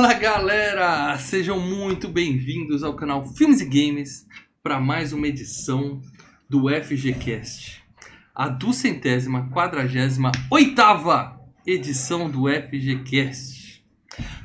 [0.00, 1.18] Fala galera!
[1.18, 4.28] Sejam muito bem-vindos ao canal Filmes e Games
[4.62, 6.00] para mais uma edição
[6.48, 7.84] do FGCast,
[8.32, 13.84] a duzentésima, quadragésima, oitava edição do FGCast.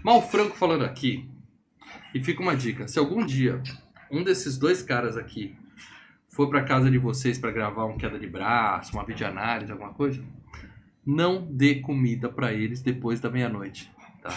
[0.03, 1.29] Mal Franco falando aqui,
[2.15, 3.61] e fica uma dica: se algum dia
[4.09, 5.55] um desses dois caras aqui
[6.29, 10.19] for para casa de vocês para gravar um queda de braço, uma videoanálise, alguma coisa,
[11.05, 13.91] não dê comida para eles depois da meia-noite.
[14.23, 14.31] Tá?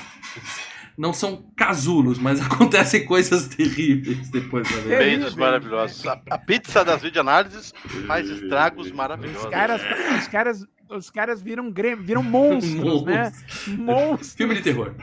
[0.99, 4.99] Não são casulos, mas acontecem coisas terríveis depois da meia-noite.
[5.17, 6.07] Beijos maravilhosos.
[6.07, 7.75] A, a pizza das videoanálises
[8.07, 9.45] faz estragos maravilhosos.
[9.45, 9.83] Os caras,
[10.21, 13.33] os caras, os caras viram, viram monstros, né?
[13.69, 14.35] Monstros.
[14.35, 14.95] Filme de terror.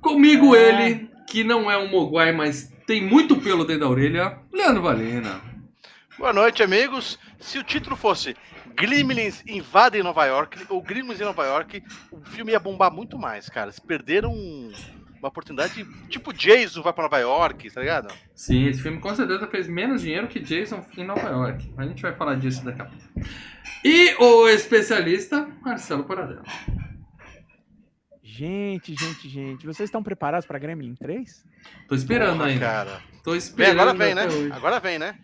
[0.00, 0.68] Comigo É.
[0.86, 5.40] ele, que não é um moguai, mas tem muito pelo dentro da orelha, Leandro Valena.
[6.18, 7.16] Boa noite, amigos.
[7.38, 8.34] Se o título fosse
[8.74, 11.80] Gremlins invadem Nova York ou Gremlins em Nova York,
[12.10, 13.70] o filme ia bombar muito mais, cara.
[13.70, 14.72] Se perderam um-
[15.20, 18.12] uma oportunidade, tipo Jason vai pra Nova York, tá ligado?
[18.34, 21.72] Sim, esse filme com certeza fez menos dinheiro que Jason em Nova York.
[21.76, 23.04] A gente vai falar disso daqui a pouco.
[23.84, 26.42] E o especialista, Marcelo Paradela.
[28.22, 29.66] Gente, gente, gente.
[29.66, 31.44] Vocês estão preparados pra Gremlin 3?
[31.88, 32.60] Tô esperando Porra, ainda.
[32.66, 33.00] cara.
[33.24, 33.80] Tô Vem, esperando.
[33.80, 34.26] agora vem, né?
[34.26, 34.52] hoje.
[34.52, 35.18] Agora vem, né?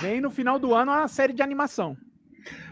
[0.00, 1.96] Vem no final do ano uma série de animação.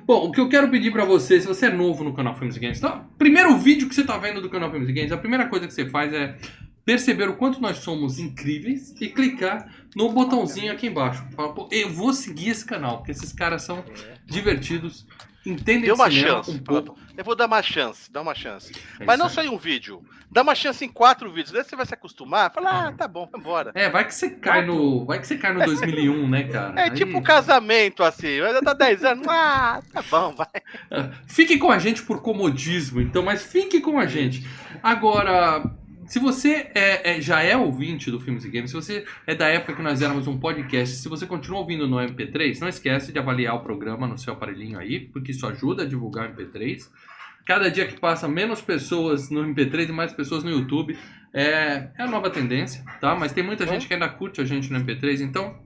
[0.07, 2.57] Bom, o que eu quero pedir pra você, se você é novo no canal Filmes
[2.57, 5.17] e Games, então, primeiro vídeo que você tá vendo do canal Filmes e Games, a
[5.17, 6.37] primeira coisa que você faz é
[6.85, 11.27] perceber o quanto nós somos incríveis e clicar no botãozinho aqui embaixo.
[11.34, 13.84] Fala, pô, eu vou seguir esse canal, porque esses caras são
[14.25, 15.05] divertidos,
[15.47, 16.50] entendem Deu de uma chance.
[16.50, 16.97] um pouco.
[17.16, 18.72] Eu vou dar uma chance, dá uma chance.
[19.00, 20.03] É Mas não só em um vídeo.
[20.31, 21.53] Dá uma chance em quatro vídeos.
[21.53, 22.53] Daí você vai se acostumar.
[22.53, 23.71] Fala, ah, tá bom, vambora.
[23.75, 26.78] É, vai que você cai no, vai que você cai no 2001, né, cara?
[26.81, 28.41] É Aí- tipo um casamento, assim.
[28.41, 29.26] Vai dar 10 anos.
[29.31, 30.47] Ah, tá bom, vai.
[31.26, 34.47] Fique com a gente por comodismo, então, mas fique com a gente.
[34.82, 35.62] Agora,
[36.06, 39.49] se você é- é- já é ouvinte do Filmes e Games, se você é da
[39.49, 43.19] época que nós éramos um podcast, se você continua ouvindo no MP3, não esquece de
[43.19, 46.91] avaliar o programa no seu aparelhinho aí, porque isso ajuda a divulgar o MP3.
[47.45, 50.99] Cada dia que passa, menos pessoas no MP3 e mais pessoas no YouTube.
[51.33, 53.15] É, é a nova tendência, tá?
[53.15, 55.59] Mas tem muita gente que ainda curte a gente no MP3, então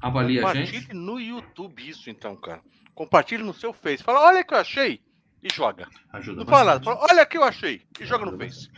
[0.00, 0.72] avalie a gente.
[0.72, 2.60] Compartilhe no YouTube isso, então, cara.
[2.94, 4.02] Compartilhe no seu Face.
[4.02, 5.00] Fala, olha o que eu achei.
[5.46, 5.86] E joga.
[6.12, 6.84] Ajuda Não fala nada.
[6.84, 7.82] Fala, olha o que eu achei.
[8.00, 8.68] E joga no Face.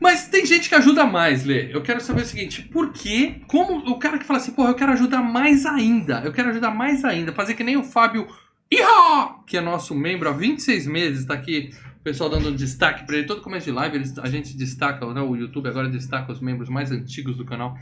[0.00, 1.74] Mas tem gente que ajuda mais, Lê.
[1.74, 4.74] Eu quero saber o seguinte, por que, como o cara que fala assim, porra, eu
[4.74, 8.26] quero ajudar mais ainda, eu quero ajudar mais ainda, fazer que nem o Fábio
[8.70, 9.36] Iha!
[9.46, 11.70] que é nosso membro há 26 meses, tá aqui
[12.00, 15.06] o pessoal dando um destaque pra ele, todo começo de live eles- a gente destaca,
[15.12, 17.76] né, o YouTube agora destaca os membros mais antigos do canal.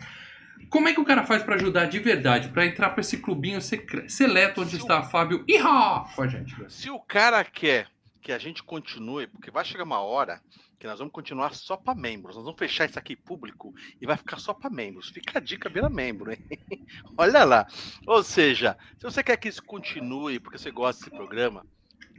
[0.69, 3.61] Como é que o cara faz pra ajudar de verdade, Pra entrar pra esse clubinho
[3.63, 6.05] secre- seleto onde Se está Fábio Iha!
[6.15, 6.55] com a gente?
[6.69, 7.87] Se o cara quer
[8.21, 10.43] que a gente continue, porque vai chegar uma hora
[10.79, 12.37] que nós vamos continuar só para membros.
[12.37, 15.11] Nós vamos fechar isso aqui público e vai ficar só para membros.
[15.11, 16.39] Fica a dica, vira membro, hein?
[17.17, 17.67] Olha lá.
[18.07, 21.67] Ou seja, se você quer que isso continue porque você gosta desse programa,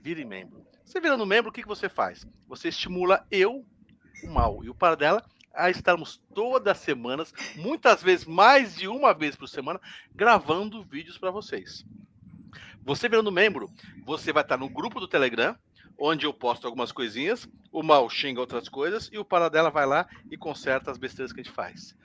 [0.01, 0.65] vire membro.
[0.83, 2.27] Você virando membro, o que, que você faz?
[2.47, 3.65] Você estimula eu,
[4.23, 5.23] o mal e o Paradela
[5.53, 9.79] a estarmos todas as semanas, muitas vezes mais de uma vez por semana,
[10.13, 11.85] gravando vídeos para vocês.
[12.83, 13.69] Você virando membro,
[14.05, 15.55] você vai estar no grupo do Telegram,
[16.03, 20.07] onde eu posto algumas coisinhas, o Mal xinga outras coisas e o Paradela vai lá
[20.31, 21.95] e conserta as besteiras que a gente faz.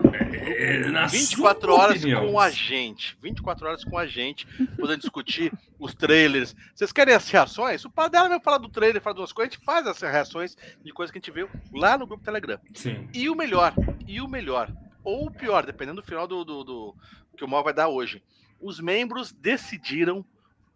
[0.45, 2.27] É, na 24 sua horas opinião.
[2.31, 3.17] com a gente.
[3.23, 4.47] 24 horas com a gente,
[4.77, 6.55] podendo discutir os trailers.
[6.75, 7.85] Vocês querem as reações?
[7.87, 10.57] O Paradela vai falar do trailer, fala de umas coisas, a gente faz as reações
[10.85, 12.59] de coisas que a gente viu lá no grupo Telegram.
[12.75, 13.09] Sim.
[13.15, 13.73] E o melhor,
[14.07, 14.71] e o melhor,
[15.03, 16.95] ou o pior, dependendo do final do, do, do-
[17.37, 18.23] que o Mal vai dar hoje.
[18.61, 20.25] Os membros decidiram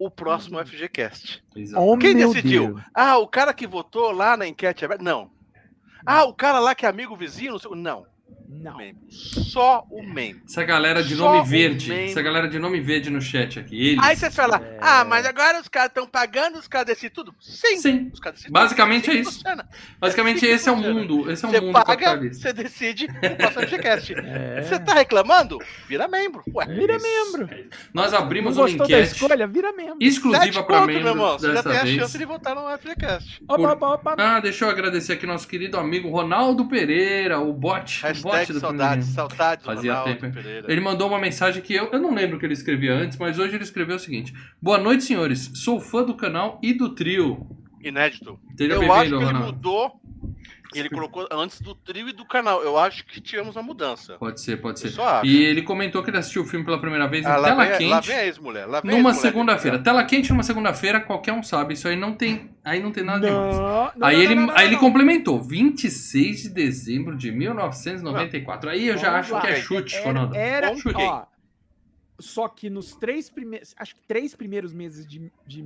[0.00, 1.44] o próximo FGCast.
[1.55, 1.85] Exato.
[1.85, 2.69] Oh, Quem decidiu?
[2.69, 2.82] Deus.
[2.94, 5.05] Ah, o cara que votou lá na enquete aberta?
[5.05, 5.31] Não.
[6.06, 7.58] Ah, o cara lá que é amigo vizinho?
[7.76, 8.06] Não.
[8.50, 8.73] Não.
[8.73, 8.76] Não.
[8.79, 9.00] Membro.
[9.11, 10.43] Só o membro.
[10.47, 12.05] Essa galera de Só nome verde, membro.
[12.11, 14.05] essa galera de nome verde no chat aqui, eles.
[14.05, 14.79] Aí você fala, É.
[14.81, 17.35] ah, mas agora os caras estão pagando, os caras decidem tudo?
[17.41, 17.76] Sim.
[17.79, 18.11] Sim.
[18.12, 19.17] Os caras Basicamente tudo.
[19.17, 19.32] é isso.
[19.35, 19.69] funciona.
[19.99, 23.67] Basicamente esse é o mundo, esse é o Você mundo paga, você decide o próximo
[23.67, 24.14] FGCast.
[24.31, 24.62] É.
[24.62, 25.58] Você tá reclamando?
[25.88, 26.43] Vira membro.
[26.55, 26.67] Ué.
[26.67, 27.06] Vira Isso.
[27.37, 27.49] membro.
[27.93, 29.47] Nós Não abrimos uma gostou da enquete escolha?
[29.47, 29.97] Vira membro.
[30.00, 31.38] exclusiva para pontos, meu membros irmão.
[31.38, 31.97] Você já tem a vez.
[32.00, 33.43] chance de votar no FGCast.
[33.49, 34.14] Opa, Por- opa, opa.
[34.19, 38.08] Ah, deixa eu agradecer aqui nosso querido amigo Ronaldo Pereira, o bot, o
[38.40, 39.12] Hashtag do saudades, Fluminense.
[39.14, 40.34] saudades do Fazia Ronaldo tempo?
[40.34, 40.72] Pereira.
[40.72, 43.38] Ele mandou uma mensagem que eu, eu não lembro o que ele escrevia antes, mas
[43.38, 45.50] hoje ele escreveu o seguinte: Boa noite, senhores.
[45.54, 47.46] Sou fã do canal e do trio.
[47.82, 48.38] Inédito.
[48.58, 49.46] Seja Eu acho que bem-vindo, ele Ronaldo.
[49.54, 50.00] mudou
[50.75, 52.62] Ele colocou antes do trio e do canal.
[52.62, 54.17] Eu acho que tivemos uma mudança.
[54.19, 54.93] Pode ser, pode ser.
[55.25, 57.64] E ele comentou que ele assistiu o filme pela primeira vez em Ah, lá, tela
[57.67, 57.90] vem, quente.
[57.90, 58.67] lá vem a ex-mulher.
[58.67, 59.78] lá vem a Numa segunda-feira.
[59.82, 61.75] Tela quente numa segunda-feira, qualquer um sabe.
[61.75, 62.50] Isso aí não tem.
[62.64, 63.56] Aí não tem nada demais.
[63.56, 63.62] Não,
[63.96, 64.81] não, Aí não, ele, não, não, aí ele não.
[64.81, 68.70] complementou, 26 de dezembro de 1994.
[68.70, 69.40] Aí eu já Vamos acho lá.
[69.40, 70.34] que é chute, Era- Ronaldo.
[70.37, 70.94] Era, chute.
[71.02, 71.25] ó,
[72.20, 75.62] só que nos três primeiros, acho que três primeiros meses de, de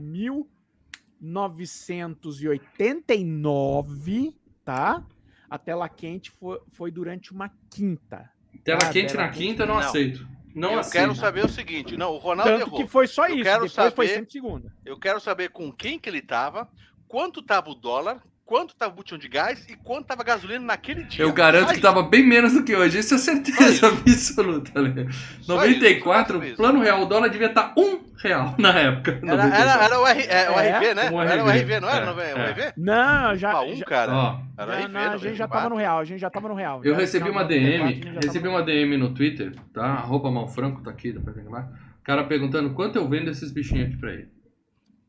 [3.14, 4.34] 1989,
[4.64, 5.02] tá?
[5.48, 8.30] A tela quente foi, foi durante uma quinta.
[8.64, 9.38] Tela Ah, quente tela na quente.
[9.46, 9.80] quinta, eu não, Não.
[9.82, 10.28] aceito.
[10.54, 10.92] Não eu aceito.
[10.92, 11.96] quero saber o seguinte.
[11.96, 12.80] Não, o Ronaldo Tanto errou.
[12.80, 13.42] que foi só Eu isso.
[13.44, 14.72] quero Depois foi saber- sempre segunda.
[14.84, 16.68] Eu quero saber com quem que ele tava,
[17.08, 20.64] quanto tava o dólar, quanto tava o botão de gás e quanto tava a gasolina
[20.64, 21.24] naquele dia.
[21.24, 22.98] Eu garanto Só que tava bem menos do que hoje.
[22.98, 24.82] Isso é certeza absoluta.
[24.82, 25.06] Né?
[25.08, 29.12] isso, só 94, isso, plano real, o dólar devia estar um real na época.
[29.22, 29.60] Era, 94.
[29.60, 31.10] era, era o, R, é, o É, RV, né?
[31.10, 32.06] um Era o RV, RV, não era?
[32.06, 32.50] é, o é.
[32.52, 32.72] RV?
[32.76, 33.60] Não, já.
[33.62, 34.12] Um, já- cara.
[34.12, 36.48] Ó, Era não, RV, não, a gente já tava no real, a gente já tava
[36.48, 36.80] no real.
[36.84, 39.84] eu Já- recebi já uma no 94, a DM, recebi uma DM no Twitter, tá?
[39.86, 41.68] Arroba Malfranco tá aqui, dá pra ver lá.
[42.00, 44.28] O cara perguntando quanto eu vendo esses bichinhos aqui pra ele.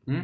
[0.07, 0.23] Hum?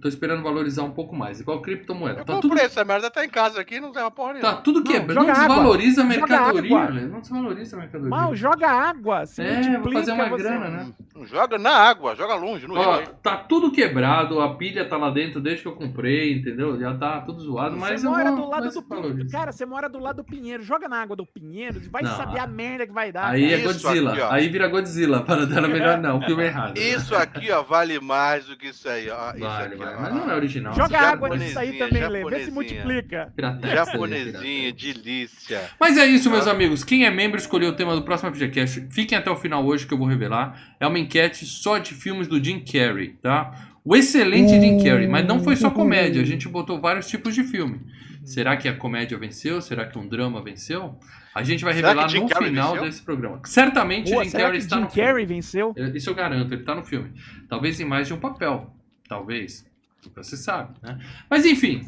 [0.00, 2.20] Eu tô esperando valorizar um pouco mais, igual criptomoeda.
[2.20, 4.62] Eu Tá tudo, essa merda, tá em casa aqui, não tem uma porra tá nenhuma.
[4.62, 5.26] tudo Não, quebrado.
[5.26, 5.46] Não, água.
[5.46, 6.92] desvaloriza a Joga mercadoria, água.
[6.94, 7.08] velho.
[7.10, 8.08] Não desvaloriza a mercadoria.
[8.08, 9.26] Mal, joga água.
[9.26, 10.92] Se é, vou fazer uma você- grana, né?
[11.26, 13.08] Joga na água, joga longe, no Ó, rio.
[13.22, 16.80] tá tudo quebrado, a pilha tá lá dentro desde que eu comprei, entendeu?
[16.80, 19.30] Já tá tudo zoado, mas você eu mora vou- do lado do valoriza.
[19.30, 20.62] Cara, você mora do lado do Pinheiro.
[20.62, 22.16] Joga na água do Pinheiro e vai Não.
[22.16, 23.26] saber a merda que vai dar.
[23.32, 24.12] Aí é Isso Godzilla.
[24.12, 25.20] aqui, aí vira Godzilla.
[25.22, 26.78] Para dela melhor não, o filme é errado.
[26.78, 29.30] Isso aqui, ó, vale mais do que isso aí, ó.
[29.32, 29.89] Isso Vale, aqui, vale.
[29.98, 30.74] Mas não é original.
[30.74, 32.24] Joga Japonesinha, água nisso aí também, Lê.
[32.24, 33.32] Vê se multiplica.
[33.34, 35.70] Piratex, Japonesinha, delícia.
[35.78, 36.84] Mas é isso, meus amigos.
[36.84, 38.88] Quem é membro escolheu o tema do próximo FGCast.
[38.90, 40.76] Fiquem até o final hoje que eu vou revelar.
[40.78, 43.68] É uma enquete só de filmes do Jim Carrey, tá?
[43.84, 46.20] O excelente Jim Carrey, mas não foi só comédia.
[46.20, 47.80] A gente botou vários tipos de filme.
[48.24, 49.60] Será que a comédia venceu?
[49.62, 50.98] Será que um drama venceu?
[51.34, 52.86] A gente vai Será revelar no Carrey final venceu?
[52.86, 53.40] desse programa.
[53.44, 55.08] Certamente o Jim Carrey está Jim no filme.
[55.08, 55.74] Carrey venceu?
[55.94, 57.12] Isso eu garanto, ele tá no filme.
[57.48, 58.74] Talvez em mais de um papel.
[59.08, 59.64] Talvez.
[60.04, 60.98] Nunca se sabe, né?
[61.28, 61.86] Mas enfim.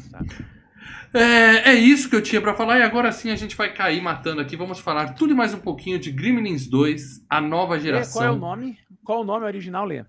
[1.13, 4.01] É, é isso que eu tinha pra falar e agora sim a gente vai cair
[4.01, 4.55] matando aqui.
[4.55, 8.21] Vamos falar tudo e mais um pouquinho de Gremlins 2, a nova Lê, geração.
[8.21, 8.77] Qual é o nome?
[9.03, 10.03] Qual o nome original, Lê?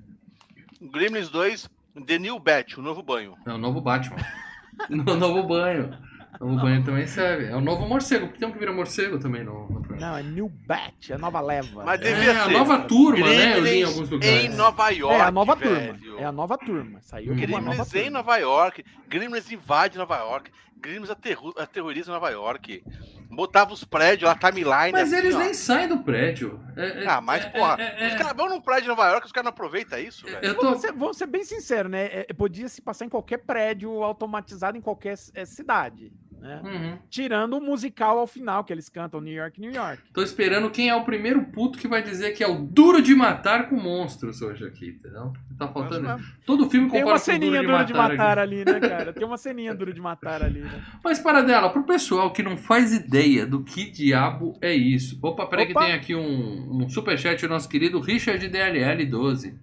[0.81, 1.69] Gremlins 2,
[2.07, 3.35] The New Bat, o novo banho.
[3.47, 4.17] É o novo Batman.
[4.89, 5.97] no novo banho.
[6.41, 7.45] O novo banho também serve.
[7.47, 10.01] É o novo morcego, porque tem um que vira morcego também no, no programa.
[10.13, 11.85] Não, é New Bat, a nova leva.
[11.85, 12.53] Mas É, devia a ser.
[12.53, 13.57] nova turma, né?
[13.57, 14.45] Eu li em Gremlins alguns lugares.
[14.45, 15.95] em Nova York, é a nova velho.
[15.95, 16.04] turma.
[16.19, 17.01] É a nova turma.
[17.03, 18.11] Saiu a Gremlins em turma.
[18.11, 18.85] Nova York.
[19.09, 20.51] Gremlins invade Nova York.
[20.77, 22.85] Gremlins aterro- aterroriza Nova York.
[23.31, 24.93] Botava os prédios lá, timeline.
[24.93, 25.39] Mas assim, eles ó.
[25.39, 26.61] nem saem do prédio.
[26.77, 29.09] É- é- Ah, mas é- porra, é- é- os caras vão num prédio de Nova
[29.09, 30.45] York, os caras não aproveitam isso, velho.
[30.45, 32.05] Eu tô, Vamos ser, vamos ser bem sinceros, né?
[32.13, 36.13] É, podia se passar em qualquer prédio automatizado em qualquer é, cidade.
[36.45, 36.61] Né?
[36.63, 36.99] Uhum.
[37.09, 40.03] Tirando o musical ao final, que eles cantam New York, New York.
[40.13, 43.15] Tô esperando quem é o primeiro puto que vai dizer que é o duro de
[43.15, 45.33] matar com monstros hoje aqui, entendeu?
[45.59, 46.03] Tá faltando.
[46.03, 48.41] Mas, Todo filme Tem uma com ceninha duro de matar, aqui.
[48.41, 49.15] ali, né, cara?
[49.15, 50.85] Tem uma ceninha duro de matar ali, né?
[51.03, 55.19] Mas para dela, pro pessoal que não faz ideia do que diabo é isso.
[55.23, 55.87] Opa, peraí que Opa.
[55.87, 59.55] tem aqui um, um superchat do nosso querido Richard DLL12.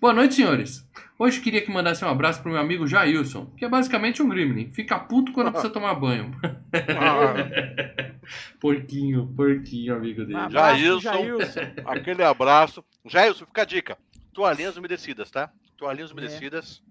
[0.00, 0.88] Boa noite, senhores.
[1.18, 4.72] Hoje queria que mandasse um abraço pro meu amigo Jailson, que é basicamente um gremlin.
[4.72, 6.30] Fica puto quando precisa tomar banho.
[8.58, 10.36] porquinho, porquinho, amigo dele.
[10.36, 11.12] Um abraço, Jailson.
[11.12, 11.60] Jailson.
[11.84, 12.84] Aquele abraço.
[13.04, 13.98] Jailson, fica a dica.
[14.32, 15.50] Toalhinhas umedecidas, tá?
[15.76, 16.82] Toalhinhas umedecidas.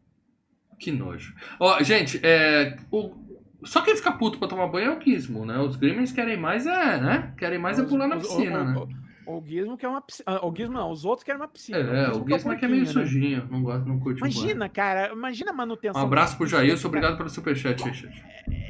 [0.80, 1.34] Que nojo.
[1.60, 3.16] Ó, gente, é, o-
[3.64, 5.58] só quem fica puto pra tomar banho é o Gizmo, né?
[5.60, 7.34] Os Gremlins querem mais é, né?
[7.38, 8.96] Querem mais é pular na Os- o- piscina, o, né?
[9.30, 10.44] O, Gizmo quer uma piscina.
[10.44, 11.78] O Gizmo não, os outros querem uma piscina.
[11.78, 12.92] É, o Gizmo é que é meio né?
[12.92, 14.18] sujinho, não gosta, não curte.
[14.18, 16.02] Imagina, cara, imagina a manutenção.
[16.02, 16.66] Um abraço pro cara.
[16.84, 18.24] obrigado pelo superchat, Richard.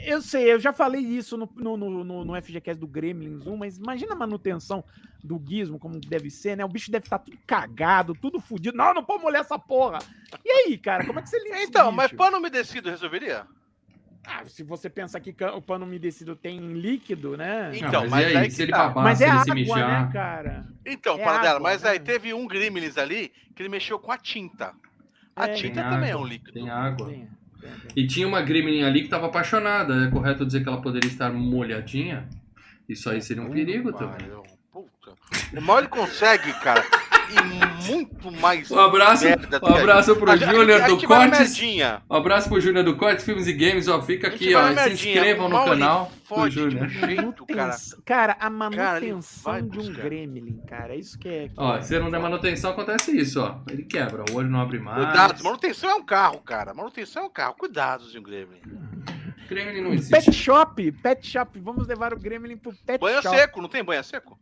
[0.06, 3.78] Eu sei, eu já falei isso no, no, no, no, FGCast do Gremlins 1, mas
[3.78, 4.84] imagina a manutenção
[5.24, 6.66] do Gizmo, como deve ser, né?
[6.66, 8.78] O bicho deve estar tudo cagado, tudo fudido.
[8.78, 10.00] Não, não pode molhar essa porra.
[10.44, 13.48] E aí, cara, como é que você limpa esse Então, mas pano umedecido resolveria?
[14.26, 17.72] Ah, se você pensar que o pano umedecido tem líquido, né?
[17.74, 18.78] Então, mas, mas e aí, aí se que ele tá.
[18.88, 20.06] babar, Mas se é ele água, se mijar...
[20.06, 20.68] né, cara?
[20.86, 21.90] Então, É para dela, mas né?
[21.92, 24.74] aí teve um Gremlins ali que ele mexeu com a tinta.
[25.36, 26.52] A É, tinta também é água, um líquido.
[26.54, 27.08] Tem água.
[27.08, 27.28] Tem,
[27.62, 27.92] tem, tem.
[27.96, 30.06] E tinha uma Gremlin ali que tava apaixonada.
[30.06, 32.28] É correto dizer que ela poderia estar molhadinha?
[32.88, 34.28] Isso aí seria um perigo Puta, também.
[34.72, 35.16] Puta.
[35.58, 36.84] O mal ele consegue, cara,
[37.32, 38.70] e muito mais.
[38.72, 41.60] Um abraço, um abraço pro Júnior do Cortes.
[42.10, 44.02] Um abraço pro Júnior do Cortes Filmes e Games, ó.
[44.02, 44.70] Fica aqui, ó.
[44.70, 46.88] e Se inscrevam no ele canal do fode de Júnior.
[47.40, 47.76] um cara.
[48.06, 51.48] Cara, a Cara, manutenção vai de um gremlin, cara, isso que é...
[51.50, 53.60] que Ó, é se você não der manutenção, acontece isso, ó.
[53.70, 55.04] Ele quebra, o olho não abre mais.
[55.06, 56.74] Cuidado, manutenção é um carro, cara.
[56.74, 57.56] Manutenção é um carro.
[57.56, 58.62] Cuidado, Zinho Gremlin.
[59.50, 60.12] Gremlin não Um existe.
[60.12, 61.60] Pet Shop, Pet Shop.
[61.60, 63.36] Vamos levar o Gremlin pro Pet Banho Shop.
[63.36, 64.40] seco, não tem banho seco?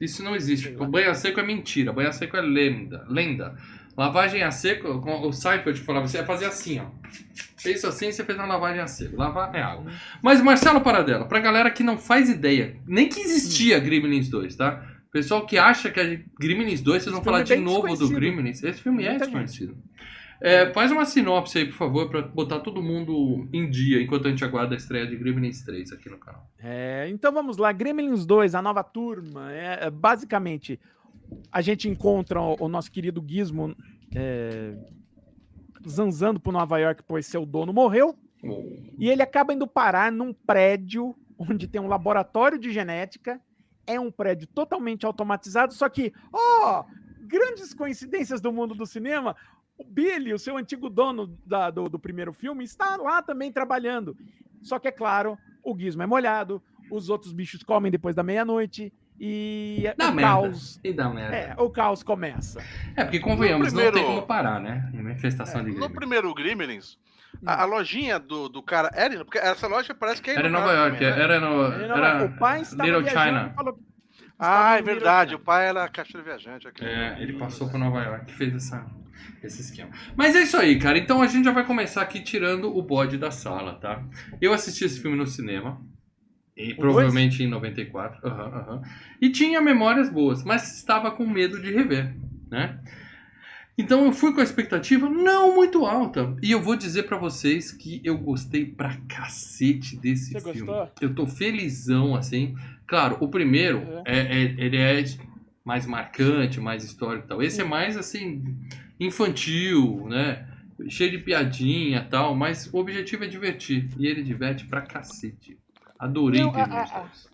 [0.00, 0.76] Isso não existe.
[0.78, 1.92] O banho a seco é mentira.
[1.92, 3.06] Banho a seco é lenda.
[3.08, 3.56] lenda.
[3.96, 6.84] Lavagem a seco, o Seifert falava, você ia fazer assim, ó.
[7.56, 9.16] Fez assim, você fez uma lavagem a seco.
[9.16, 9.90] Lavar é água.
[10.22, 14.86] Mas Marcelo Paradela, pra galera que não faz ideia, nem que existia Gremlins 2, tá?
[15.10, 18.10] Pessoal que acha que é Gremlins 2, vocês vão falar de é bem novo do.
[18.10, 18.62] Gremlins.
[18.62, 19.74] Esse filme é desconhecido.
[20.40, 24.30] É, faz uma sinopse aí, por favor, pra botar todo mundo em dia, enquanto a
[24.30, 26.48] gente aguarda a estreia de Gremlins 3 aqui no canal.
[26.58, 29.52] É, então vamos lá, Gremlins 2, a nova turma.
[29.52, 30.78] É, é, basicamente,
[31.50, 33.74] a gente encontra o, o nosso querido Gizmo
[34.14, 34.74] é,
[35.88, 38.16] zanzando por Nova York, pois seu dono morreu.
[38.98, 43.40] E ele acaba indo parar num prédio onde tem um laboratório de genética.
[43.86, 46.84] É um prédio totalmente automatizado, só que, ó,
[47.20, 49.36] grandes coincidências do mundo do cinema.
[49.78, 54.16] O Billy, o seu antigo dono da- do, do primeiro filme, está lá também trabalhando.
[54.62, 58.92] Só que, é claro, o Gizmo é molhado, os outros bichos comem depois da meia-noite
[59.20, 60.30] e Dá o merda.
[60.32, 60.80] caos.
[60.82, 61.36] E dá merda.
[61.36, 62.60] É, o caos começa.
[62.96, 64.90] É, porque convenhamos, primeiro- não tem como parar, né?
[64.94, 66.98] Manifestação de No primeiro Gremlins,
[67.44, 69.24] a, a lojinha do, do cara era.
[69.24, 71.22] Porque essa loja parece que é Era em Nova York, também, né?
[71.22, 71.56] era no.
[71.68, 73.52] Não- Era o pai estava Little China.
[73.54, 73.78] falou
[74.38, 75.30] Ah, é verdade.
[75.32, 76.66] Little O pai era caixeiro viajante.
[76.68, 76.84] aqui.
[76.84, 78.86] É, ele passou por Nova York, fez essa,
[79.42, 79.90] esse esquema.
[80.16, 80.98] Mas é isso aí, cara.
[80.98, 84.02] Então a gente já vai começar aqui tirando o bode da sala, tá?
[84.40, 85.80] Eu assisti esse filme no cinema.
[86.56, 88.26] E O provavelmente em 94.
[88.26, 88.82] aham, aham.
[89.20, 92.14] E tinha memórias boas, mas estava com medo de rever,
[92.50, 92.80] né?
[93.78, 96.34] Então eu fui com a expectativa não muito alta.
[96.42, 100.72] E eu vou dizer pra vocês que eu gostei pra cacete desse Você filme.
[100.72, 100.90] gostou?
[100.98, 102.56] Eu tô felizão, assim.
[102.86, 104.02] Claro, o primeiro, Uhum.
[104.06, 105.04] é, é- ele é
[105.62, 107.42] mais marcante, mais histórico e tal.
[107.42, 108.42] Esse é mais, assim,
[108.98, 110.46] infantil, né?
[110.88, 112.34] Cheio de piadinha e tal.
[112.34, 113.88] Mas o objetivo é divertir.
[113.98, 115.58] E ele diverte pra cacete.
[115.98, 117.28] Adorei Não, a- Gremlins a- a- 2.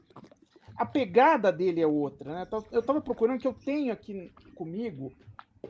[0.78, 2.44] A pegada dele é outra, né?
[2.46, 5.12] Então, Eu tava procurando que eu tenho aqui comigo.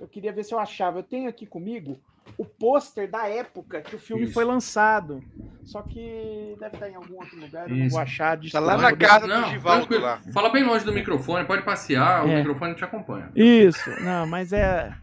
[0.01, 0.99] Eu queria ver se eu achava.
[1.01, 1.99] Eu tenho aqui comigo
[2.39, 4.33] o pôster da época que o filme Isso.
[4.33, 5.23] foi lançado.
[5.65, 8.39] Só que deve estar em algum outro lugar, eu não vou achar.
[8.51, 10.21] Tá lá na casa Não, do Givaldo lá.
[10.33, 12.37] Fala bem longe do microfone, pode passear, o É.
[12.39, 13.31] microfone te acompanha.
[13.35, 14.95] Isso, não, mas é.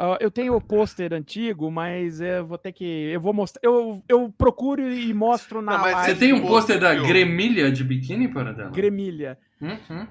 [0.00, 2.84] Ó, eu tenho o pôster antigo, mas eu vou ter que.
[2.84, 3.60] Eu vou mostrar.
[3.64, 7.72] Eu, eu procuro e mostro na Não, mas Você tem um pôster da eu- Gremilha
[7.72, 8.70] de biquíni para dela?
[8.70, 9.36] Gremilha.
[9.60, 10.06] Uhum.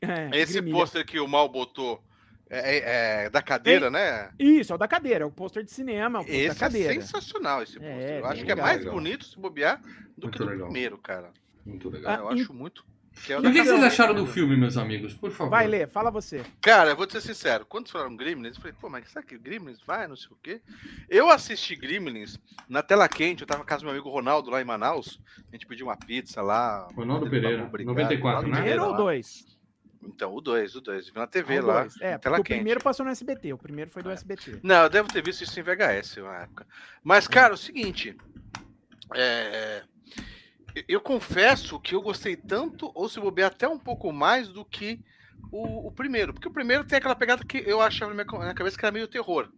[0.00, 2.00] É, Esse pôster que o Mal botou
[2.48, 4.30] é, é- é da cadeira, né?
[4.38, 7.62] Isso, é o da cadeira, é o pôster de cinema, é o Esse é sensacional,
[7.62, 8.18] esse É, pôster.
[8.20, 8.66] Eu acho que é legal.
[8.66, 8.94] mais Legal.
[8.94, 9.80] bonito se bobear
[10.16, 10.66] do Muito que do legal.
[10.68, 11.30] primeiro, cara.
[11.66, 12.12] Muito legal.
[12.12, 12.84] Ah, eu e- acho muito.
[13.24, 15.14] Que é E o que, que vocês acharam do filme, meus amigos?
[15.14, 15.50] Por favor.
[15.50, 16.42] Vai, Lê, fala você.
[16.60, 19.36] Cara, eu vou te ser sincero, quando falaram Gremlins, eu falei, pô, mas será que
[19.36, 20.60] Gremlins vai, não sei o quê?
[21.08, 22.38] Eu assisti Gremlins
[22.68, 25.54] na tela quente, eu tava na casa do meu amigo Ronaldo lá em Manaus, a
[25.56, 26.88] gente pediu uma pizza lá.
[26.94, 27.94] Ronaldo Pereira, obrigado.
[27.94, 28.56] 94, Ronaldo né?
[28.56, 29.44] Primeiro ou dois?
[30.02, 31.80] Então, o 2, o 2, vi na TV o lá.
[31.82, 32.00] dois.
[32.00, 32.56] É, tela o quente.
[32.56, 34.60] primeiro passou no SBT, o primeiro foi do SBT.
[34.62, 36.66] Não, eu devo ter visto isso em VHS na época.
[37.04, 38.16] Mas, cara, é o seguinte.
[39.14, 39.82] é,
[40.88, 45.00] eu- confesso que eu gostei tanto, ou se bobear até um pouco mais, do que
[45.50, 46.32] o, o primeiro.
[46.32, 48.92] Porque o primeiro tem aquela pegada que eu achava na minha, na cabeça que era
[48.92, 49.50] meio terror,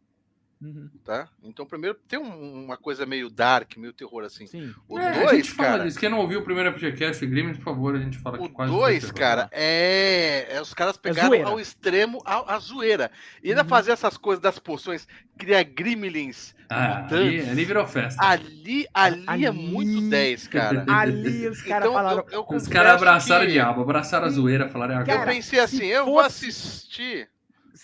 [0.63, 1.29] Uhum, tá?
[1.43, 4.47] Então o primeiro tem um- uma coisa meio dark, meio terror, assim.
[4.47, 4.73] Sim.
[4.89, 5.85] O É, a gente dois, cara.
[5.85, 5.99] disso.
[5.99, 8.71] Quem não ouviu o primeiro FGCast Gremlins, por favor, a gente fala O que quase
[8.73, 11.49] 2, tudo é cara, é, é os caras pegaram zoeira.
[11.49, 13.11] ao extremo a, a zoeira.
[13.43, 13.69] E ainda Uhum.
[13.69, 18.25] fazer essas coisas das poções, criar gremlins Ah, ali, ali virou festa.
[18.25, 20.85] Ali, ali, Ali- é muito 10, cara.
[20.89, 22.25] Ali os caras Então, falaram.
[22.31, 25.19] eu, eu Os caras abraçaram que o diabo, abraçaram a zoeira, falaram Eu agora.
[25.19, 27.29] Cara, pensei assim, eu vou assistir,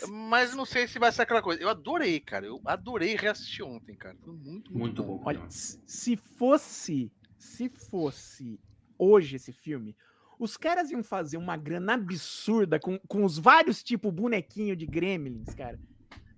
[0.09, 1.63] mas não sei se vai ser aquela coisa.
[1.63, 2.47] Eu adorei, cara.
[2.47, 4.17] Eu adorei reassistir ontem, cara.
[4.23, 5.19] Foi muito, muito, Muito bom.
[5.19, 5.23] bom.
[5.27, 8.61] Olha, se fosse, se fosse
[8.99, 9.97] hoje esse filme,
[10.39, 15.55] os caras iam fazer uma grana absurda com, com os vários tipos bonequinho de Gremlins,
[15.55, 15.79] cara.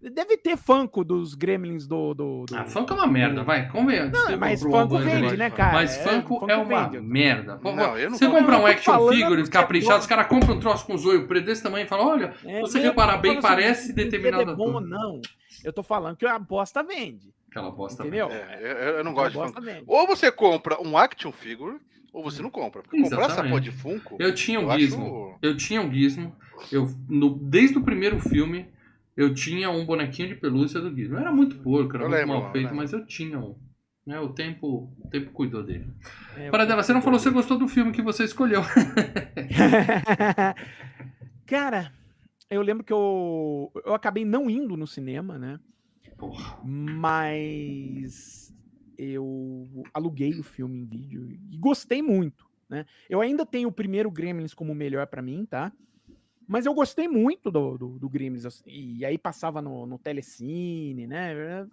[0.02, 2.14] Deve ter Funko dos Gremlins do.
[2.14, 2.56] do, do...
[2.56, 4.06] Ah, Funko é uma merda, vai, convenha.
[4.06, 5.74] Não, mas um Funko de vende, né, cara?
[5.74, 7.00] Mas Funko é, uma vende.
[7.06, 7.56] merda.
[7.56, 10.54] Pô, Não, eu não você compra um action falando figure é caprichado, os caras compram
[10.56, 13.84] um troço com zoio preto desse tamanho e falam, olha, É, você reparar bem, parece
[13.84, 15.20] assim, brinquedo determinado é bom ou não.
[15.62, 17.34] Eu tô falando que a bosta vende.
[17.50, 18.02] Aquela bosta.
[18.02, 18.28] Entendeu?
[18.28, 18.40] velho.
[18.42, 19.60] É, eu, eu não gosto de Funko.
[19.60, 19.84] vende.
[19.86, 21.76] Ou você compra um action figure,
[22.10, 22.80] ou você não compra.
[22.82, 23.50] Porque comprar essa Exatamente.
[23.50, 24.16] porra de Funko.
[24.18, 25.02] Eu tinha um eu gizmo.
[25.04, 26.34] acho- Eu tinha um gizmo.
[26.72, 28.66] Eu, no, desde o primeiro filme,
[29.16, 31.18] eu tinha um bonequinho de pelúcia do gizmo.
[31.18, 33.54] Era muito porco, era Eu muito lembro, mal feito, mas eu tinha um.
[34.06, 35.86] Né, o, tempo, o tempo cuidou dele.
[36.36, 38.62] É, Para dela, você não falou se você gostou do filme que você escolheu.
[41.46, 41.92] Cara,
[42.48, 45.60] eu lembro que eu, eu acabei não indo no cinema, né?
[46.16, 46.58] Porra.
[46.64, 48.54] Mas
[48.98, 52.84] eu aluguei o filme em vídeo e gostei muito, né?
[53.08, 55.72] Eu ainda tenho o primeiro Gremlins como o melhor pra mim, tá?
[56.52, 58.44] Mas eu gostei muito do, do, do Gremlins.
[58.44, 61.64] assim, E aí passava no, no Telecine, né?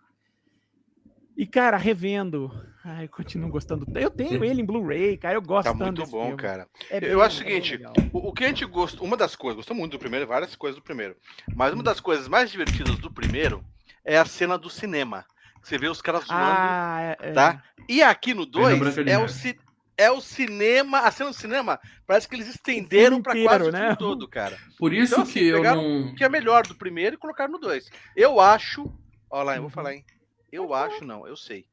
[1.36, 2.52] E, cara, revendo.
[2.84, 3.86] Ai, eu continuo gostando.
[3.98, 5.34] Eu tenho ele em Blu-ray, cara.
[5.36, 6.38] Eu gosto Tá muito desse bom, filme.
[6.42, 6.68] cara.
[6.92, 7.80] É Eu bem- acho o é seguinte.
[8.14, 10.80] O, o que a gente gosta, uma das coisas, gostou muito do primeiro, várias coisas
[10.80, 11.16] do primeiro.
[11.56, 13.64] Mas uma das coisas mais divertidas do primeiro
[14.06, 15.26] é a cena do cinema.
[15.62, 16.42] Você vê os caras zoando.
[16.44, 17.32] Ah, é, é.
[17.34, 17.64] tá?
[17.90, 19.34] E aqui no 2 Branca de é o, Neve.
[19.34, 19.60] ci-
[19.98, 23.72] é o cinema, a cena do cinema, parece que eles estenderam pra inteiro, quase o
[23.74, 23.80] né?
[23.80, 24.58] filme todo, cara.
[24.78, 26.12] Por isso Então, assim, que eu pegaram não.
[26.12, 27.90] O que é melhor do primeiro e colocaram no 2.
[28.16, 28.86] Eu acho,
[29.30, 29.74] ó lá, eu vou Uhum.
[29.74, 30.06] falar, hein?
[30.52, 31.66] Eu acho não, eu sei.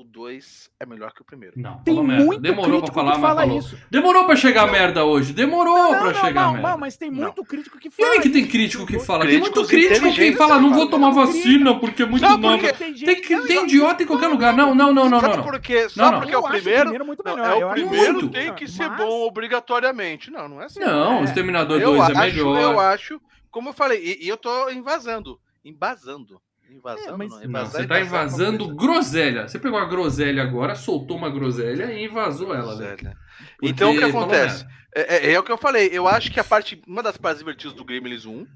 [0.00, 1.60] O 2 é melhor que o primeiro.
[1.60, 2.24] Não, Tem falou merda.
[2.24, 3.58] muito Demorou pra falar, mas fala falou.
[3.58, 3.76] isso.
[3.90, 5.34] Demorou pra chegar a merda hoje.
[5.34, 6.68] Demorou Não, pra não, chegar não, merda.
[6.70, 7.18] não, mas tem Não.
[7.24, 8.12] muito crítico que E fala.
[8.12, 9.26] aí que tem crítico que fala?
[9.26, 12.94] Tem muito crítico que fala, não vou tomar vacina porque é muito Não, porque Tem,
[13.30, 14.56] não, não, idiota em qualquer lugar.
[14.56, 15.44] Não, não, não, não, Sabe não.
[15.44, 15.86] por quê?
[15.90, 16.20] Só Não, não.
[16.20, 16.92] porque é o primeiro.
[17.22, 20.30] Não, é eu o primeiro tem que ser bom obrigatoriamente.
[20.30, 20.80] Não, não é assim.
[20.80, 21.20] Não, É.
[21.20, 22.58] o Exterminador Eu 2 é melhor.
[22.58, 25.38] eu acho, como eu falei, e, e eu tô invasando.
[25.62, 26.40] Embasando.
[26.70, 27.38] Invasando, É, mas- não.
[27.38, 29.48] Não, Invasar, você tá invasar é invasando groselha.
[29.48, 33.14] Você pegou a groselha agora, soltou uma groselha e invasou ela, né?
[33.62, 34.64] Então o que acontece?
[34.94, 35.88] É, é- é o que eu falei.
[35.92, 38.46] Eu acho que a parte, uma das partes divertidas do Gremlins 1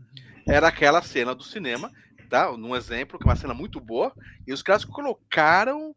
[0.48, 1.90] era aquela cena do cinema,
[2.28, 2.50] tá?
[2.56, 4.12] Num exemplo, que é uma cena muito boa.
[4.46, 5.94] E os caras colocaram.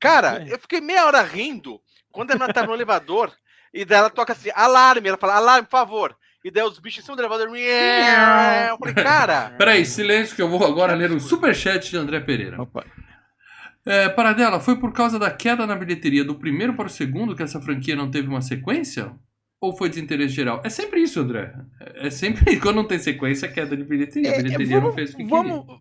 [0.00, 0.52] Cara, É.
[0.54, 3.32] eu fiquei meia hora rindo quando ela tá no elevador
[3.72, 5.08] e daí ela toca assim, alarme.
[5.08, 6.16] Ela fala, alarme, por favor.
[6.44, 7.46] E daí os bichos em cima do elevador.
[7.48, 9.50] Eu falei, cara.
[9.58, 12.60] Peraí, silêncio que eu vou agora ler o superchat de André Pereira.
[12.60, 12.84] Opa.
[13.86, 17.42] É, Paradela, foi por causa da queda na bilheteria do primeiro para o segundo que
[17.42, 19.12] essa franquia não teve uma sequência?
[19.60, 20.60] Ou foi desinteresse geral?
[20.64, 21.52] É sempre isso, André.
[21.96, 24.30] É sempre quando não tem sequência, é queda de bilheteria.
[24.30, 25.80] a É, é, bilheteria não vamos- fez o que vamos, vo-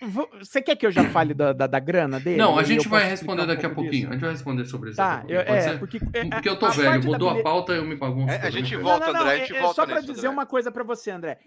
[0.00, 2.36] Você quer que eu já fale da, da, da grana dele?
[2.36, 3.92] Não, a gente eu vai responder explicar um daqui a pouquinho.
[3.92, 4.08] disso?
[4.08, 5.78] A gente vai responder sobre isso Tá, daqui eu, é, ser?
[5.78, 8.30] porque, é, Porque eu tô velho, mudou a bilhe- pauta eu me bagunço.
[8.34, 8.82] É, a gente né?
[8.82, 10.36] volta, não, não, André, a não, gente é, é volta Só pra nisso, dizer André.
[10.36, 11.38] uma coisa pra você, André.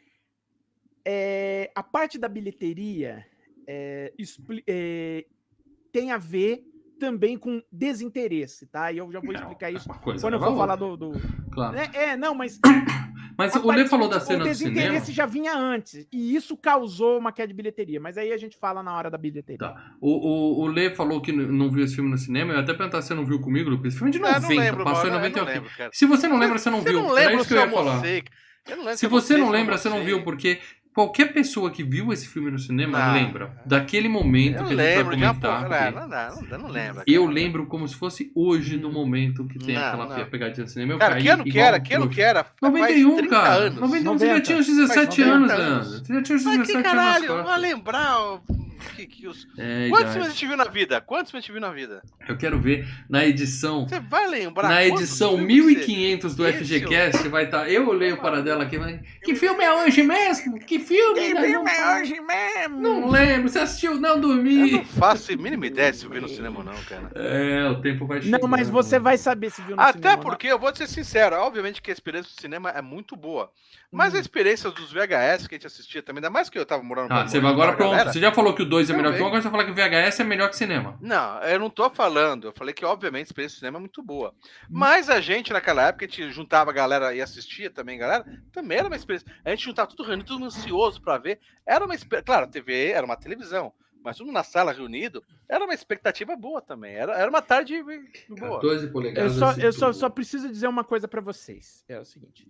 [1.06, 3.26] É, a parte da bilheteria
[3.68, 5.26] é, expli- é,
[5.92, 6.64] tem a ver
[7.00, 8.92] também com desinteresse, tá?
[8.92, 10.98] E eu já vou Não, explicar isso uma coisa quando eu for falar do.
[10.98, 11.12] do-
[11.52, 11.78] Claro.
[11.78, 12.60] É, é, não, mas.
[13.40, 14.76] Mas o Lê falou da aparentemente, cena O do cinema.
[14.76, 16.06] desinteresse já vinha antes.
[16.12, 18.00] E isso causou uma queda de bilheteria.
[18.00, 19.58] Mas aí a gente fala na hora da bilheteria.
[19.58, 19.94] Tá.
[20.02, 22.54] O, o, o Lê falou que não viu esse filme no cinema.
[22.54, 23.94] Eu até perguntar se você não viu comigo, Lucas.
[23.94, 25.46] Esse filme é de Ah, 90, não lembro, passou em mano, eu 91.
[25.46, 25.90] não lembro, cara.
[25.94, 27.02] Se você não lembra, você não Você viu.
[27.02, 28.06] não Era lembra isso se que eu ia falar.
[28.68, 30.60] Eu não lembro Se eu você não lembra, você não viu, porque
[30.94, 33.14] qualquer pessoa que viu esse filme no cinema Não.
[33.14, 35.64] lembra daquele momento Eu que a gente vai lembro comentar.
[35.64, 35.76] porra.
[35.78, 35.96] aqui.
[35.96, 37.04] Não, não, dá, não, dá, não lembra.
[37.08, 40.26] Eu lembro como se fosse hoje do momento que tem Não, aquela não.
[40.26, 40.94] pegadinha no cinema.
[40.94, 41.80] Eu Cara, caí que ano que era?
[41.80, 42.44] Que ano que era?
[42.44, 43.54] Faz 91, 30 cara.
[43.56, 43.80] anos.
[43.80, 44.42] 91, você já 90.
[44.46, 45.88] tinha uns 17 Faz anos, 90 anos.
[46.08, 46.88] Você já tinha uns Mas 17 que anos.
[46.90, 47.44] caralho, quase.
[47.44, 48.40] vai lembrar ó,
[48.80, 49.48] que, que os...
[49.58, 51.02] É, Quantos filmes a gente viu na vida?
[51.02, 52.02] Quantos filmes a gente viu na vida?
[52.28, 56.64] Eu quero ver na edição Você vai lembrar Na edição filmes você- 1500 do Esse
[56.66, 57.70] FGCast vai estar.
[57.70, 59.00] Eu olhei o paradela aqui, mas.
[59.24, 60.60] Que filme é hoje mesmo?
[60.60, 61.20] Que filme?
[61.20, 62.80] Que Não, filme não, é hoje mesmo?
[62.82, 63.50] Não lembro.
[63.50, 63.96] Você assistiu?
[64.00, 64.72] Não Eu dormi.
[64.72, 67.12] não faço a mínima ideia se eu vi no cinema ou não, cara.
[67.16, 68.40] É, o tempo vai chegar.
[68.40, 70.24] Não, mas você vai saber se viu no Até cinema ou não.
[70.24, 73.52] porque, eu vou ser sincero, obviamente que a experiência do cinema é muito boa.
[73.92, 74.22] Mas a Hum.
[74.22, 77.28] experiência dos VHS que a gente assistia também, ainda mais que eu tava morando Ah,
[77.28, 77.90] você vai agora a pronto.
[77.92, 78.14] galera.
[78.14, 79.28] Você já falou que o 2 é melhor que o 1, Também.
[79.28, 80.98] agora você vai falar que o VHS é melhor que cinema.
[81.02, 82.48] Não, eu não tô falando.
[82.48, 84.34] Eu falei que, obviamente, a experiência do cinema é muito boa.
[84.64, 84.68] Hum.
[84.70, 88.26] Mas a gente, naquela época, a gente juntava a galera e assistia também, galera.
[88.52, 89.28] Também era uma experiência.
[89.44, 91.40] A gente juntava tudo reunido, tudo ansioso pra ver.
[91.66, 92.26] Era uma experiência.
[92.26, 93.74] Claro, a TV era uma televisão.
[94.04, 96.96] Mas tudo na sala reunido, era uma expectativa boa também.
[96.96, 97.76] Era, era uma tarde
[98.30, 98.60] boa.
[98.62, 99.34] 12 Eu polegadas.
[99.34, 101.84] só, e eu só, só preciso dizer uma coisa pra vocês.
[101.88, 102.48] É o seguinte.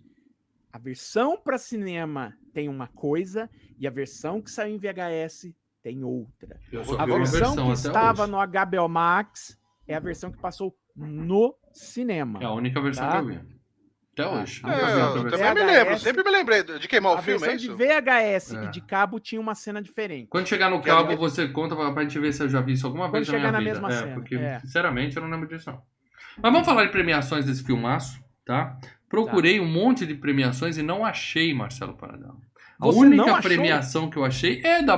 [0.72, 5.52] A versão pra cinema tem uma coisa e a versão que saiu em VHS
[5.82, 6.58] tem outra.
[6.98, 8.32] A uma versão que estava hoje.
[8.32, 12.40] no HBO Max é a versão que passou no cinema.
[12.42, 13.12] É a única versão Tá?
[13.12, 13.60] que eu vi.
[14.12, 14.60] Até Ah, hoje.
[14.64, 15.38] a Nunca vi É, versão eu de versão.
[15.38, 17.76] também me VHS, lembro, sempre me lembrei de queimar o filme, versão é de isso?
[17.76, 18.64] VHS É.
[18.64, 20.26] e de cabo tinha uma cena diferente.
[20.28, 22.86] Quando chegar no cabo, você conta pra, pra gente ver se eu já vi isso
[22.86, 23.70] alguma Quando vez na chegar minha na vida.
[23.72, 24.58] mesma é, cena, porque, é.
[24.60, 25.80] sinceramente, eu não lembro disso não.
[26.42, 28.76] Mas vamos falar de premiações desse filmaço, tá?
[29.08, 32.36] Procurei um monte de premiações e não achei Marcelo Paradão.
[32.80, 34.96] A Você única premiação que eu achei é da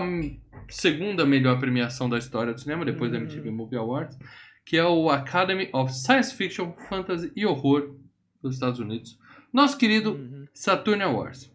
[0.69, 3.23] segunda melhor premiação da história do cinema, depois da Hum.
[3.23, 4.19] MTV Movie Awards,
[4.65, 7.97] que é o Academy of Science Fiction, Fantasy e Horror
[8.43, 9.19] dos Estados Unidos.
[9.53, 10.47] Nosso querido Uhum.
[10.55, 11.51] Saturn Awards.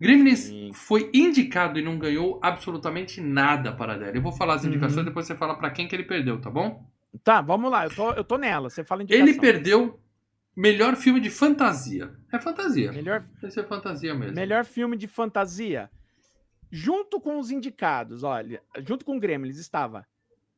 [0.00, 4.14] Gremlins foi indicado e não ganhou absolutamente nada para dela.
[4.14, 4.68] Eu vou falar as Uhum.
[4.70, 6.86] indicações, depois você fala pra quem que ele perdeu, tá bom?
[7.24, 7.84] Tá, vamos lá.
[7.86, 8.68] Eu tô, eu tô nela.
[8.68, 9.26] Você fala indicação.
[9.26, 9.98] Ele perdeu
[10.54, 12.12] melhor filme de fantasia.
[12.30, 12.92] É fantasia.
[12.92, 14.34] Melhor, Vai ser fantasia mesmo.
[14.34, 15.90] melhor filme de fantasia.
[16.70, 20.06] Junto com os indicados, olha, junto com o Gremlins estava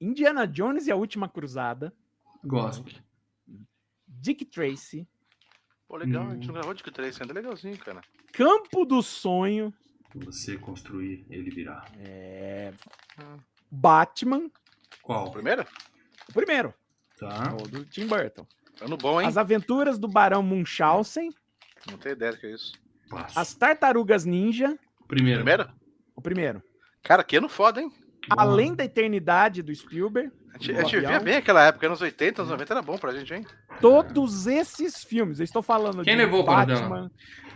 [0.00, 1.92] Indiana Jones e a Última Cruzada,
[2.44, 3.02] Gosto.
[4.06, 5.06] Dick Tracy,
[5.86, 6.28] Pô, legal, Hum.
[6.28, 8.02] a gente não gravou que três ainda, legalzinho, cara.
[8.32, 9.72] Campo do Sonho,
[10.14, 11.84] Você construir, ele virá.
[11.98, 12.72] é,
[13.20, 13.38] Hum.
[13.70, 14.50] Batman,
[15.02, 15.30] Qual?
[15.30, 15.66] Primeiro?
[16.28, 16.74] o primeiro,
[17.18, 17.54] Tá.
[17.54, 18.46] o do Tim Burton.
[18.80, 19.26] Ano bom, hein?
[19.26, 21.30] As Aventuras do Barão Munchausen,
[21.90, 22.72] Não tenho ideia do que é isso.
[23.08, 23.38] Passo.
[23.38, 25.38] As Tartarugas Ninja, Primeiro.
[25.42, 25.70] Primeiro?
[26.18, 26.60] O primeiro.
[27.00, 27.92] Cara, que ano foda, hein?
[28.28, 32.00] Além da Eternidade do Spielberg, A gente, Do a gente via bem aquela época, anos
[32.00, 33.46] 80, anos 90 era bom pra gente, hein?
[33.80, 37.08] todos esses filmes, eu estou falando Quem de levou Batman,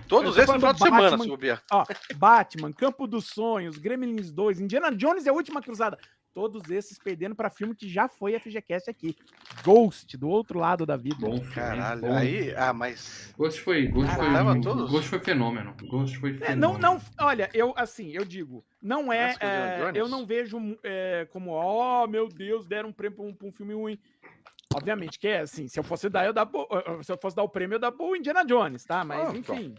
[0.07, 1.37] Todos esses no final de semana, Batman.
[1.57, 5.98] se ó, Batman, Campo dos Sonhos, Gremlins 2, Indiana Jones e a Última Cruzada.
[6.34, 9.14] Todos esses perdendo para filme que já foi FGCast aqui.
[9.62, 11.16] Ghost, do outro lado da vida.
[11.20, 11.38] Bom.
[11.54, 12.12] Caralho, bom.
[12.14, 12.54] aí.
[12.56, 13.34] Ah, mas.
[13.36, 14.90] Ghost foi, Ghost Caramba, foi, todos?
[14.90, 15.74] Ghost foi fenômeno.
[15.82, 16.78] Ghost foi É, fenômeno.
[16.78, 21.50] não, não, olha, eu assim, eu digo, não é, é, eu não vejo é, como,
[21.50, 23.98] ó, meu Deus, deram um prêmio pra um, pra um filme ruim.
[24.74, 26.48] Obviamente que é assim, se eu fosse dar, eu dar,
[27.02, 29.04] se eu fosse dar o prêmio, eu dar pro Indiana Jones, tá?
[29.04, 29.74] Mas enfim,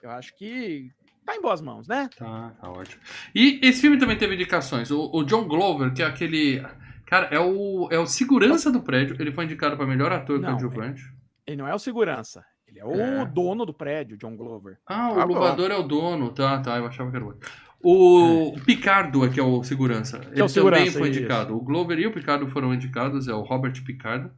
[0.00, 0.92] eu acho que
[1.28, 2.08] tá em boas mãos, né?
[2.16, 3.00] Tá, tá ótimo.
[3.34, 4.90] E esse filme também teve indicações.
[4.90, 6.64] O, o John Glover, que é aquele.
[7.06, 9.16] Cara, é o, é o segurança do prédio.
[9.18, 11.02] Ele foi indicado para melhor ator Não, coadjuvante.
[11.46, 13.24] Ele não é o segurança, ele é o É.
[13.24, 14.78] dono do prédio, John Glover.
[14.86, 15.24] Ah, o Ah.
[15.24, 16.30] Luvador é o dono.
[16.30, 17.50] Tá, tá, eu achava que era o outro.
[17.80, 20.20] O Picardo é que é o segurança.
[20.32, 21.18] Ele É o segurança, também foi isso.
[21.20, 21.56] indicado.
[21.56, 24.30] O Glover e o Picardo foram indicados, é o Robert Picardo.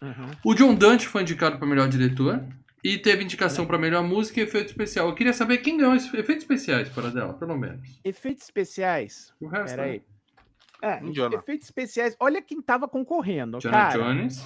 [0.00, 0.30] Uhum.
[0.44, 2.42] O John Dante foi indicado para melhor diretor.
[2.82, 5.08] E teve indicação para melhor música e efeito especial.
[5.08, 8.00] Eu queria saber quem ganhou efeitos especiais para dela, pelo menos.
[8.02, 10.02] Efeitos especiais, O resto, pera aí.
[10.82, 11.34] É, Indiana.
[11.36, 13.98] efeitos especiais, olha quem tava concorrendo, Johnny cara.
[13.98, 14.42] Jones,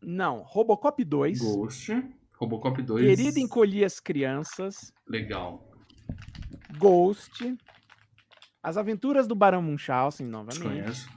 [0.00, 1.90] Não, Robocop 2, Ghost,
[2.34, 3.04] Robocop 2.
[3.16, 5.68] Querido Encolher as Crianças, Legal.
[6.78, 7.56] Ghost,
[8.62, 11.08] As Aventuras do Barão Munchausen, novamente, Desconheço.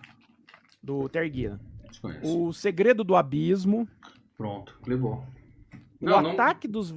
[0.81, 1.59] do Terry Gilliam.
[1.89, 2.45] Desconheço.
[2.47, 3.87] O Segredo do Abismo,
[4.35, 5.23] Pronto, levou.
[6.01, 6.95] O Não, não- Ataque dos o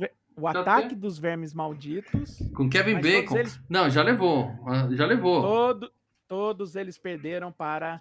[0.52, 0.98] Já Ataque tem.
[0.98, 3.36] dos Vermes Malditos, Com Kevin Bacon.
[3.36, 4.50] eles- Não, já levou.
[4.66, 5.42] Ah, Já levou.
[5.42, 5.92] todo-
[6.28, 8.00] todos eles perderam para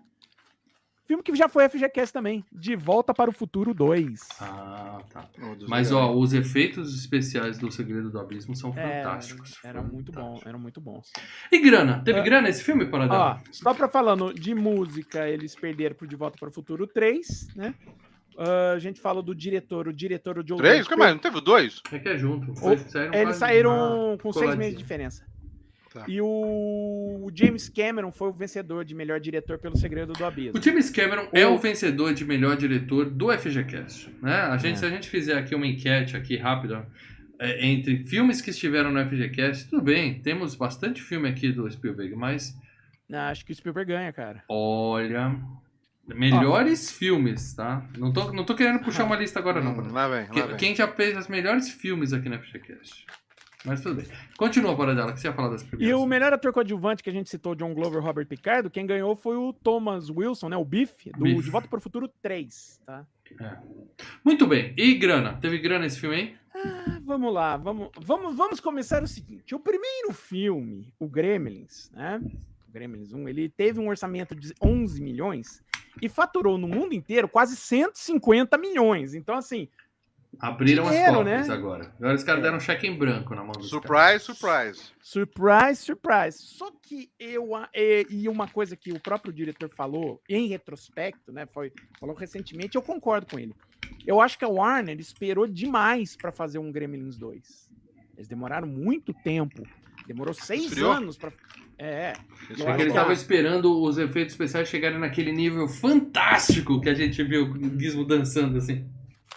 [1.06, 4.22] filme que já foi FGCast também, De Volta para o Futuro 2.
[4.40, 5.28] Ah, tá.
[5.42, 9.58] Oh, Mas, ó, os efeitos especiais do Segredo do Abismo são É, fantásticos.
[9.64, 11.12] Era muito bom, eram muito bons.
[11.52, 12.04] E grana?
[12.06, 12.24] Teve Ah.
[12.24, 13.42] grana esse filme, Ó, Paradela?
[13.52, 17.74] só pra falando de música, eles perderam pro De Volta para o Futuro 3, né?
[18.42, 20.78] Ah, a gente falou do diretor, o diretor, o Joe Três?
[20.78, 21.12] Dante, Que mais?
[21.12, 21.82] Não teve dois?
[21.92, 22.52] É que é junto.
[22.52, 24.58] O- saíram, Eles saíram com seis coladinho.
[24.60, 25.26] meses de diferença.
[25.94, 26.06] Tá.
[26.08, 26.28] E o...
[26.28, 30.58] o James Cameron foi o vencedor de melhor diretor pelo Segredo do Abismo.
[30.60, 34.10] O James Cameron é O- o vencedor de melhor diretor do FGCast.
[34.22, 34.34] Né?
[34.36, 34.78] A gente, É.
[34.78, 36.88] Se a gente fizer aqui uma enquete aqui rápida
[37.40, 42.16] é, entre filmes que estiveram no FGCast, tudo bem, temos bastante filme aqui do Spielberg,
[42.16, 42.56] mas
[43.12, 44.44] Ah, Acho que o Spielberg ganha, cara.
[44.48, 45.36] olha.
[46.16, 47.86] Melhores filmes, tá?
[47.98, 49.72] Não tô, não tô querendo puxar uma lista agora, não.
[49.78, 50.58] Hum, lá vem, lá Que- vem.
[50.58, 53.06] Quem já fez os melhores filmes aqui no FGCast.
[53.66, 54.06] Mas tudo bem.
[54.38, 56.00] Continua, Paradela, que você ia falar das E primeiras.
[56.00, 59.36] o melhor ator coadjuvante que a gente citou, John Glover, Robert Picardo, quem ganhou foi
[59.36, 60.56] o Thomas Wilson, né?
[60.56, 61.42] O Biff, do Biff.
[61.44, 63.06] De Volta para o Futuro 3, tá?
[64.24, 64.74] Muito bem.
[64.78, 65.34] E grana?
[65.42, 66.36] Teve grana esse filme aí?
[66.56, 69.54] Ah, vamos lá, vamos, vamos, vamos começar o seguinte.
[69.54, 72.20] O primeiro filme, o Gremlins, né?
[72.68, 75.62] O Gremlins 1, ele teve um orçamento de 11 milhões
[76.02, 79.14] e faturou no mundo inteiro quase 150 milhões.
[79.14, 79.68] Então, assim,
[80.40, 81.54] Abriram Dinheiro, as cofres né?
[81.54, 81.94] agora.
[81.98, 82.44] Agora os caras É.
[82.44, 84.92] deram um cheque em branco na mão dos Surprise, surprise.
[85.02, 86.38] surprise, surprise.
[86.38, 87.50] Só que eu.
[87.74, 91.48] E, e uma coisa que o próprio diretor falou em retrospecto, né?
[91.48, 93.56] Foi, falou recentemente, eu concordo com ele.
[94.06, 97.68] Eu acho que a Warner esperou demais para fazer um Gremlins 2.
[98.16, 99.64] Eles demoraram muito tempo.
[100.10, 100.92] Demorou seis Esfriou?
[100.92, 101.32] anos para.
[101.78, 102.14] É.
[102.50, 106.90] Esse Eu É que ele tava esperando os efeitos especiais chegarem naquele nível fantástico que
[106.90, 108.90] a gente viu o Gizmo dançando assim.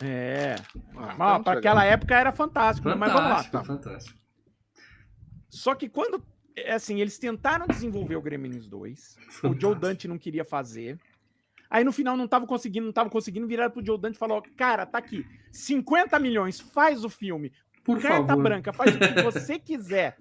[0.02, 0.56] É.
[0.96, 2.94] Ah, Mas, tá para aquela época era fantástico, né?
[2.94, 3.42] mas vamos lá.
[3.44, 4.18] Fantástico, fantástico.
[5.50, 6.24] Só que quando.
[6.56, 9.16] é Assim, eles tentaram desenvolver o Gremlins 2.
[9.18, 9.74] O Joe Fantástico.
[9.74, 10.98] Dante não queria fazer.
[11.70, 14.42] Aí no final não tava conseguindo, não tava conseguindo, viraram pro Joe Dante e falou:
[14.56, 17.52] Cara, tá aqui, 50 milhões, faz o filme.
[17.84, 18.42] Por Carta favor.
[18.42, 20.16] branca, faz o que você quiser.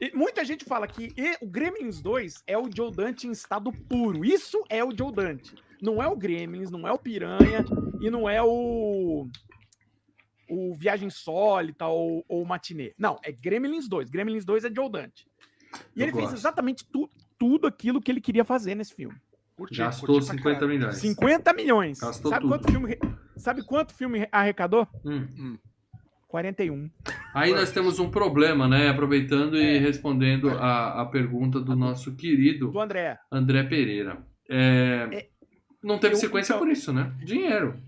[0.00, 3.70] E muita gente fala que e- o Gremlins 2 é o Joe Dante em estado
[3.72, 4.24] puro.
[4.24, 5.54] Isso é o Joe Dante.
[5.80, 7.64] Não é o Gremlins, não é o Piranha
[8.00, 9.26] e não é o.
[10.48, 12.94] O Viagem Sólita ou, ou o Matinê.
[12.98, 14.10] Não, é Gremlins 2.
[14.10, 15.26] Gremlins 2 é Joe Dante.
[15.96, 16.36] E Eu ele fez gosto.
[16.36, 19.16] exatamente tu- tudo aquilo que ele queria fazer nesse filme.
[19.56, 20.78] Curti, Gastou curti pra 50 caralho.
[20.78, 20.96] milhões.
[20.96, 21.98] 50 milhões.
[22.00, 22.50] Gastou Sabe tudo.
[22.50, 22.98] quanto, filme,
[23.36, 24.86] sabe quanto filme arrecadou?
[25.04, 25.56] Hum.
[26.36, 26.90] 41.
[27.34, 28.88] Aí nós temos um problema, né?
[28.88, 29.78] Aproveitando e É.
[29.78, 33.18] respondendo a, a pergunta do nosso querido Do André.
[33.30, 34.26] André Pereira.
[34.50, 35.28] É,
[35.82, 37.12] Não teve Eu- sequência então- por isso, né?
[37.22, 37.78] Dinheiro.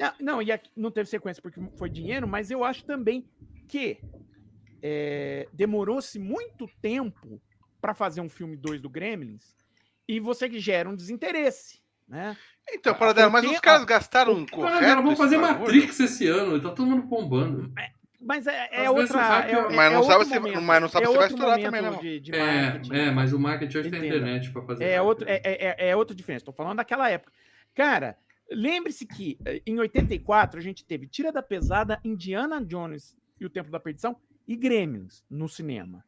[0.00, 3.28] Ah, Não, e não teve sequência porque foi dinheiro, mas eu acho também
[3.68, 3.98] que
[4.82, 7.40] é, demorou-se muito tempo
[7.82, 9.54] para fazer um filme 2 do Gremlins
[10.08, 12.36] e você gera um desinteresse, né?
[12.72, 14.94] Então, Paradela, mas o os que- caras gastaram um Cara, correto.
[14.96, 15.36] vamos esse fazer?
[15.38, 17.72] Matrix esse ano, tá todo mundo bombando.
[18.20, 19.20] Mas é, é outra.
[19.46, 21.14] é- é- é- Mas não é sabe outro se- momento, mas não sabe é se
[21.14, 21.98] vai outro estourar momento também, não.
[22.00, 24.16] De, de É, é, mas o marketing hoje tem Entenda.
[24.16, 24.84] internet pra fazer.
[24.84, 26.44] É, outro, é, é, é outra diferença.
[26.44, 27.30] Tô falando daquela época.
[27.74, 28.16] Cara,
[28.50, 33.50] lembre-se que eh, em 84 a gente teve Tira da Pesada, Indiana Jones e o
[33.50, 34.16] Templo da Perdição
[34.48, 36.02] e Gremlins no cinema.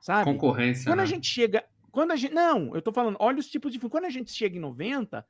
[0.00, 0.24] Sabe?
[0.24, 0.84] Concorrência.
[0.90, 1.02] Quando né?
[1.02, 1.62] a gente chega.
[1.94, 2.34] Quando a gente.
[2.34, 3.90] Não, eu tô falando, olha os tipos de filme.
[3.90, 5.24] Quando a gente chega em 90,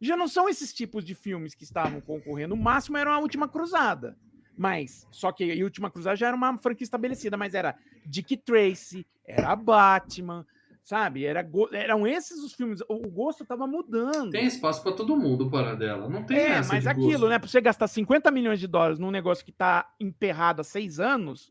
[0.00, 2.54] já não são esses tipos de filmes que estavam concorrendo.
[2.54, 4.16] O máximo era a Última Cruzada.
[4.56, 9.06] Mas, só que a Última Cruzada já era uma franquia estabelecida, mas era Dick Tracy,
[9.26, 10.46] era Batman,
[10.82, 11.26] sabe?
[11.26, 12.80] Era, eram esses os filmes.
[12.88, 14.30] O, gosto tava mudando.
[14.30, 16.08] Tem espaço pra todo mundo, para dela.
[16.08, 17.28] Não tem É, essa mas aquilo, gosto.
[17.28, 17.38] né?
[17.38, 21.50] Pra você gastar 50 milhões de dólares num negócio que tá emperrado há seis anos,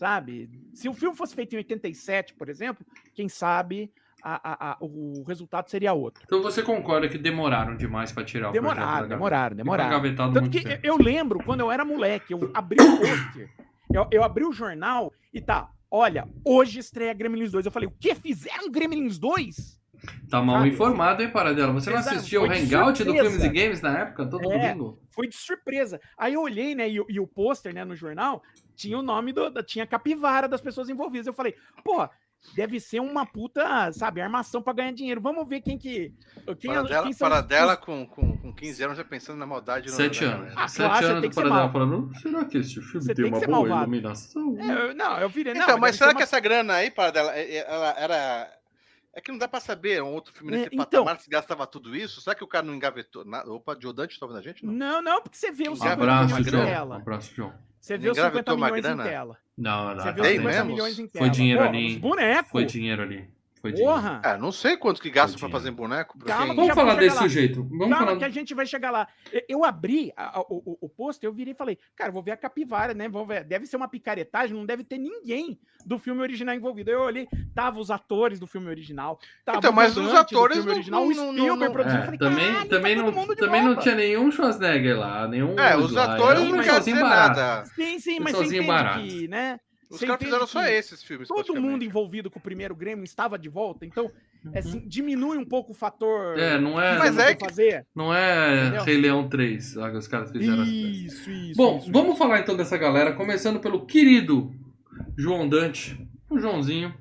[0.00, 0.48] sabe?
[0.72, 2.84] Se o filme fosse feito em 87, por exemplo,
[3.14, 6.22] quem sabe a- a- a- o resultado seria outro.
[6.26, 9.08] Então você concorda que demoraram demais pra tirar o Demoraram, gaveta?
[9.08, 9.90] demoraram, demoraram.
[9.90, 10.80] engavetado Tanto que tempo.
[10.86, 13.50] eu lembro, quando eu era moleque, eu abri o pôster,
[13.92, 17.64] eu, eu abri o jornal e tá, olha, hoje estreia Gremlins 2.
[17.66, 18.14] Eu falei, o que?
[18.14, 19.79] Fizeram Gremlins 2?
[20.30, 20.68] Tá mal sabe?
[20.70, 21.72] informado, hein, Paradela?
[21.72, 23.12] Você não Exato, assistiu o Hangout do.
[23.12, 24.72] Filmes e Games na época, todo É.
[24.72, 24.98] domingo?
[25.10, 26.00] Foi de surpresa.
[26.16, 28.42] Aí eu olhei, né, e, o- e o pôster, né, no jornal,
[28.74, 29.50] tinha o nome do.
[29.50, 31.26] da- Tinha a capivara das pessoas envolvidas.
[31.26, 32.08] Eu falei, pô,
[32.54, 35.20] deve ser uma puta, sabe, armação pra ganhar dinheiro.
[35.20, 36.14] Vamos ver quem que.
[36.58, 39.90] Quem, Paradela, quem Paradela os- com, com, com 15 anos já pensando na maldade.
[39.90, 40.52] no- Sete na- anos.
[40.56, 41.72] Ah, Sete claro, anos do Paradela mal.
[41.72, 44.56] falando, será que esse filme Você tem tem uma boa malvado." iluminação?
[44.58, 45.52] É, eu- não, eu virei.
[45.52, 48.59] Então, não, mas será ser que uma- essa grana aí, Paradela, é- é- ela era.
[49.12, 50.84] É que não dá pra saber, um outro filme É, nesse então.
[51.04, 52.20] patamar se gastava tudo isso.
[52.20, 53.24] Será que o cara não engavetou?
[53.24, 53.50] nada?
[53.52, 54.64] Opa, Giordante tá ouvindo a gente?
[54.64, 54.72] Não.
[54.72, 56.62] Não, não, porque você vê os Um Engavetou 50 abraço, milhões em João.
[56.62, 56.96] Um tela.
[56.96, 57.52] abraço, João.
[57.80, 59.04] Você vê os Engavetou 50 uma milhões em grana?
[59.04, 59.38] tela.
[59.58, 60.70] Não, não, Você vê não, os Tem 50 mesmo?
[60.70, 61.24] milhões em tela.
[61.26, 61.86] Foi dinheiro Pô, ali.
[61.86, 62.50] Os bonecos.
[62.52, 63.30] Foi dinheiro ali.
[63.60, 63.72] Foi.
[63.74, 64.20] Porra.
[64.24, 65.52] Ah, não sei quanto que gastam pra Tadinho.
[65.60, 66.18] fazer boneco.
[66.20, 67.22] Calma, quem- Vamos falar desse lá.
[67.22, 67.62] sujeito.
[67.62, 68.16] Vamos Calma falar.
[68.18, 69.06] que a gente vai chegar lá.
[69.48, 70.90] Eu- abri a- a- o, o,
[71.22, 73.08] eu virei e falei, cara, vou ver a capivara, né?
[73.08, 73.44] Vou ver.
[73.44, 76.90] Deve ser uma picaretagem, não deve ter ninguém do filme original envolvido.
[76.90, 79.18] Eu olhei, tava os atores do filme original.
[79.44, 82.02] Tava Então, o mas os atores filme não- original, não- não- não- produzindo.
[82.02, 85.58] É, falei, também "Caralho, também, tá não, também não volta." tinha nenhum Schwarzenegger lá, nenhum.
[85.58, 87.38] É, os lá, atores não quer dizer barato.
[87.40, 87.64] nada.
[87.66, 89.00] Sim, sim, mas você entende barato.
[89.00, 89.60] que, né?
[89.90, 91.26] Os caras fizeram só que esses filmes.
[91.26, 94.10] Todo mundo envolvido com o primeiro Grêmio estava de volta, então
[94.52, 96.38] é assim, diminui um pouco o fator.
[96.38, 97.86] É, não é, Mas que é vou fazer.
[97.94, 98.84] não é Entendeu?
[98.84, 100.62] Rei Leão 3, lá que os caras fizeram.
[100.62, 101.56] Isso, isso.
[101.56, 104.54] Bom, isso, vamos falar então dessa galera, começando pelo querido
[105.16, 106.94] João Dante, o Joãozinho.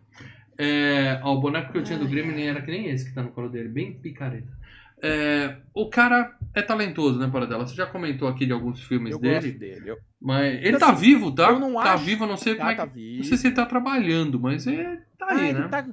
[0.58, 3.16] É, ó, o boneco que eu tinha do Grêmio nem era que nem esse que
[3.16, 4.59] tá no colo dele, bem picareta.
[5.02, 7.66] É, o cara é talentoso, né, Paradela?
[7.66, 9.90] Você já comentou aqui de alguns filmes Eu dele, dele.
[9.92, 9.98] Eu...
[10.20, 11.50] mas ele Assim, tá vivo, tá?
[11.50, 13.18] eu não tá acho- vivo, não sei como é tá vivo.
[13.18, 15.68] Não sei se ele tá trabalhando, mas ele tá Ah, aí, ele né?
[15.70, 15.88] tá-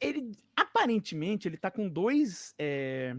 [0.00, 3.14] ele, aparentemente, ele tá com dois é,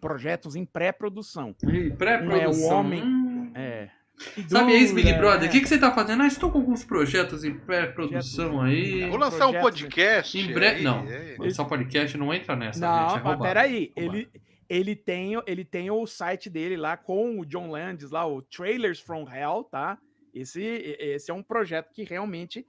[0.00, 1.54] projetos em pré-produção.
[1.98, 2.40] Pré-produção.
[2.40, 3.50] É, o homem- hum.
[3.54, 3.88] É.
[4.16, 5.40] Que Sabe esse Big dura, Brother?
[5.42, 5.46] né?
[5.48, 6.22] O que, que você tá fazendo?
[6.22, 9.08] Ah, estou com alguns projetos em pré-produção aí.
[9.08, 10.38] Vou lançar um Projetos- podcast.
[10.38, 10.76] Em breve.
[10.78, 11.36] aí, Não, aí.
[11.38, 13.18] lançar podcast não entra nessa, Não, gente.
[13.20, 13.92] É mas peraí.
[13.96, 14.28] Ele,
[14.68, 19.00] ele, tem, ele tem o site dele lá com o John Landis, lá, o Trailers
[19.00, 19.98] from Hell, tá?
[20.32, 20.62] Esse,
[20.98, 22.64] esse é um projeto que realmente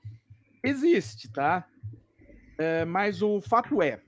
[0.63, 1.65] existe, tá?
[2.57, 3.99] É, mas o fato é.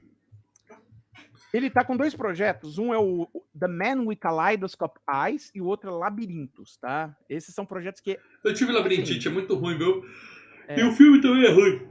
[1.58, 2.78] Ele tá com dois projetos.
[2.78, 3.28] Um é o
[3.60, 7.16] The Man with Kaleidoscope Eyes e o outro é Labirintos, tá?
[7.30, 8.20] Esses são projetos que.
[8.44, 10.04] Eu tive labirintite, é muito ruim, meu.
[10.68, 10.80] É.
[10.80, 11.82] E o filme também é ruim.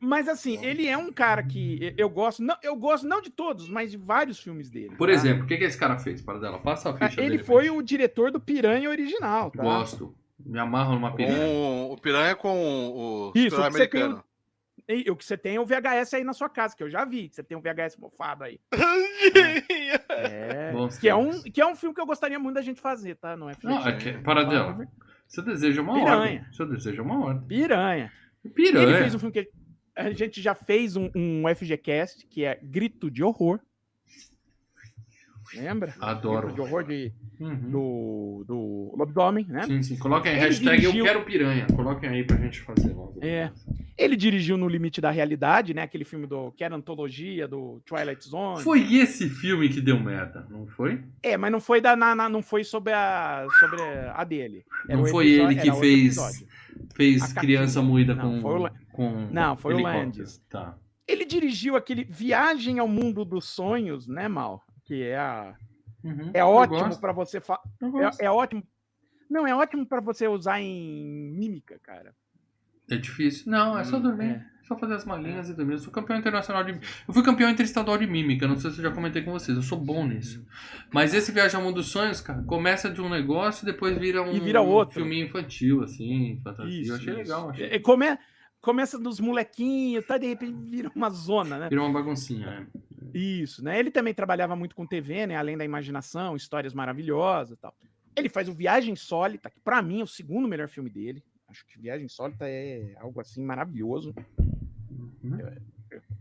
[0.00, 2.42] Mas assim, ele é um cara que eu gosto.
[2.42, 4.94] Não, eu gosto não de todos, mas de vários filmes dele.
[4.96, 5.14] Por tá?
[5.14, 6.58] exemplo, o que, que esse cara fez, para dela?
[6.58, 7.44] Passa a Ah, ficha Ele dele.
[7.44, 9.62] foi o diretor do Piranha original, tá?
[9.62, 10.14] Gosto.
[10.38, 11.36] Me amarro numa piranha.
[11.36, 14.24] Com o Piranha com o Isso, Super americano.
[14.88, 17.04] E o que você tem é o VHS aí na sua casa, que eu já
[17.04, 17.28] vi.
[17.28, 18.58] que Você tem um VHS mofado aí.
[20.10, 20.72] É.
[21.00, 23.36] Que, é um, que é um filme que eu gostaria muito da gente fazer, tá?
[23.36, 24.86] Não é Não, é que, para dela.
[25.26, 26.16] Você deseja uma Piranha.
[26.16, 26.44] ordem.
[26.52, 27.46] Você deseja uma ordem.
[27.46, 28.12] Piranha.
[28.54, 28.88] Piranha.
[28.88, 29.50] Ele fez um filme que
[29.94, 33.60] a gente já fez um, um FGCast, que é Grito de Horror.
[35.54, 35.94] Lembra?
[36.00, 36.52] Adoro.
[36.52, 37.70] De horror de, Uhum.
[37.70, 39.62] do, do lobisomem, né?
[39.62, 39.96] Sim, sim.
[39.98, 41.66] Coloquem aí, hashtag dirigiu- eu quero piranha.
[41.74, 43.18] Coloquem aí pra gente fazer logo.
[43.22, 43.50] É.
[43.96, 45.82] Ele dirigiu No Limite da Realidade, né?
[45.82, 48.62] Aquele filme do que era antologia do Twilight Zone.
[48.62, 51.02] Foi esse filme que deu merda, não foi?
[51.22, 54.64] É, mas não foi da na, na- não foi sobre a sobre a dele.
[54.88, 56.16] Era Não foi episódio- ele que fez,
[56.94, 59.78] fez A criança moída Não, com, o com Não, foi o.
[59.82, 60.38] Landis.
[60.50, 60.76] Tá.
[61.06, 64.62] Ele dirigiu aquele Viagem ao Mundo dos Sonhos, né, Mal?
[64.88, 65.54] Que é a
[66.02, 66.30] Uhum.
[66.32, 67.60] É ótimo pra você fa...
[68.20, 68.62] é, é ótimo.
[69.28, 72.14] Não, é ótimo pra você usar em mímica, cara.
[72.90, 73.50] É difícil.
[73.50, 74.30] Não, é só Hum, dormir.
[74.30, 74.46] é.
[74.66, 75.74] Só fazer as malinhas e dormir.
[75.74, 76.72] Eu sou campeão internacional de.
[77.06, 78.46] Eu fui campeão interestadual de mímica.
[78.46, 79.56] Não sei se eu já comentei com vocês.
[79.56, 80.46] Eu sou bom nisso.
[80.92, 84.32] Mas esse Viagem ao Mundo dos Sonhos, cara, começa de um negócio depois vira um,
[84.32, 84.94] E vira outro.
[85.00, 86.86] filminho infantil, assim, fantasia.
[86.86, 87.50] eu achei legal.
[87.50, 87.66] Achei...
[87.66, 88.18] É, come-
[88.60, 90.18] Começa dos molequinhos, tá?
[90.18, 91.68] De repente vira uma zona, né?
[91.68, 92.66] Vira uma baguncinha, né?
[93.14, 93.78] Isso, né?
[93.78, 95.36] Ele também trabalhava muito com TV, né?
[95.36, 97.74] Além da imaginação, histórias maravilhosas e tal.
[98.16, 101.22] Ele faz o Viagem Sólita, que pra mim é o segundo melhor filme dele.
[101.48, 104.14] Acho que Viagem Sólita é algo assim maravilhoso.
[105.22, 105.38] Uhum.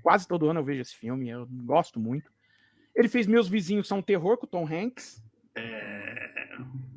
[0.01, 2.31] Quase todo ano eu vejo esse filme, eu gosto muito.
[2.95, 5.21] Ele fez Meus Vizinhos São Terror com o Tom Hanks.
[5.55, 6.31] É...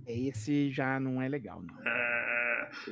[0.06, 1.74] Esse já não é legal, não.
[1.86, 2.20] é...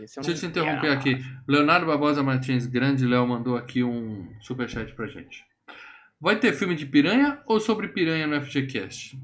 [0.02, 0.92] Esse Deixa eu eu te interromper quero.
[0.94, 1.16] aqui.
[1.46, 5.44] Leonardo Barbosa Martins, grande Léo, mandou aqui um superchat pra gente.
[6.20, 9.18] Vai ter filme de piranha ou sobre piranha no FGCast?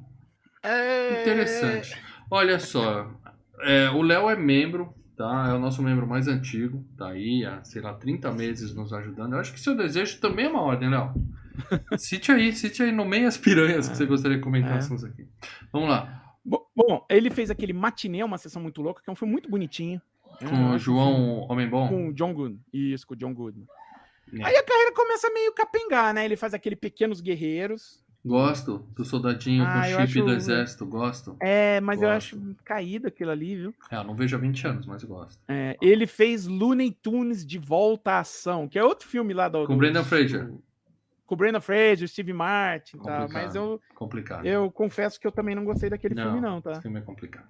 [0.63, 1.23] É...
[1.23, 1.97] Interessante.
[2.31, 3.11] Olha só,
[3.63, 5.49] é, o Léo é membro, tá?
[5.51, 9.35] É o nosso membro mais antigo, tá aí há, sei lá, 30 meses nos ajudando.
[9.35, 11.13] Eu acho que seu desejo também é uma ordem, Léo.
[11.99, 15.29] Cite aí, cite aí, nomeie as piranhas que você gostaria que comentássemos aqui.
[15.73, 19.17] Vamos lá, Bo- Bom, ele fez aquele Matinê, uma sessão muito louca, que é um
[19.17, 20.01] filme muito bonitinho.
[20.41, 21.87] com o João Homem Bom.
[21.89, 22.61] Com o John Goodman.
[22.73, 23.67] Isso, com o John Goodman.
[24.33, 24.45] É.
[24.45, 26.25] Aí a carreira começa meio capengar, né?
[26.25, 28.03] Ele faz aquele Pequenos Guerreiros.
[28.27, 31.37] Gosto do soldadinho Ah, com eu chip acho- do exército, gosto.
[31.41, 32.17] É, mas eu Gosto.
[32.37, 33.75] acho caído aquilo ali, viu?
[33.91, 35.39] É, eu não vejo há 20 anos, mas eu gosto.
[35.47, 39.67] É, ele fez Looney Tunes de Volta à Ação, que é outro filme lá do.
[39.67, 40.47] Com do- Brendan Fraser.
[40.47, 40.63] do-
[41.27, 43.19] com o Brendan Fraser, Steve Martin, tá?
[43.21, 43.33] Complicado.
[43.45, 44.47] Mas eu, Complicado.
[44.47, 46.73] eu confesso que eu também não gostei daquele filme, não, tá?
[46.73, 47.47] Esse filme é complicado.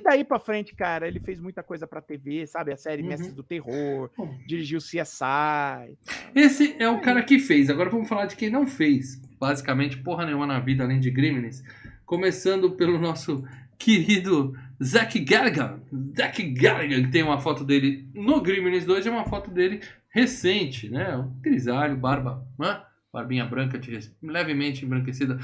[0.00, 2.72] E daí pra frente, cara, ele fez muita coisa pra TV, sabe?
[2.72, 3.08] A série Uhum.
[3.08, 4.10] Mestres do Terror,
[4.46, 5.98] dirigiu CSI.
[6.34, 7.68] Esse é o cara que fez.
[7.68, 9.20] Agora vamos falar de quem não fez.
[9.38, 11.62] Basicamente, porra nenhuma na vida, além de Gremlins.
[12.06, 13.44] Começando pelo nosso
[13.78, 15.76] querido Zack Gallagher.
[16.16, 20.88] Zack Gallagher, que tem uma foto dele no Gremlins 2 e uma foto dele recente,
[20.88, 21.14] né?
[21.14, 22.80] Um grisalho, barba, né?
[23.12, 23.78] barbinha branca,
[24.22, 25.38] levemente embranquecida.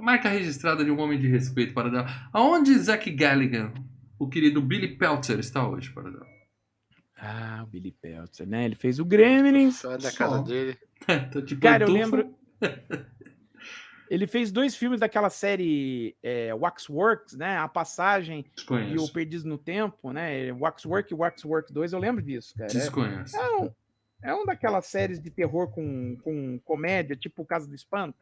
[0.00, 2.30] Marca registrada de um homem de respeito para dar.
[2.32, 3.72] Aonde Zack Gallagher,
[4.18, 6.26] o querido Billy Peltzer, está hoje, para dar?
[7.18, 8.64] Ah, o Billy Peltzer, né?
[8.64, 9.76] Ele fez o Gremlins.
[9.76, 10.18] Só é da Só.
[10.18, 10.78] casa dele.
[11.46, 12.34] Tipo Cara, eu lembro.
[14.08, 17.56] Ele fez dois filmes daquela série é, Waxworks, né?
[17.58, 19.12] A Passagem e o Desconheço.
[19.12, 20.52] Perdido no Tempo, né?
[20.52, 22.70] Waxwork e Waxwork 2, eu lembro disso, cara.
[22.70, 23.36] É, Desconheço.
[23.36, 23.70] é um,
[24.22, 28.16] é um daquelas séries de terror com, com comédia, tipo Casa do Espanto.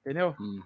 [0.00, 0.36] Entendeu?
[0.38, 0.60] Hum.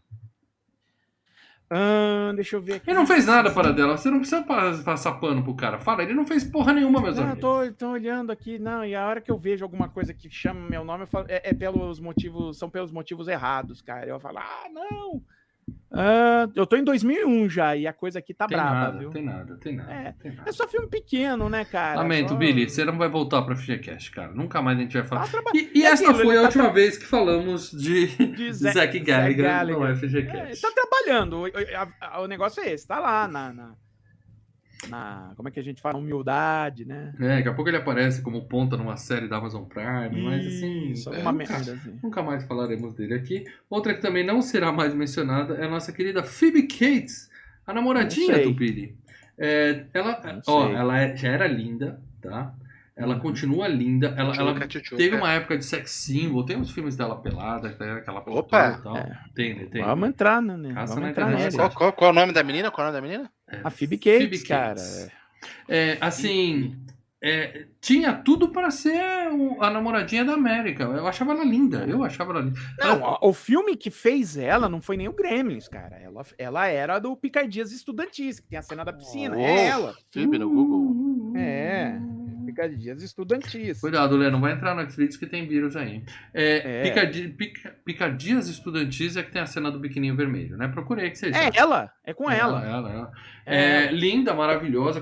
[1.70, 2.90] Ahn, deixa eu ver aqui.
[2.90, 3.96] Ele não fez nada para dela.
[3.96, 5.78] Você não precisa pa- passar pano pro cara.
[5.78, 7.40] Fala, ele não fez porra nenhuma, meus Não, eu amigos.
[7.42, 10.60] tô, tô olhando aqui, não, e a hora que eu vejo alguma coisa que chama
[10.68, 14.06] meu nome, eu falo, é, é pelos motivos, são pelos motivos errados, cara.
[14.06, 15.20] Eu falo, ah, não.
[15.92, 19.10] Ah, eu tô em 2001 já, e a coisa aqui tá Tem braba, nada, viu?
[19.10, 20.12] tem nada, tem nada, É.
[20.20, 20.48] tem nada.
[20.48, 22.00] É só filme pequeno, né, cara?
[22.00, 24.32] Lamento, Só- Billy, você não vai voltar pra FGCast, cara.
[24.32, 25.22] Nunca mais a gente vai falar.
[25.22, 27.70] Tá traba- E, e É esta aquilo, foi a tá última tra- vez que falamos
[27.70, 29.78] de, de Zé- Zack Gallagher Gallagher.
[29.78, 30.60] no É, FGCast.
[30.62, 31.42] tá trabalhando.
[31.42, 33.74] O, a- o negócio é esse, tá lá na, na,
[34.86, 35.98] na- Como é que a gente fala?
[35.98, 37.12] Humildade, né?
[37.18, 40.92] É, daqui a pouco ele aparece como ponta numa série da Amazon Prime, mas assim.
[41.14, 41.98] É, uma nunca, merda, assim.
[42.02, 43.44] nunca mais falaremos dele aqui.
[43.68, 47.30] Outra que também não será mais mencionada é a nossa querida Phoebe Cates,
[47.66, 48.94] a namoradinha do Billy.
[49.36, 52.52] É, ela, ó, ela é- já era linda, tá?
[52.98, 53.20] Ela Uhum.
[53.20, 54.12] continua linda.
[54.16, 54.54] Ela, ela
[54.96, 56.44] teve uma época de sex symbol.
[56.44, 58.76] Tem uns filmes dela pelada, que é aquela Opa!
[58.78, 58.96] e tal.
[58.96, 59.18] É.
[59.34, 59.66] Tem, né?
[59.70, 59.84] Tem.
[59.84, 60.56] Vamos entrar, né?
[60.56, 60.74] né?
[60.74, 61.56] Caça Vamos na entrar nele.
[61.56, 62.70] Qual, qual, qual é o nome da menina?
[62.72, 63.30] Qual é o nome da menina?
[63.62, 64.74] A Phoebe Cates, Phoebe cara.
[64.74, 65.08] Cates.
[65.68, 66.76] É, assim,
[67.22, 69.00] é, tinha tudo para ser
[69.32, 70.82] o- a namoradinha da América.
[70.82, 71.84] Eu achava ela linda.
[71.88, 72.58] Eu achava ela linda.
[72.80, 75.96] Não, Ela- o o filme que fez ela não foi nem o Gremlins, cara.
[75.96, 79.36] Ela, ela era do Picardias Estudantis, que tem a cena da piscina.
[79.36, 79.40] Oh.
[79.40, 79.94] É ela.
[80.12, 81.32] Phoebe no Google.
[81.36, 81.96] É.
[82.58, 83.80] Picardias Estudantis.
[83.80, 86.02] Cuidado, Lê, não vai entrar no Netflix que tem vírus aí.
[86.34, 86.82] É, É.
[86.82, 87.76] Picardi- Pica-
[88.48, 90.66] Estudantis é que tem a cena do biquininho vermelho, né?
[90.68, 92.64] Procurei que vocês É ela, é com ela.
[92.64, 93.12] Ela, ela.
[93.46, 95.00] É É, linda, maravilhosa.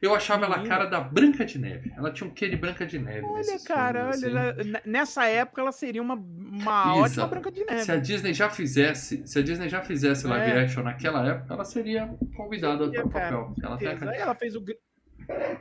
[0.00, 1.92] Eu achava ela a cara da Branca de Neve.
[1.96, 3.24] Ela tinha um quê de Branca de Neve.
[3.24, 4.70] Olha, cara, filmes, olha, assim.
[4.70, 7.82] ela- nessa época ela seria uma, uma ótima Branca de Neve.
[7.84, 10.62] Se a Disney já fizesse, se a Disney já fizesse live É.
[10.64, 13.54] action naquela época, ela seria convidada para o papel.
[13.62, 13.78] Ela
[14.16, 14.60] ela fez o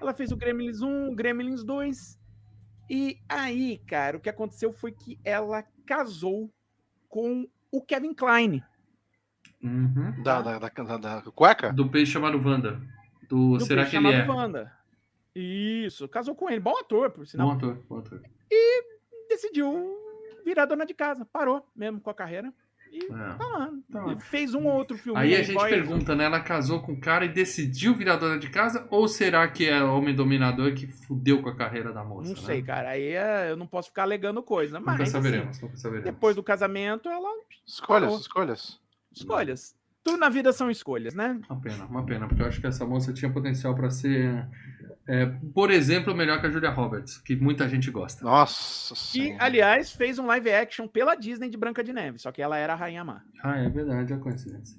[0.02, 2.20] ela fez o Gremlins 1, o Gremlins 2.
[2.90, 6.54] E aí, cara, o que aconteceu foi que ela casou
[7.08, 8.64] com o Kevin Klein.
[9.62, 10.22] Uhum.
[10.24, 11.72] Da, da, da, da, da cueca?
[11.72, 12.82] Do peixe chamado Wanda.
[13.30, 14.22] Do, do Será peixe que ele é?
[14.26, 14.72] chamado Wanda.
[15.36, 16.60] Isso, casou com ele.
[16.60, 17.48] Bom ator, por sinal.
[17.48, 18.22] Bom ator, bom ator.
[19.30, 19.98] Decidiu
[20.46, 21.26] virar dona de casa.
[21.26, 22.54] Parou mesmo com a carreira.
[22.94, 23.08] E É.
[23.10, 23.72] tá lá.
[23.92, 24.12] Tá lá.
[24.12, 25.20] Ele fez um ou outro filme.
[25.20, 26.26] Aí a gente pergunta, né?
[26.26, 28.86] Ela casou com o cara e decidiu virar dona de casa?
[28.92, 32.30] Ou será que é homem dominador que fudeu com a carreira da moça?
[32.30, 32.42] Não né?
[32.46, 32.90] sei, cara.
[32.90, 34.80] Aí é- eu não posso ficar alegando coisa.
[34.80, 36.06] Mas, Nunca assim, saberemos, nunca saberemos.
[36.06, 37.30] depois do casamento, ela.
[37.66, 38.80] Escolhas, escolhas.
[39.12, 39.76] Escolhas.
[40.04, 41.40] Tudo na vida são escolhas, né?
[41.50, 44.48] Uma pena, uma pena, porque eu acho que essa moça tinha potencial pra ser,
[45.08, 48.24] é, por exemplo, melhor que a Julia Roberts, que muita gente gosta.
[48.24, 49.44] Nossa Que, senhora.
[49.44, 52.20] aliás, fez um live action pela Disney de Branca de Neve.
[52.20, 53.22] Só que ela era a Rainha Má.
[53.42, 54.78] Ah, é verdade, é coincidência.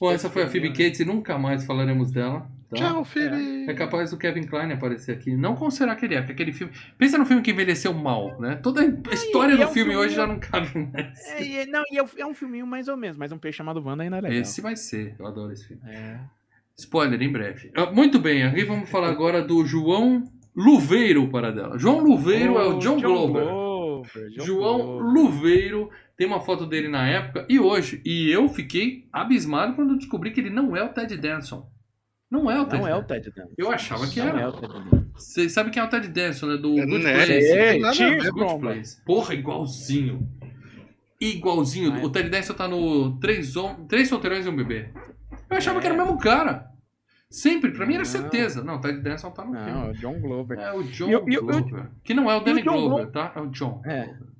[0.00, 2.40] Bom, essa foi a Phoebe Cates e nunca mais falaremos dela.
[2.70, 2.76] tá?
[2.76, 3.34] Tchau, filho.
[3.70, 5.36] É capaz do Kevin Klein aparecer aqui.
[5.36, 6.72] Não como será que ele é, porque aquele filme.
[6.98, 8.56] Pensa no filme que envelheceu mal, né?
[8.62, 11.18] Toda a história e do é um filme filme- hoje já não cabe mais.
[11.28, 13.58] É, e- não, e é, um- é um filminho mais ou menos, mas um peixe
[13.58, 14.38] chamado Wanda ainda é legal.
[14.40, 15.82] Esse vai ser, eu adoro esse filme.
[15.86, 16.18] É.
[16.78, 17.70] Spoiler em breve.
[17.76, 20.24] Ah, muito bem, aqui vamos falar agora do João
[20.56, 21.78] Luveiro para dela.
[21.78, 23.44] João Luveiro é o John, Glover.
[23.44, 25.12] Glover, John João Glover.
[25.12, 28.00] Luveiro tem uma foto dele na época e hoje.
[28.04, 31.70] E eu fiquei abismado quando descobri que ele não é o Ted Danson.
[32.30, 33.06] Não é o Ted Não é o Danson.
[33.08, 33.52] Ted Danson.
[33.58, 34.40] Eu achava que Não era.
[34.40, 35.04] é o Ted Danson.
[35.14, 36.56] Vocês sabem quem é o Ted Danson, né?
[36.56, 37.12] Do É, Good né?
[37.14, 37.32] Place.
[37.32, 38.60] É, a Cheers, Good.
[38.60, 39.04] Place.
[39.04, 40.26] Porra, igualzinho.
[41.20, 41.92] Igualzinho.
[41.94, 42.04] Ah, é.
[42.04, 44.88] O Ted Danson tá no Três, Hom- Três Solteirões e um Bebê.
[45.50, 46.66] Eu achava que era o mesmo cara.
[47.30, 48.10] Sempre, pra mim era Não.
[48.10, 48.62] certeza.
[48.64, 49.86] Não, o Ted Danson tá no Não, filme.
[49.86, 50.58] é o John Glover.
[50.58, 51.90] É o John eu- eu- Glover.
[52.02, 53.32] Que não é o Danny John Glover, tá?
[53.36, 53.80] É o John.
[53.84, 54.04] É.
[54.06, 54.31] Glover.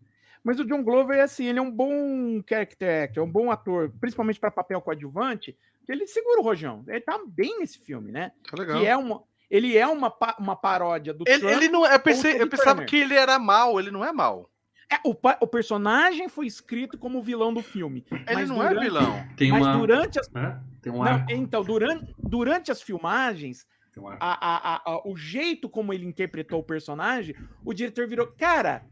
[0.45, 3.51] Mas o John Glover é assim, ele é um bom character actor, é um bom
[3.51, 6.85] ator, principalmente para papel coadjuvante, que ele segura o rojão.
[6.89, 8.33] Ele tá bem nesse filme, né?
[8.51, 8.81] Tá legal.
[8.81, 11.53] Que é uma, ele é uma, uma paródia do Ele, Trump.
[11.53, 12.89] ele não, eu, pensei, eu pensava Turner.
[12.89, 14.49] que ele era mal, ele não é mal.
[14.91, 18.05] É, o, o personagem foi escrito como o vilão do filme.
[18.29, 19.25] Ele não durante, é vilão.
[19.37, 19.79] Tem Mas uma.
[19.79, 20.61] durante as, né?
[20.83, 25.69] Tem um não, então, durante, durante as filmagens, Tem um a- a- a- o jeito
[25.69, 27.35] como ele interpretou o personagem,
[27.65, 28.85] o diretor virou, cara,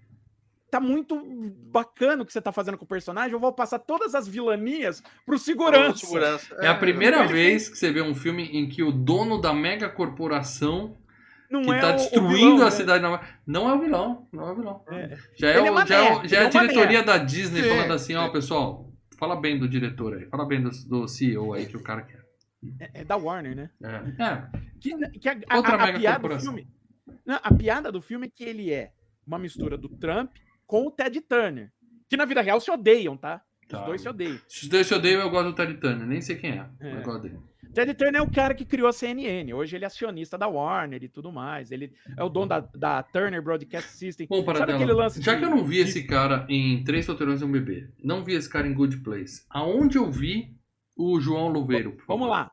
[0.70, 1.20] tá muito
[1.70, 5.02] bacana o que você tá fazendo com o personagem, eu vou passar todas as vilanias
[5.26, 6.06] pro segurança.
[6.06, 6.54] Segurança.
[6.60, 9.88] É a primeira vez que você vê um filme em que o dono da mega
[9.88, 10.96] corporação
[11.50, 12.70] Não que é tá destruindo vilão, a né?
[12.70, 14.84] cidade Nova não é o vilão, não é o vilão.
[14.90, 15.16] É.
[15.36, 17.62] Já é, é o- já é, já é a ele é uma diretoria da Disney
[17.62, 21.52] Sim, falando assim, ó, pessoal, fala bem do diretor aí, fala bem do, do CEO
[21.54, 22.20] aí que o cara quer.
[22.78, 23.70] É, é da Warner, né?
[23.82, 24.22] É.
[24.24, 24.48] É.
[24.80, 26.54] Que, que a, a- Outra a- a mega piada do corporação.
[26.54, 26.68] filme.
[27.26, 28.92] Não, a piada do filme é que ele é
[29.26, 30.30] uma mistura do Trump
[30.70, 31.72] com o Ted Turner.
[32.08, 33.42] Que na vida real se odeiam, tá?
[33.64, 33.84] Os Tá.
[33.84, 34.38] dois se odeiam.
[34.48, 36.94] Se os dois se odeiam, eu gosto do Ted Turner, nem sei quem é, É.
[36.94, 37.38] mas gosto dele.
[37.74, 39.52] Ted Turner é o cara que criou a CNN.
[39.54, 41.70] Hoje ele é acionista da Warner e tudo mais.
[41.70, 44.26] Ele é o dono da, da Turner Broadcast System.
[44.28, 47.04] Bom, para Sabe aquele lance já de- que eu não vi esse cara em Três
[47.06, 50.52] Solteirões e um Bebê, não vi esse cara em Good Place, aonde eu vi
[50.96, 51.92] o João Luveiro?
[51.92, 52.50] por Vamos lá.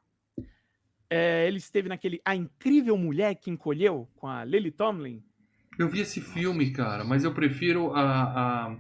[1.10, 5.24] É, ele esteve naquele A Incrível Mulher que Encolheu com a Lily Tomlin.
[5.78, 8.76] Eu vi esse filme, cara, mas eu prefiro a, a,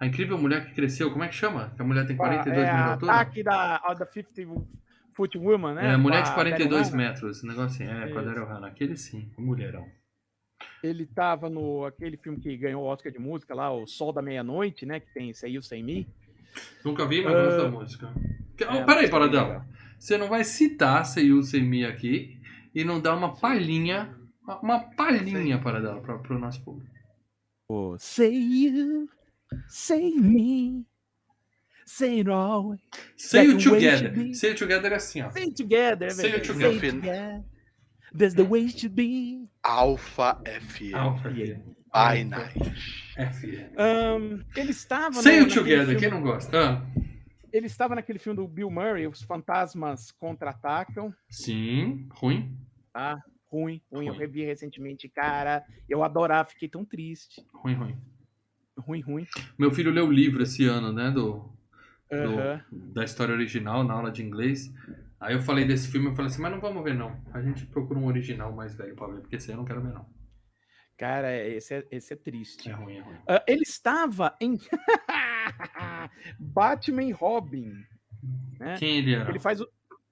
[0.00, 1.10] a Incrível Mulher que Cresceu.
[1.10, 1.72] Como é que chama?
[1.76, 3.12] Que a mulher tem 42 é, metros de altura?
[3.12, 4.66] ataque da, da 50
[5.12, 5.92] Foot Woman, né?
[5.92, 6.96] É, mulher de a 42 Daryl Hannah.
[7.12, 7.84] metros, esse negócio assim.
[7.84, 8.22] É, com a.
[8.22, 8.68] Daryl Hannah.
[8.68, 9.86] Aquele sim, um mulherão.
[10.82, 14.22] Ele tava no aquele filme que ganhou o Oscar de música lá, O Sol da
[14.22, 15.00] Meia-Noite, né?
[15.00, 16.08] Que tem o Sem Me.
[16.84, 18.14] Nunca vi, mas Ah, gosto da música.
[18.56, 19.64] Que- oh, É, peraí, legal.
[19.98, 22.40] Você não vai citar Seiyu Semi aqui
[22.74, 24.14] e não dar uma palhinha,
[24.58, 26.90] uma- palhinha, Paradela, para o nosso público.
[27.68, 29.08] Oh, say you,
[29.68, 30.84] say me,
[31.86, 32.80] say it always.
[33.16, 34.34] Say way Together.
[34.34, 35.30] Say You Together é assim, ó.
[35.30, 36.36] Say it together, Say velho.
[36.38, 36.86] it Say together.
[36.88, 37.44] it together.
[38.12, 39.48] That's the way it should be.
[39.62, 40.94] Alpha FM.
[40.94, 41.30] Alpha?
[41.30, 41.76] FM.
[41.92, 42.58] By Night.
[43.16, 44.44] FM.
[44.56, 46.58] Ele estava Say naquele Together, filme- quem não gosta?
[46.78, 46.86] Ah,
[47.52, 51.12] Ele estava naquele filme do Bill Murray, Os Fantasmas Contra-Atacam.
[51.28, 52.56] sim, ruim.
[52.92, 53.20] Tá?
[53.50, 54.06] Ruim, ruim.
[54.06, 54.18] Eu Ruim.
[54.20, 55.64] revi recentemente, cara.
[55.88, 57.44] Eu adorava, fiquei tão triste.
[57.52, 57.98] Ruim, ruim.
[58.78, 59.26] Ruim, ruim.
[59.58, 61.52] Meu filho leu o livro esse ano, né, do,
[62.10, 64.72] do- da história original na aula de inglês.
[65.18, 67.20] Aí eu falei desse filme, eu falei assim, mas não vamos ver não.
[67.34, 69.82] A gente procura um original mais velho pra ver, porque esse aí eu não quero
[69.82, 70.06] ver não.
[70.96, 72.68] Cara, esse é, esse é triste.
[72.70, 73.16] É ruim, é ruim.
[73.28, 74.56] Ah, ele estava em
[76.38, 77.72] Batman Robin.
[78.58, 78.76] né?
[78.78, 79.30] Quem ele era?
[79.30, 79.68] Ele faz o...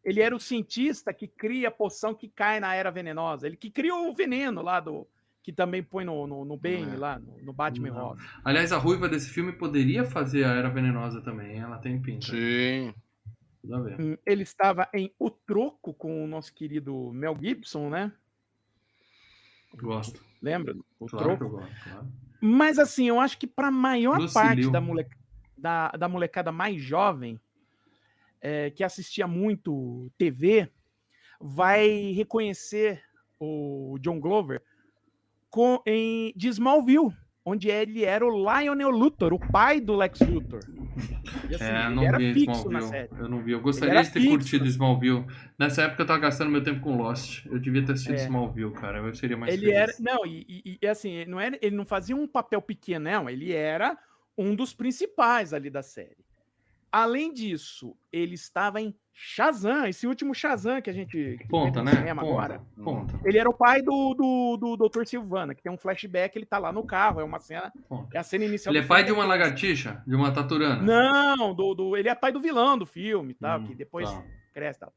[0.09, 3.47] Ele era o cientista que cria a poção que cai na era venenosa.
[3.47, 5.07] Ele que cria o veneno lá do.
[5.43, 6.99] Que também põe no, no, no Bane, É.
[6.99, 8.09] lá, no, no Batman Não.
[8.09, 8.23] Robin.
[8.45, 12.27] Aliás, a ruiva desse filme poderia fazer a Era Venenosa também, ela tem pinta.
[12.27, 12.93] Sim.
[13.63, 13.99] Tudo a ver.
[14.01, 18.13] Hum, Ele estava em O Troco com o nosso querido Mel Gibson, né?
[19.75, 20.23] Gosto.
[20.43, 20.75] Lembra?
[20.99, 21.45] O Claro que Troco.
[21.45, 22.09] eu gosto, claro.
[22.41, 25.09] Mas assim, eu acho que para a maior Lucille parte da, mole-
[25.57, 27.41] da, da molecada mais jovem,
[28.41, 30.71] é, que assistia muito TV,
[31.41, 33.03] vai reconhecer
[33.41, 34.63] o John Glover
[35.51, 37.13] com, em, de Smallville,
[37.45, 40.61] onde ele era o Lionel Luthor, o pai do Lex Luthor.
[41.49, 43.09] E, assim, É, ele não era vi fixo na série.
[43.19, 43.53] Eu não vi.
[43.53, 44.29] Eu gostaria de ter fixo.
[44.31, 45.25] curtido Smallville.
[45.59, 47.47] Nessa época eu tava gastando meu tempo com Lost.
[47.47, 48.25] Eu devia ter assistido É.
[48.25, 48.99] Smallville, cara.
[48.99, 49.77] Eu seria mais Ele feliz.
[49.79, 49.93] era.
[50.01, 53.31] Não, e, e- e, assim, não era, ele não fazia um papel pequeno, não.
[53.31, 53.97] Ele era
[54.37, 56.17] um dos principais ali da série.
[56.91, 61.39] Além disso, ele estava em Shazam, esse último Shazam que a gente.
[61.49, 61.93] Ponta, né?
[61.93, 62.33] cinema Ponta.
[62.33, 62.63] agora.
[62.83, 63.21] Ponta.
[63.25, 65.05] Ele era o pai do, do, do Dr.
[65.05, 67.73] Silvana, que tem um flashback, ele tá lá no carro, é uma cena.
[67.89, 68.17] ponta.
[68.17, 70.03] É a cena inicial Ele é do pai filme, de uma lagartixa?
[70.07, 70.81] De uma taturana?
[70.83, 74.23] Não, do, do, ele é pai do vilão do filme, tal, Hum, que depois tá.
[74.55, 74.93] cresce e tal.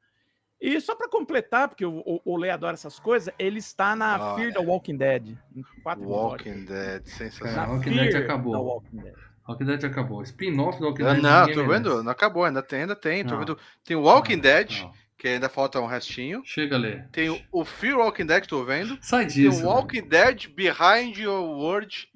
[0.61, 4.15] E só pra completar, porque o, o, o Lê adora essas coisas, ele está na
[4.33, 4.53] Ah, Fear é.
[4.53, 5.35] the Walking Dead.
[5.55, 6.45] Em quatro episódios.
[6.45, 7.67] Walking Dead, sensacional.
[7.67, 8.53] Na Walking Dead Fear acabou.
[8.53, 9.15] da Walking Dead.
[9.47, 10.21] Walking Dead acabou.
[10.23, 11.21] Spin-off do Walking Ah, Dead.
[11.23, 11.67] não, tô merece.
[11.69, 13.25] vendo, não acabou, ainda tem, ainda tem.
[13.25, 14.93] Tô vendo, tem o Walking Não, Dead, não.
[15.17, 16.41] que ainda falta um restinho.
[16.45, 16.99] Chega, Lê.
[17.11, 18.97] Tem o, o Fear Walking Dead que tô vendo.
[19.01, 19.63] Sai Tem disso.
[19.63, 22.07] o Walking Dead Behind Your World.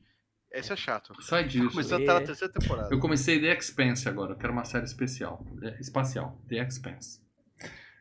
[0.51, 1.13] Esse é chato.
[1.21, 1.69] Sai disso.
[1.71, 2.03] Começando É.
[2.05, 2.87] até na terceira temporada.
[2.93, 4.31] Eu comecei The Expanse agora.
[4.31, 5.45] Eu quero uma série especial.
[5.61, 6.39] É, espacial.
[6.47, 7.19] The Expanse.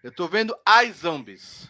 [0.04, 0.54] Eu tô vendo
[0.86, 1.68] iZombies.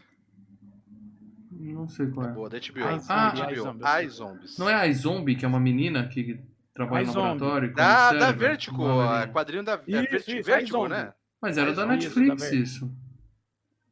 [1.50, 2.32] Não sei qual é.
[2.32, 2.80] Boa, da HBO.
[2.80, 3.52] iZombies, Ah, HBO.
[3.52, 3.88] iZombies.
[4.12, 4.58] iZombies.
[4.58, 6.38] Não é a Zombie, que é uma menina que
[6.74, 7.74] trabalha no laboratório?
[7.74, 8.32] Da, da?
[8.32, 11.12] Vertigo, a quadrinho da é, Isso, Vertigo, isso, Vertigo, né?
[11.40, 12.92] Mas era da iZombie, isso, Netflix, da isso.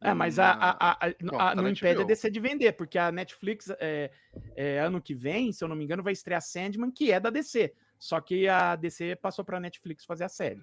[0.05, 2.07] É, mas a, a, a- a- Não, a- tá não impede a HBO.
[2.07, 4.11] DC de vender, porque a Netflix, é,
[4.57, 7.31] é, ano que vem, se eu não me engano, vai estrear Sandman, que é da
[7.31, 7.73] DC.
[7.99, 10.61] Só que a DC passou pra Netflix fazer a série.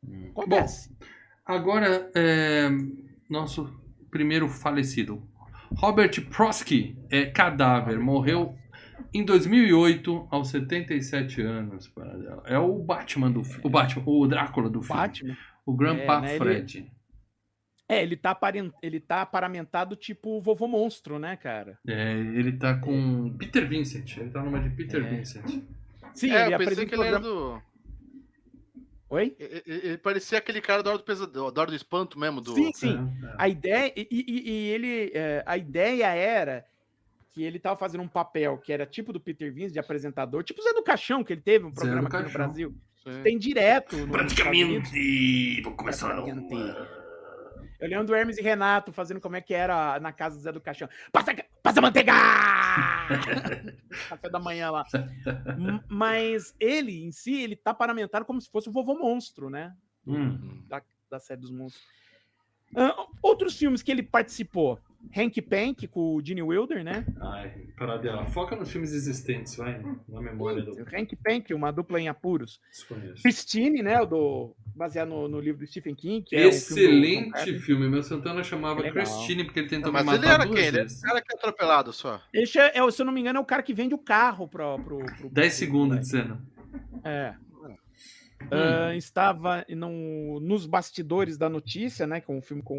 [0.00, 0.94] Bom, Acontece.
[1.44, 2.68] agora, é,
[3.28, 3.68] nosso
[4.12, 5.28] primeiro falecido.
[5.76, 7.98] Robert Prosky é cadáver.
[7.98, 8.56] Morreu
[9.16, 11.88] em 2008, aos 77 anos.
[11.88, 12.42] Paradela.
[12.46, 15.00] É o Batman do O Batman, o Drácula do filme.
[15.00, 15.36] Batman.
[15.64, 16.92] O Grandpa É, né, ele- Fred.
[17.88, 21.78] É, ele tá, aparen- ele tá paramentado tipo o vovô monstro, né, cara?
[21.86, 24.16] É, ele tá com Peter Vincent.
[24.16, 25.08] Ele tá numa de Peter É.
[25.08, 25.62] Vincent.
[26.12, 27.62] Sim, é, ele eu pensei que ele era do.
[29.08, 29.36] Oi?
[29.38, 32.40] Ele, ele- ele parecia aquele cara da hora do pesadelo, da hora do espanto mesmo.
[32.40, 32.54] Do...
[32.54, 32.98] Sim, sim.
[33.22, 33.34] É, é.
[33.38, 36.64] A ideia, e, e- e ele, é, a ideia era
[37.36, 40.58] que ele tava fazendo um papel que era tipo do Peter Vince, de apresentador, tipo
[40.58, 42.30] o Zé do Caixão, que ele teve um programa aqui no.
[42.30, 42.74] Brasil.
[43.04, 43.22] Sim.
[43.22, 44.08] Tem direto.
[44.08, 45.60] Praticamente.
[45.60, 46.14] Vou começar.
[46.14, 46.54] Praticamente.
[47.78, 50.50] Eu lembro do Hermes e Renato fazendo como é que era na casa do Zé
[50.50, 50.88] do Caixão.
[51.12, 52.14] Passa, passa manteiga!
[54.08, 54.86] Café da manhã lá.
[55.90, 59.74] Mas ele, em si, ele tá paramentado como se fosse o vovô monstro, né?
[60.06, 60.64] Hum.
[60.66, 61.84] da, da série dos monstros.
[62.74, 64.80] Ah, outros filmes que ele participou.
[65.14, 67.04] Hank Pank com o Gene Wilder, né?
[67.20, 68.24] Ai, paradela.
[68.26, 69.80] Foca nos filmes existentes, vai.
[70.08, 70.72] Na memória do.
[70.94, 72.60] Hank Pank, uma dupla em apuros.
[72.70, 73.22] Desconheço.
[73.22, 74.00] Christine, né?
[74.00, 76.22] O do, baseado no, no livro do Stephen King.
[76.22, 77.60] Que é um filme Excelente Carpenter.
[77.60, 77.88] filme.
[77.88, 78.92] Meu Santana chamava Legal.
[79.04, 80.68] Christine porque ele tentou Mas me matar ele era duas quem?
[80.68, 82.20] Ele era o cara que é atropelado só.
[82.32, 84.46] Esse é, é, se eu não me engano, é o cara que vende o carro
[84.48, 84.78] pro.
[84.80, 86.40] pro, pro 10 pro- segundos de cena.
[87.04, 87.34] É.
[88.46, 88.86] Hum.
[88.88, 92.20] Ah, estava no, nos bastidores da notícia, né?
[92.20, 92.78] Com o filme com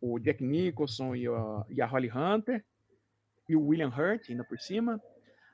[0.00, 2.64] o, o Jack Nicholson e a, e a Holly Hunter.
[3.48, 5.00] E o William Hurt, ainda por cima.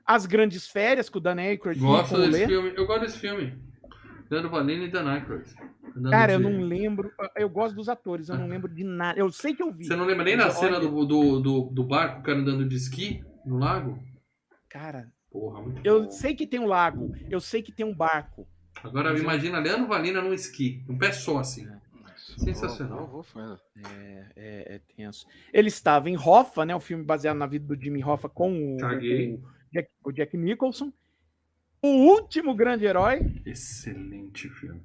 [0.05, 2.47] As Grandes Férias, com o Dan Aykroyd Gosto desse Lê.
[2.47, 2.73] filme.
[2.75, 3.53] Eu gosto desse filme.
[4.29, 5.53] Leandro Valini e Dan Aykroyd.
[6.09, 7.11] Cara, eu não lembro.
[7.35, 9.19] Eu gosto dos atores, eu não lembro de nada.
[9.19, 9.85] Eu sei que eu vi.
[9.85, 12.67] Você não lembra nem da cena olha- do, do, do, do barco, o cara andando
[12.67, 13.99] de esqui no lago?
[14.69, 16.11] Cara, Porra, eu bom.
[16.11, 18.47] sei que tem um lago, eu sei que tem um barco.
[18.83, 20.83] Agora imagina Leandro Valina num esqui.
[20.89, 21.67] Um pé só, assim.
[22.37, 23.07] Sensacional.
[23.07, 25.27] Vou, vou, É, é, é tenso.
[25.53, 26.75] Ele estava em Hoffa, né?
[26.75, 29.39] O filme baseado na vida do Jimmy Hoffa com o, o
[29.71, 30.91] Jack, o Jack Nicholson.
[31.81, 33.41] O último grande herói.
[33.45, 34.81] Excelente filme.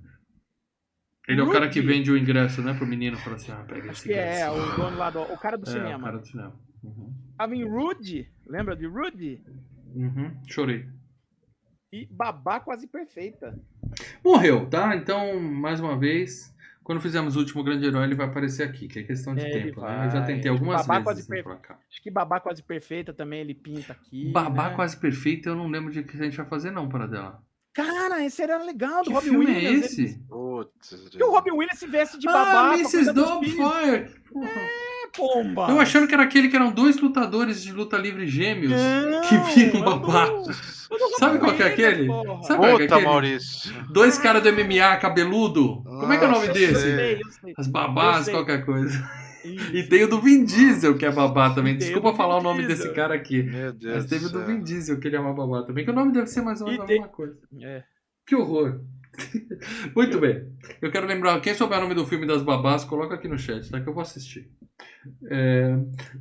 [1.28, 1.92] Ele é o cara que Rudy.
[1.92, 3.16] vende o ingresso, né, pro menino.
[3.16, 4.72] Fala assim, ah, pega esse é, ingresso.
[4.72, 5.22] o dono lá do.
[5.22, 6.04] O cara do É, o cinema.
[6.04, 6.60] cara do cinema.
[6.82, 7.12] Uhum.
[7.32, 8.30] Estava em Rudy.
[8.46, 9.42] Lembra de Rudy?
[9.94, 10.36] Uhum.
[10.46, 10.86] Chorei.
[12.02, 13.58] E Babá Quase Perfeita.
[14.24, 14.94] Morreu, tá?
[14.96, 18.98] Então, mais uma vez, quando fizermos o último grande herói, ele vai aparecer aqui, que
[18.98, 20.06] é questão de É, ele tempo, né?
[20.06, 21.78] Eu já tentei algumas Babá vezes quase per- pra cá.
[21.90, 24.30] Acho que Babá Quase Perfeita também ele pinta aqui.
[24.30, 24.74] Babá né?
[24.74, 27.42] quase perfeito, eu não lembro de que a gente vai fazer, não, para dela.
[27.72, 29.82] Cara, esse era legal do Que Robin filme Williams.
[29.82, 30.02] é esse?
[30.02, 32.68] ele- Putz, Que o Robin Williams se veste de ah, babá.
[32.68, 33.12] pra Mrs.
[33.12, 34.14] Doubtfire!
[34.42, 35.66] É, pomba.
[35.70, 38.72] Eu achando que era aquele que eram dois lutadores de luta livre gêmeos.
[38.72, 40.26] Não, que viram babá.
[40.26, 40.42] do- do
[40.98, 42.06] Robin Sabe qual que é aquele?
[42.06, 42.42] porra.
[42.44, 43.04] Sabe qual é aquele?
[43.04, 43.72] Maurício.
[43.90, 45.82] Dois caras do MMA cabeludo.
[45.84, 46.80] Como é que é o nome Nossa, desse?
[46.80, 47.20] sei.
[47.56, 49.08] As babás, qualquer coisa.
[49.44, 49.76] Isso.
[49.76, 51.76] E tem o do Vin Diesel, que é babá também.
[51.76, 52.76] Desculpa falar o nome Diesel.
[52.84, 53.44] desse cara aqui.
[53.44, 54.44] Meu Deus Mas teve o do.
[54.44, 55.84] Vin Diesel, que ele é uma babá também.
[55.84, 57.36] Que o nome deve ser mais ou menos a tem- mesma coisa.
[57.62, 57.82] É.
[58.26, 58.80] Que horror.
[59.94, 60.52] Muito bem.
[60.80, 63.70] Eu quero lembrar, quem souber o nome do filme das babás, coloca aqui no chat,
[63.70, 63.80] tá?
[63.80, 64.50] Que eu vou assistir.
[65.30, 65.76] É,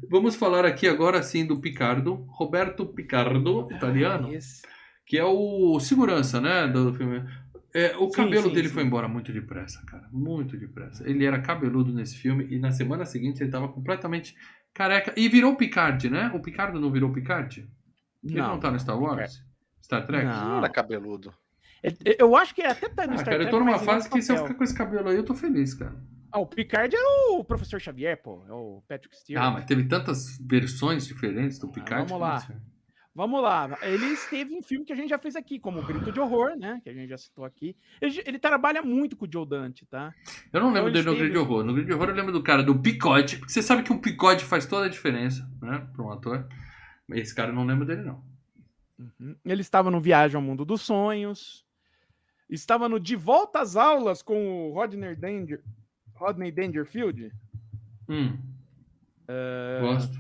[0.09, 4.61] vamos falar aqui agora sim do Picardo, Roberto Picardo, italiano, Esse.
[5.05, 7.23] que é o segurança, né, do filme.
[7.73, 8.73] É, o Sim, cabelo sim, dele sim.
[8.73, 10.07] foi embora muito depressa, cara.
[10.09, 11.03] Muito depressa.
[11.09, 14.33] Ele era cabeludo nesse filme e na semana seguinte ele tava completamente
[14.73, 15.13] careca.
[15.17, 16.31] E virou Picard, né?
[16.33, 17.67] O Picard não virou Picard?
[18.23, 19.43] Ele não, tá no Star Wars?
[19.83, 20.25] Star Trek?
[20.25, 20.49] Não.
[20.51, 21.33] Não era cabeludo.
[21.84, 23.86] Ele- Eu acho que até tá no Ah, Star cara, eu tô numa mas é
[23.86, 25.95] fase que se eu ficar com esse cabelo aí, eu tô feliz, cara.
[26.32, 26.99] Ah, o Picard é
[27.32, 28.43] o professor Xavier, pô.
[28.47, 29.43] É o Patrick Stewart.
[29.45, 32.03] Ah, mas teve tantas versões diferentes do Picard.
[32.03, 32.47] Ah, vamos lá.
[33.17, 33.78] Vamos lá.
[33.84, 36.57] Ele esteve em filme que a gente já fez aqui, como o Grito de Horror,
[36.57, 36.82] né?
[36.84, 37.73] Que a gente já citou aqui.
[38.01, 40.13] Ele, ele trabalha muito com o Joe Dante, tá?
[40.51, 41.63] Eu não lembro Então, dele no ele Grid de Horror.
[41.63, 43.97] No Grid de Horror eu lembro do cara do Picode, porque você sabe que um
[43.97, 45.88] Picode faz toda a diferença, né?
[45.93, 46.45] Pra um ator.
[47.11, 48.21] Esse cara eu não lembro dele, não.
[48.99, 49.36] Uhum.
[49.45, 51.64] Ele estava no Viagem ao Mundo dos Sonhos.
[52.49, 55.61] Estava no De Volta às Aulas com o Rodney, Danger,
[56.13, 57.31] Rodney Dangerfield.
[58.07, 58.37] Hum.
[59.27, 59.79] É.
[59.81, 60.17] Gosto.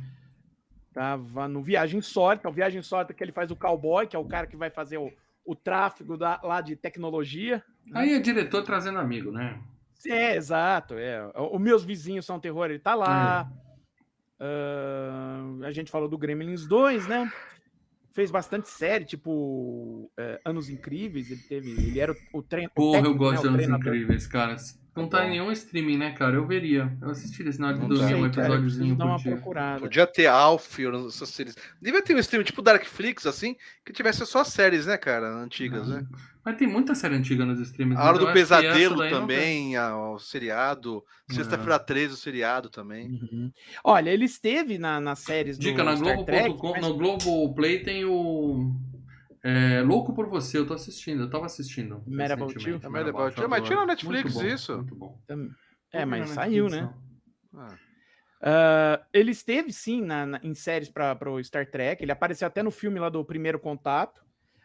[0.93, 2.49] Tava no Viagem Insólita.
[2.49, 4.97] O Viagem Insólita que ele faz o cowboy, que é o cara que vai fazer
[4.97, 5.11] o,
[5.45, 7.63] o tráfego da- lá de tecnologia.
[7.93, 9.61] Aí é diretor trazendo amigo, né?
[10.07, 10.95] É, exato.
[10.95, 11.25] É.
[11.35, 13.47] O, o Meus Vizinhos São Terror, ele tá lá.
[14.39, 17.31] Ah, a gente falou do Gremlins 2, né?
[18.15, 21.29] Fez bastante série, tipo é, Anos Incríveis.
[21.29, 21.71] Ele teve.
[21.71, 22.71] Ele era o, treino.
[22.73, 24.55] Porra, eu gosto de Anos Incríveis, cara.
[24.95, 26.35] Não tá em nenhum streaming, né, cara?
[26.35, 26.95] Eu veria.
[27.01, 29.31] Eu assistiria esse na hora de sei, um cara, episódiozinho por dia.
[29.33, 29.79] procurada.
[29.81, 31.55] Podia ter Alf, ou essas séries.
[31.81, 35.27] Devia ter um stream tipo Darkflix, assim, que tivesse só séries, né, cara?
[35.35, 36.05] Antigas, né?
[36.45, 37.97] Mas tem muita série antiga nos streams.
[37.97, 41.03] A Hora mas do Pesadelo também, a- o seriado.
[41.29, 43.07] Sexta-feira 13, o seriado também.
[43.09, 43.51] Uhum.
[43.83, 47.79] Olha, ele esteve na, nas séries Dica, do na Star Trek, Globo.com, mas- no Globoplay
[47.79, 48.73] tem o.
[49.47, 52.01] É, Louco por Você, eu tô assistindo, eu tava assistindo.
[52.07, 52.79] Mad About You?
[52.81, 54.75] É Mad About You, mas tinha na Netflix Muito bom, isso.
[54.77, 55.19] Muito bom.
[55.93, 56.91] É, mas saiu, né?
[57.53, 57.75] Ah,
[58.41, 62.03] Ah, ele esteve, sim, na- na- em séries para o Star Trek.
[62.03, 64.19] Ele apareceu até no filme lá do Primeiro Contato.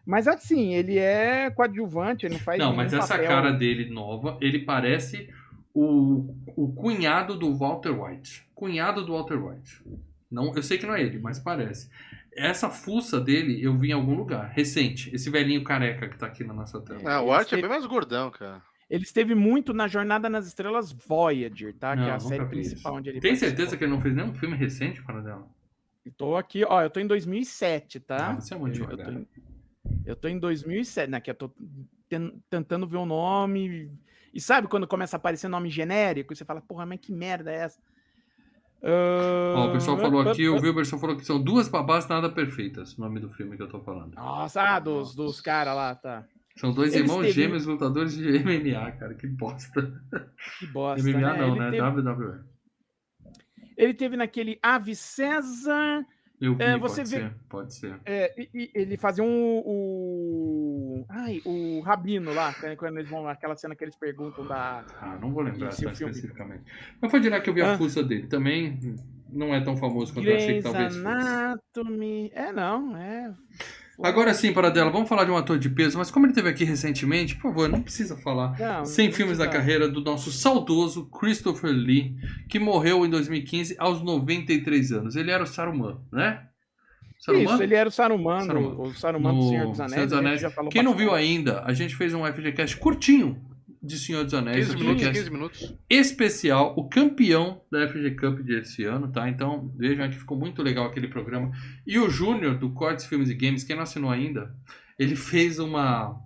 [0.07, 3.29] Mas assim, ele é coadjuvante, ele não faz Não, mas essa papel.
[3.29, 5.29] cara dele nova, ele parece
[5.75, 8.47] o, o cunhado do Walter White.
[8.55, 9.85] Cunhado do Walter White.
[10.31, 11.91] Não, eu sei que não é ele, mas parece.
[12.37, 15.15] Essa fuça dele eu vi em algum lugar, recente.
[15.15, 17.01] Esse velhinho careca que tá aqui na nossa tela.
[17.05, 18.63] Ah, o Art é esteve- bem mais gordão, cara.
[18.89, 21.95] Ele esteve muito na Jornada nas Estrelas Voyager, tá?
[21.95, 22.99] que Não, é a série principal isso.
[22.99, 23.57] onde ele Tem participou.
[23.57, 25.47] certeza que ele não fez nenhum filme recente para dela?
[26.17, 28.31] Tô aqui, ó, eu tô em 2007, tá?
[28.31, 29.27] Ah, você é muito eu, eu tô em,
[30.07, 31.21] eu tô em 2007, né?
[31.21, 31.51] Que eu tô
[32.09, 33.93] ten- tentando ver o nome.
[34.35, 36.33] E sabe quando começa a aparecer nome genérico?
[36.33, 37.81] E você fala, porra, mas que merda é essa?
[38.83, 42.97] Ó, o pessoal Ah, falou aqui, o Wilberson falou que são duas babás nada perfeitas,
[42.97, 44.15] o nome do filme que eu tô falando.
[44.15, 46.25] Nossa, ah, dos, dos caras lá, tá.
[46.57, 49.93] São dois Eles irmãos teve- gêmeos lutadores de MMA, cara, que bosta.
[50.59, 51.03] Que bosta.
[51.09, 51.39] MMA né?
[51.39, 51.71] não, ele, né?
[51.71, 52.41] teve, WWE.
[53.77, 56.05] ele teve naquele Ave César.
[56.41, 58.01] Eu vi, É, você pode vê- ser, pode ser.
[58.07, 59.59] é, e- e ele fazia um.
[59.65, 61.05] O.
[61.09, 63.29] Ai, o Rabino lá, quando quando eles vão.
[63.29, 64.85] Aquela cena que eles perguntam da.
[65.01, 65.93] Ah, não vou lembrar é filme.
[65.93, 66.63] especificamente.
[67.01, 67.79] Mas foi direto que eu vi a Ah.
[67.79, 68.27] fuça dele.
[68.27, 68.79] Também
[69.29, 71.07] não é tão famoso quanto eu achei que Grey's talvez fosse.
[71.07, 72.31] Anatomy.
[72.35, 73.35] É, não, é.
[74.03, 76.49] Agora sim, para dela, vamos falar de um ator de peso, mas como ele teve
[76.49, 78.59] aqui recentemente, por favor, não precisa falar.
[78.59, 82.17] Não, 100 não filmes da carreira do nosso saudoso Christopher Lee,
[82.49, 85.17] que morreu em 2015 aos 93 anos.
[85.17, 86.47] Ele era o Saruman, né?
[87.19, 87.55] Saruman?
[87.55, 88.69] Isso, ele era o Saruman, Saruman.
[88.69, 89.93] o, o Saruman do Senhor dos Anéis.
[89.93, 90.43] Senhor dos Anéis.
[90.71, 93.50] Quem não viu ainda, a gente fez um FGCast curtinho
[93.83, 94.67] de Senhor dos Anéis.
[94.67, 95.75] 15 um minutos, FGCast 15 minutos.
[95.89, 99.29] especial, o campeão da FG Cup desse ano, tá?
[99.29, 101.51] Então, vejam que ficou muito legal aquele programa.
[101.87, 104.55] E o Júnior, do Cortes Filmes e Games, quem não assinou ainda,
[104.99, 106.19] ele fez uma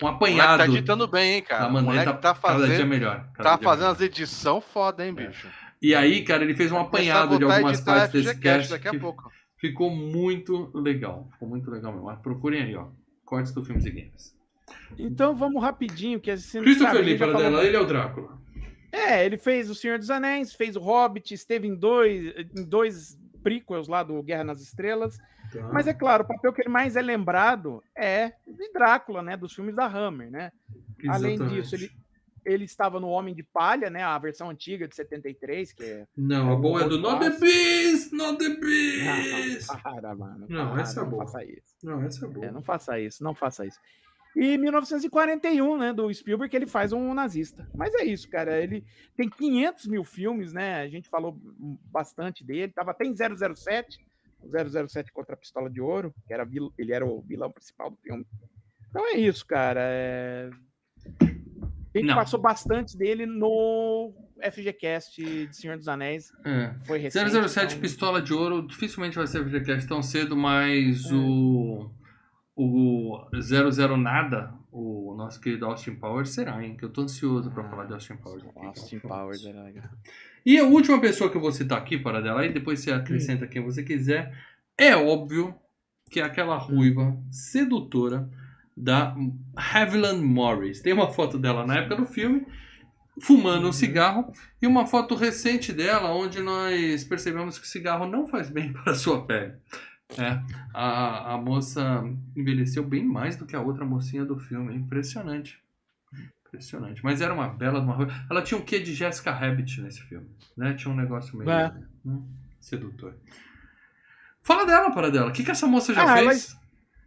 [0.00, 1.64] um O moleque apanhado tá editando bem, hein, cara.
[1.64, 3.30] da o maneira moleque tá cada dia fazendo, melhor.
[3.34, 3.94] cada tá dia fazendo melhor.
[3.94, 5.48] as edições foda, hein, bicho.
[5.82, 8.98] E aí, cara, ele fez um apanhado de algumas partes desse cast daqui a que
[8.98, 9.30] pouco.
[9.60, 11.28] ficou muito legal.
[11.32, 12.06] Ficou muito legal mesmo.
[12.06, 12.88] Mas procurem aí, ó.
[13.24, 14.37] Cortes do Filmes e Games.
[14.98, 16.60] Então vamos rapidinho, que assim.
[16.60, 18.38] Christopher Lee, para falou ele é o Drácula.
[18.90, 23.18] É, ele fez O Senhor dos Anéis, fez O Hobbit, esteve em dois, em dois
[23.42, 25.18] prequels lá do Guerra nas Estrelas.
[25.52, 25.68] Tá?
[25.72, 29.36] Mas é claro, o papel que ele mais é lembrado é de Drácula, né?
[29.36, 30.52] Dos filmes da Hammer, né?
[31.08, 31.62] Além Exatamente.
[31.62, 31.90] disso, ele,
[32.44, 34.02] ele estava no Homem de Palha, né?
[34.02, 36.06] A versão antiga de 73, que é.
[36.16, 37.38] Não, É a boa é do Not the.
[37.38, 39.68] Beast, Not the Beast.
[39.68, 40.46] Não, para, mano.
[40.48, 41.24] Não, para, essa é não boa.
[41.24, 41.76] faça isso.
[41.82, 42.46] Não, essa é boa.
[42.46, 43.78] É, não faça isso, não faça isso.
[44.36, 47.68] E 1941, né, do Spielberg, ele faz um nazista.
[47.74, 48.60] Mas é isso, cara.
[48.62, 48.84] Ele
[49.16, 50.80] tem 500 mil filmes, né?
[50.80, 51.36] A gente falou
[51.90, 52.72] bastante dele.
[52.72, 53.98] Tava até em 007,
[54.40, 54.48] o
[54.88, 57.96] 007 contra a Pistola de Ouro, que era vil- ele era o vilão principal do
[57.96, 58.24] filme.
[58.90, 59.80] Então é isso, cara.
[59.82, 60.50] É...
[61.20, 62.14] A gente Não.
[62.14, 64.12] passou bastante dele no
[64.52, 66.30] FGCast de Senhor dos Anéis.
[66.44, 66.74] É.
[66.84, 67.28] Foi recente.
[67.48, 71.90] 007 então- Pistola de Ouro dificilmente vai ser FGCast tão cedo, mas o
[72.58, 76.76] o 00 nada o nosso querido Austin Powers será, hein?
[76.76, 78.44] Que eu tô ansioso pra falar de Austin Powers.
[78.44, 78.66] aqui.
[78.66, 79.88] Austin Powers era legal.
[80.44, 83.46] E a última pessoa que eu vou citar aqui, para dela, e depois você acrescenta
[83.46, 84.36] quem você quiser,
[84.76, 85.54] é óbvio
[86.10, 88.28] que é aquela ruiva sedutora
[88.76, 89.14] da
[89.56, 90.80] Haviland Morris.
[90.80, 92.46] Tem uma foto dela na época do filme,
[93.20, 98.26] fumando um cigarro, e uma foto recente dela, onde nós percebemos que o cigarro não
[98.26, 99.54] faz bem para a sua pele.
[100.16, 100.40] É,
[100.72, 102.02] a, a moça
[102.34, 104.74] envelheceu bem mais do que a outra mocinha do filme.
[104.74, 105.62] Impressionante.
[106.46, 107.04] Impressionante.
[107.04, 108.08] Mas era uma bela uma.
[108.30, 110.72] Ela tinha um quê de Jessica Rabbit nesse filme, né?
[110.74, 111.74] Tinha um negócio meio É.
[112.06, 112.26] hum,
[112.58, 113.14] sedutor.
[114.40, 115.28] Fala dela, para dela.
[115.28, 116.56] O que, que essa moça já Ah, fez?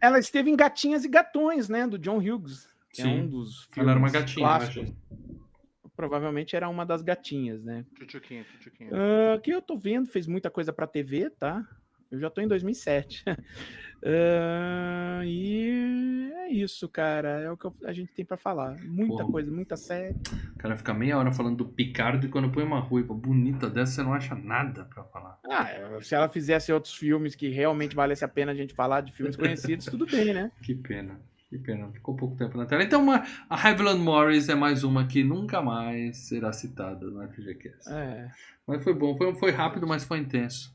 [0.00, 1.86] Ela esteve em Gatinhas e Gatões, né?
[1.88, 2.68] Do John Hughes.
[2.92, 3.22] Que é Sim.
[3.22, 4.92] um dos filmes Ela era uma gatinha, clássicos.
[5.96, 7.84] Provavelmente era uma das gatinhas, né?
[7.96, 8.90] Tchutchuquinha, tchutchuquinha.
[8.92, 11.66] Ah, que eu tô vendo, fez muita coisa pra TV, tá?
[12.12, 13.24] Eu já tô em 2007.
[14.04, 17.40] Ah, e é isso, cara.
[17.40, 18.76] É o que a gente tem pra falar.
[18.82, 19.30] Muita Porra.
[19.30, 20.16] coisa, muita série.
[20.56, 23.92] O cara fica meia hora falando do Picardo e quando põe uma ruiva bonita dessa,
[23.92, 25.38] você não acha nada pra falar.
[25.48, 25.68] Ah,
[26.00, 29.36] se ela fizesse outros filmes que realmente valesse a pena a gente falar de filmes
[29.36, 30.50] conhecidos, tudo bem, né?
[30.64, 31.20] Que pena.
[31.48, 31.88] Que pena.
[31.92, 32.82] Ficou pouco tempo na tela.
[32.82, 37.88] Então, uma, a Haviland Morris é mais uma que nunca mais será citada no FGCast.
[37.88, 38.28] É.
[38.66, 39.16] Mas foi bom.
[39.16, 40.71] Foi, foi rápido, mas foi intenso.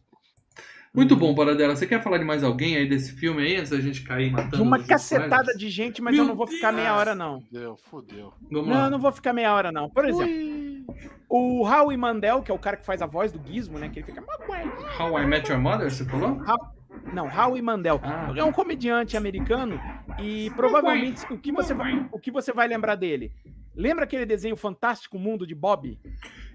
[0.93, 1.75] Muito bom, Paradela.
[1.75, 4.57] Você quer falar de mais alguém aí desse filme aí, antes da gente cair matando
[4.57, 6.99] De uma cacetada de gente, mas Meu eu não vou ficar meia Deus!
[6.99, 7.41] hora, não.
[7.41, 8.33] Fudeu, fudeu.
[8.51, 8.85] Vamos Não, lá.
[8.85, 9.89] eu não vou ficar meia hora, não.
[9.89, 10.95] Por exemplo,
[11.29, 13.89] o Howie Mandel, que é o cara que faz a voz do Gizmo, né?
[13.89, 14.23] Que ele fica.
[14.99, 16.41] How I Met Your Mother, você falou?
[17.13, 17.99] Não, Howie Mandel.
[18.03, 18.33] Ah.
[18.35, 19.79] É um comediante americano
[20.19, 23.31] e provavelmente o que você vai, o que você vai lembrar dele?
[23.75, 25.99] Lembra aquele desenho Fantástico Mundo de Bob?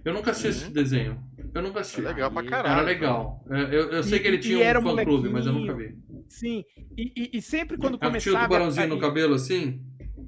[0.05, 1.23] Eu nunca assisti esse desenho.
[1.55, 2.01] Eu nunca assisti.
[2.01, 2.73] É legal pra caralho.
[2.73, 3.45] Era legal.
[3.51, 5.97] É, Eu, eu sei E- que ele tinha era um fã-clube, mas eu nunca vi.
[6.29, 6.65] Sim.
[6.97, 8.45] E, e- e sempre quando Ah, tinha o começava.
[8.45, 9.81] tubarãozinho a- no cabelo assim?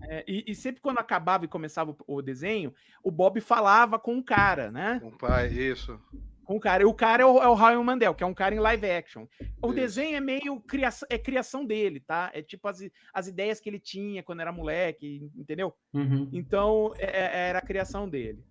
[0.08, 4.18] é, e, e sempre quando acabava e começava o, o desenho, o Bob falava com
[4.18, 5.00] o cara, né?
[5.02, 5.98] Um pai, isso.
[6.44, 6.82] Com o cara.
[6.82, 8.90] E o cara é o, é o Howie Mandel, que é um cara em live
[8.90, 9.26] action.
[9.62, 9.74] O Isso.
[9.76, 12.30] desenho é meio criação, é criação dele, tá?
[12.34, 12.80] É tipo as,
[13.14, 15.72] as ideias que ele tinha quando era moleque, entendeu?
[15.94, 16.28] Uhum.
[16.34, 18.44] Então, é- é- era a criação dele.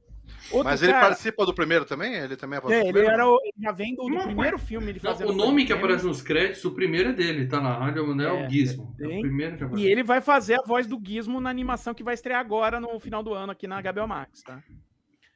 [0.52, 2.14] Outro Mas ele cara- participa do primeiro também?
[2.14, 3.14] Ele também é voz do É, ele, primeiro?
[3.14, 4.90] era o, ele já vem do, do Não, primeiro filme.
[4.90, 7.78] Ele Não, fazendo o nome que aparece nos créditos, o primeiro é dele, tá lá.
[7.80, 8.96] Rádio Manuel É, Gizmo.
[9.00, 9.22] É o tem.
[9.22, 9.86] primeiro que aparece.
[9.88, 13.00] E ele vai fazer a voz do Gizmo na animação que vai estrear agora no
[13.00, 14.62] final do ano aqui na HBO Max, tá?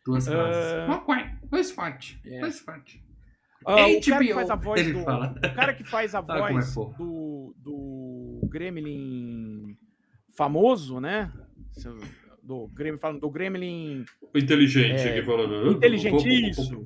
[0.06, 0.32] Duas Ah.
[0.32, 0.88] frases.
[0.88, 2.22] Uma quai, dois forte.
[2.26, 2.40] É.
[2.42, 3.02] Dois forte.
[3.66, 5.36] Ah, o cara que HBO, faz a voz ele do, fala.
[5.44, 6.98] o cara que faz a é voz fofo.
[6.98, 7.56] do,
[8.42, 9.76] do Gremlin
[10.38, 11.32] famoso, né?
[12.48, 15.72] Do Gremlin falando do Gremlin O inteligente É, que fala.
[15.72, 16.82] inteligente, isso.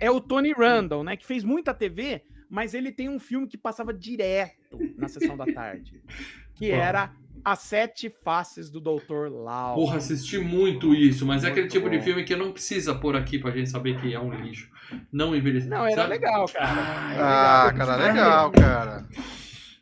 [0.00, 1.16] é o Tony Randall, né?
[1.16, 4.56] Que fez muita TV, mas ele tem um filme que passava direto
[4.96, 6.00] na sessão da tarde,
[6.54, 7.12] que era
[7.44, 9.28] As Sete Faces do Dr.
[9.30, 9.74] Lau.
[9.74, 13.38] Porra, assisti muito isso, mas é aquele tipo de filme que não precisa pôr aqui
[13.38, 14.70] pra gente saber que é um lixo.
[15.12, 15.68] Não envelheceu.
[15.68, 16.08] Não, era sabe?
[16.14, 16.66] legal, cara.
[16.70, 18.12] Ah, Era cara, legal.
[18.14, 19.06] legal, cara.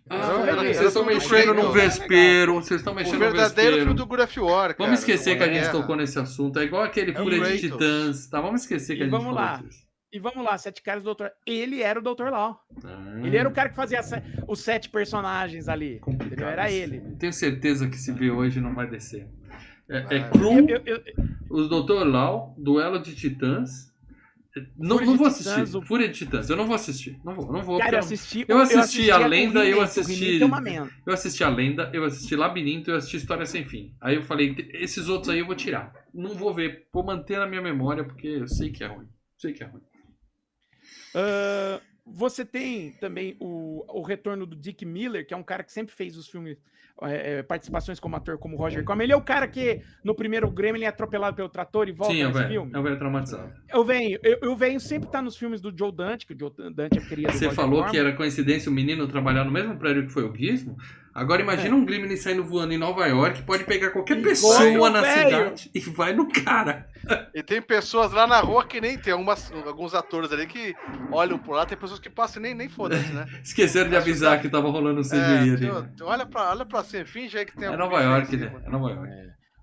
[0.09, 2.55] Ah, vocês estão mexendo no vespeiro.
[2.55, 3.77] Vocês estão O mexendo no verdadeiro vespeiro.
[3.79, 4.77] filme do God of War, cara.
[4.79, 6.59] Vamos esquecer que a gente tocou nesse assunto.
[6.61, 7.59] É igual aquele É o Fúria de.
[7.71, 8.27] Titãs.
[8.29, 9.63] Tá, vamos esquecer que E a gente vamos falou lá.
[9.63, 9.85] disso.
[10.13, 11.27] E vamos lá, Sete Caras do Dr.
[11.45, 12.31] Ele era o Dr.
[12.31, 12.59] Lau.
[12.85, 15.99] Ah, Ele era o cara que fazia se- os sete personagens ali.
[15.99, 16.49] complicado?
[16.49, 17.01] Era ele.
[17.19, 19.27] Tenho certeza que se vê hoje não vai descer.
[19.91, 20.31] É, é Vai.
[20.31, 21.15] cru, Eu- eu- eu-
[21.51, 22.05] o Dr.
[22.07, 23.93] Lau, Duelo de Titãs.
[24.77, 25.77] Não, Fúria não vou Titãs, assistir.
[25.77, 26.49] o- Fúria de Titãs.
[26.51, 27.19] Eu não vou assistir.
[27.25, 27.79] Não vou, não vou.
[27.79, 28.45] Cara, eu eu- assisti.
[28.49, 30.41] eu assisti a Lenda, eu assisti-.
[31.07, 33.95] Eu assisti a Lenda, eu assisti Labirinto, eu assisti História Sem Fim.
[34.01, 35.93] Aí eu falei, esses outros aí eu vou tirar.
[36.15, 39.07] Não vou ver, vou manter na minha memória, porque eu sei que é ruim.
[39.39, 39.83] Sei que é ruim.
[41.15, 45.73] Ah, você tem também o, o retorno do Dick Miller, que é um cara que
[45.73, 46.57] sempre fez os filmes,
[47.03, 49.05] é, é, participações como ator, como Roger Corman.
[49.05, 52.15] Ele é o cara que no primeiro Grêmio ele é atropelado pelo trator e volta
[52.15, 52.71] Sim, é nesse filme.
[52.75, 53.53] É o velho traumatizado.
[53.69, 56.51] Eu venho, eu, eu venho sempre tá nos filmes do Joe Dante, que o Joe
[56.73, 57.33] Dante é querido.
[57.33, 60.77] Você falou que era coincidência o menino trabalhar no mesmo prédio que foi o Gizmo.
[61.17, 64.91] Agora imagina um Gremlin saindo voando em Nova York, pode pegar qualquer E pessoa vai
[64.91, 65.29] na velho.
[65.31, 66.87] cidade e vai no cara.
[67.35, 69.15] E tem pessoas lá na rua que nem tem.
[69.15, 70.75] Algumas, alguns atores ali que
[71.11, 73.25] olham por lá, tem pessoas que passam e nem, nem foda-se, né?
[73.43, 75.57] Esqueceram de avisar que tava rolando um CGI É, ali.
[75.57, 78.53] tio, olha, pra, olha pra cima, finge aí que tem É Nova York, né?
[78.65, 79.09] É Nova York.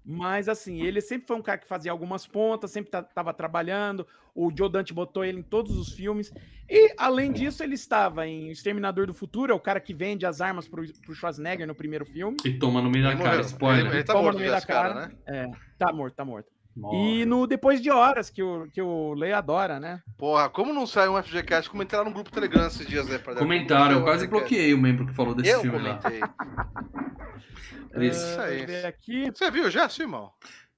[0.05, 4.05] Mas assim, ele sempre foi um cara que fazia algumas pontas, sempre ta- tava trabalhando.
[4.35, 6.33] O Joe Dante botou ele em todos os filmes.
[6.69, 10.41] E, além disso, ele estava em Exterminador do Futuro, é o cara que vende as
[10.41, 12.35] armas pro, pro Schwarzenegger no primeiro filme.
[12.43, 13.85] E toma no meio da cara, spoiler.
[13.85, 15.07] Ele, ele tá Toma morto no meio da cara, cara.
[15.07, 15.15] né?
[15.27, 16.51] É, tá morto, tá morto.
[16.75, 17.21] Morre.
[17.21, 20.01] E no Depois de Horas, que o, que o Lei adora, né?
[20.17, 21.69] Porra, como não sai um FGCast?
[21.69, 23.19] Comentaram no grupo Telegram esses dias aí.
[23.19, 25.97] Pra Comentaram, eu quase é bloqueei o membro que falou desse Eu filme lá.
[25.99, 26.21] comentei.
[27.93, 28.17] Triste.
[28.23, 28.57] Isso aí.
[28.57, 29.31] Deixa eu ver aqui.
[29.31, 30.31] Você viu já, Simão?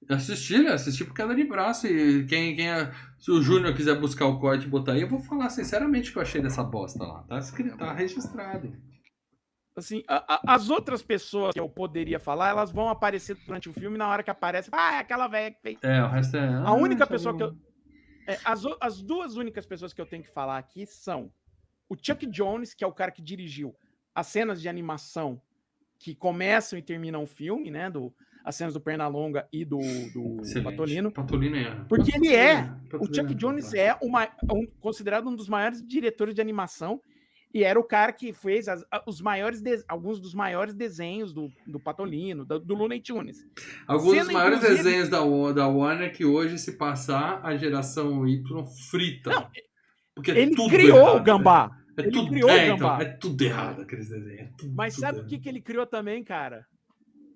[0.10, 0.74] Assisti, né?
[0.74, 1.88] Assisti por queda de braço.
[1.88, 5.08] E quem, quem é- se o Júnior quiser buscar o corte e botar aí, eu
[5.10, 7.24] vou falar sinceramente o que eu achei dessa bosta lá.
[7.24, 8.74] Tá escrito, tá registrado.
[9.76, 13.74] Assim, a- a- as outras pessoas que eu poderia falar, elas vão aparecer durante o
[13.74, 14.70] filme na hora que aparece.
[14.72, 15.78] Ah, é aquela velha que fez.
[15.84, 16.48] É, o resto é.
[16.48, 17.56] A única pessoa que eu.
[18.28, 21.30] é, as, o- as duas únicas pessoas que eu tenho que falar aqui são
[21.90, 23.76] o Chuck Jones, que é o cara que dirigiu
[24.14, 25.42] as cenas de animação
[26.00, 27.90] que começam e terminam o filme, né?
[27.90, 28.14] Do,
[28.46, 30.64] as cenas do Pernalonga e do, do Excelente.
[30.64, 31.12] Patolino.
[31.12, 31.76] Patolino é.
[31.90, 32.62] Porque ele é.
[32.62, 37.02] O Patolino Chuck é Jones é uma, um- considerado um dos maiores diretores de animação
[37.56, 41.80] e era o cara que fez as- os maiores alguns dos maiores desenhos do, do
[41.80, 43.38] Patolino, do, do Looney Tunes.
[43.88, 45.20] Alguns dos Sendo, maiores inclusive- desenhos da,
[45.54, 48.44] da Warner que hoje, se passar, a geração Y
[48.92, 49.30] frita.
[49.30, 49.50] Não,
[50.14, 51.70] Porque é Ele tudo criou errado, o Gambá.
[51.70, 51.76] né?
[51.98, 53.02] É ele tudo, criou o é, então, Gambá.
[53.02, 54.40] é tudo errado aqueles desenhos.
[54.42, 56.66] é tudo- Mas tudo sabe o que, que ele criou também, cara?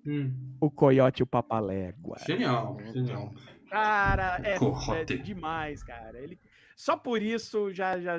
[0.06, 2.16] Hum, O Coiote e o Papalégua.
[2.26, 3.32] genial, genial.
[3.70, 6.18] Cara, é, é demais, cara.
[6.18, 6.38] Ele,
[6.80, 8.00] só por isso já.
[8.00, 8.14] já,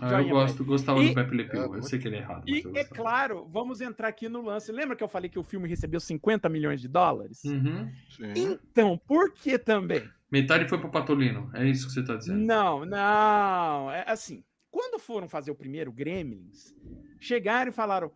[0.00, 1.74] Ah, joinha eu gosto, gostava E- do Pepe Le Pew.
[1.74, 2.48] É, Eu sei que ele é errado.
[2.48, 4.70] E é claro, vamos entrar aqui no lance.
[4.70, 7.42] Lembra que eu falei que o filme recebeu 50 milhões de dólares?
[7.44, 7.90] Uhum.
[8.10, 8.32] Sim.
[8.36, 10.08] Então, por que também?
[10.30, 11.50] Metade foi pro Patolino.
[11.52, 12.38] É isso que você tá dizendo.
[12.38, 13.90] Não, não.
[13.90, 16.74] É assim, quando foram fazer o primeiro Gremlins,
[17.18, 18.12] chegaram e falaram: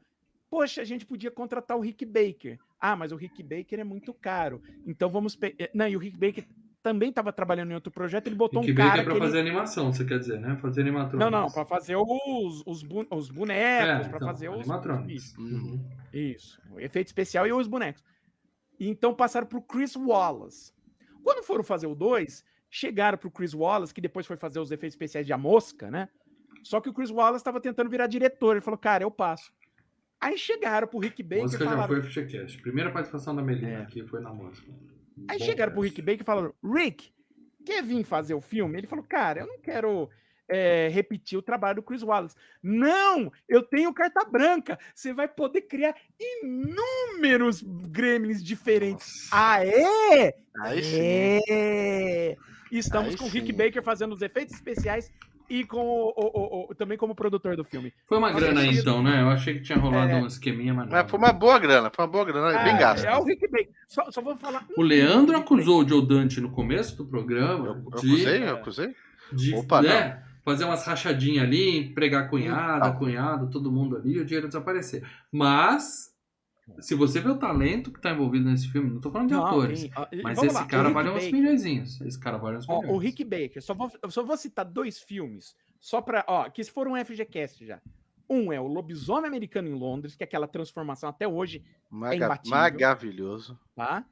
[0.49, 2.59] Poxa, a gente podia contratar o Rick Baker.
[2.81, 4.63] Ah, mas o Rick Baker é muito caro.
[4.87, 5.35] Então vamos.
[5.37, 6.47] pe- eh, Não, e o Rick Baker
[6.83, 9.27] também estava trabalhando em outro projeto, ele botou um Baker cara é pra que ele-
[9.27, 10.57] fazer animação, você quer dizer, né?
[10.57, 11.31] Fazer animatronics.
[11.31, 14.61] Não, não, para fazer os, os, bu- os bonecos, para então, fazer os.
[14.61, 15.25] animatronics.
[15.25, 15.85] Isso, Uhum.
[16.13, 18.03] isso, o efeito especial e os bonecos.
[18.79, 20.73] E Então passaram pro Chris Wallace.
[21.23, 24.95] Quando foram fazer o 2, chegaram pro Chris Wallace, que depois foi fazer os efeitos
[24.95, 26.09] especiais de A Mosca, né?
[26.63, 28.53] Só que o Chris Wallace estava tentando virar diretor.
[28.53, 29.53] Ele falou, cara, eu passo.
[30.21, 31.89] Aí chegaram pro Rick Baker e música já falaram.
[31.89, 32.61] foi FGCast.
[32.63, 33.83] Primeira participação da Melina É.
[33.83, 34.71] aqui foi na música.
[35.29, 35.83] Aí Bom chegaram pro.
[35.83, 37.13] Rick Baker e falaram: Rick,
[37.65, 38.79] quer vir fazer o filme?
[38.79, 40.09] Ele falou: Cara, eu não quero
[40.49, 42.35] é, repetir o trabalho do Chris Wallace.
[42.63, 44.79] Não, eu tenho carta branca.
[44.95, 49.29] Você vai poder criar inúmeros gremlins diferentes.
[49.33, 50.35] Ah, é?
[50.61, 51.41] Aí.
[51.49, 52.37] É!
[52.73, 53.53] Estamos Aí com o Rick.
[53.53, 55.11] Baker fazendo os efeitos especiais
[55.51, 56.31] e com o, o-
[56.67, 57.93] o- o- também como produtor do filme.
[58.07, 59.21] Foi uma Nossa, grana aí, então, né?
[59.21, 60.17] Eu achei que tinha rolado É.
[60.17, 60.93] um esqueminha, mas não.
[60.93, 63.09] Mas foi uma boa grana, foi uma boa grana, bem Ah, gasta.
[63.09, 63.69] É o Rick Baker.
[63.89, 64.65] Só, só vou falar.
[64.77, 68.55] O Leandro acusou o Joe Dante no começo do programa Eu, eu de, acusei, eu
[68.55, 68.95] acusei?
[69.33, 72.93] de Opa, né, fazer umas rachadinhas ali, pregar cunhada, Ah.
[72.93, 75.03] cunhado, todo mundo ali e o dinheiro desaparecer.
[75.33, 76.10] Mas,
[76.79, 79.47] se você vê o talento que tá envolvido nesse filme, não tô falando de Não,
[79.47, 82.01] atores, tem- ó, mas vamos esse lá, o cara vale uns milhõezinhos.
[82.03, 82.95] Esse cara vale uns Ó, milhões.
[82.95, 86.25] o Rick Baker, só vou, eu só vou citar dois filmes, só pra.
[86.29, 87.81] Ó, que se for um FGCast já.
[88.29, 92.57] Um é o Lobisomem Americano em Londres, que é aquela transformação até hoje, Maga- imbatível.
[92.59, 93.59] maravilhoso.
[93.75, 94.05] tá?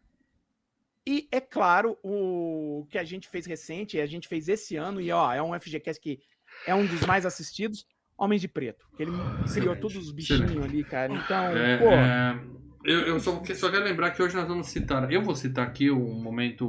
[1.06, 5.10] E é claro, o que a gente fez recente, a gente fez esse ano, e
[5.10, 6.20] ó, é um FGCast que
[6.66, 7.86] é um dos mais assistidos,
[8.18, 8.84] Homens de Preto.
[8.96, 9.12] Que ele
[9.54, 10.68] criou todos os bichinhos excelente.
[10.68, 11.12] ali, cara.
[11.14, 11.84] Então, É, pô.
[11.90, 12.40] é,
[12.84, 15.10] eu eu só, só quero lembrar que hoje nós vamos citar.
[15.12, 16.68] Eu vou citar aqui o momento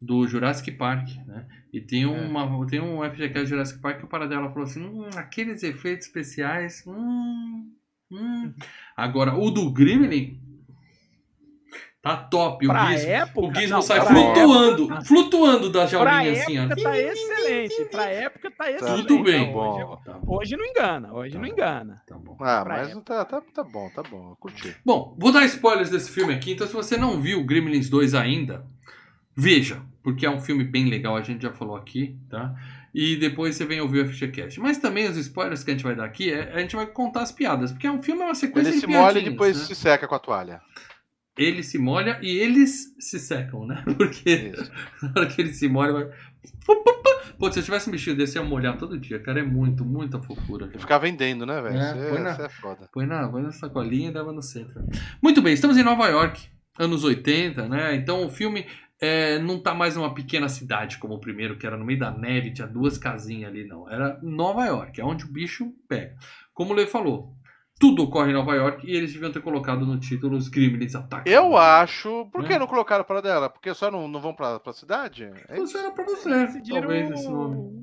[0.00, 1.46] do Jurassic Park, né?
[1.72, 5.62] E tem, uma, tem um FGCast Jurassic Park que o Paradela falou assim: hum, aqueles
[5.62, 6.82] efeitos especiais.
[6.86, 7.70] Hum,
[8.10, 8.52] hum.
[8.96, 10.40] Agora, o do Gremlin
[12.02, 12.66] tá top.
[12.66, 16.32] O Pra Gizmo, época, o Gizmo não, sai pra flutuando, época- flutuando da Pra jaulinha
[16.32, 16.62] assim, ó.
[16.64, 17.84] época tá excelente.
[17.90, 19.06] Pra época tá excelente.
[19.06, 19.52] Tudo bem.
[19.52, 19.72] Bom.
[19.92, 22.02] Hoje, Tá bom, hoje não engana, hoje Tá não engana.
[22.06, 22.36] tá bom.
[22.40, 23.02] Ah, Pra mas época.
[23.04, 24.34] tá, tá, tá bom, tá bom.
[24.40, 24.76] Curti.
[24.84, 28.66] Bom, vou dar spoilers desse filme aqui, então se você não viu Gremlins 2 ainda,
[29.36, 32.54] veja, porque é um filme bem legal, a gente já falou aqui, tá?
[32.94, 34.60] E depois você vem ouvir o FGCast.
[34.60, 37.22] Mas também os spoilers que a gente vai dar aqui, é, a gente vai contar
[37.22, 39.56] as piadas, porque é um filme, é uma sequência Ele de se molha e depois
[39.58, 39.64] né?
[39.64, 40.60] se seca com a toalha.
[41.36, 43.82] Ele se molha e eles se secam, né?
[43.96, 44.70] Porque Isso.
[45.02, 46.10] na hora que ele se molha, vai...
[47.38, 49.84] Pô, se eu tivesse um bichinho desse, eu ia molhar todo dia, cara, é muito,
[49.84, 50.66] muita fofura.
[50.66, 50.80] E cara.
[50.80, 51.76] ficar vendendo, né, velho?
[51.76, 52.88] É, Isso põe é, na- é foda.
[52.92, 54.84] Põe na, põe na sacolinha e leva no centro.
[55.20, 56.46] Muito bem, estamos em Nova York,
[56.78, 57.94] anos 80, né?
[57.96, 58.66] Então o filme
[59.00, 62.10] é, não tá mais numa pequena cidade como o primeiro, que era no meio da
[62.12, 63.90] neve, tinha duas casinhas ali, não.
[63.90, 66.14] Era Nova York, é onde o bicho pega.
[66.54, 67.34] Como o Lê falou,
[67.78, 71.28] tudo ocorre em Nova York e eles deviam ter colocado no título os Gremlins Ataque.
[71.30, 72.26] Eu acho.
[72.32, 72.58] Por que É.
[72.58, 73.48] não colocaram para dela?
[73.50, 75.28] Porque só não, não vão pra, pra cidade?
[75.48, 77.82] É Isso era pra você, Decidiram- talvez, esse nome.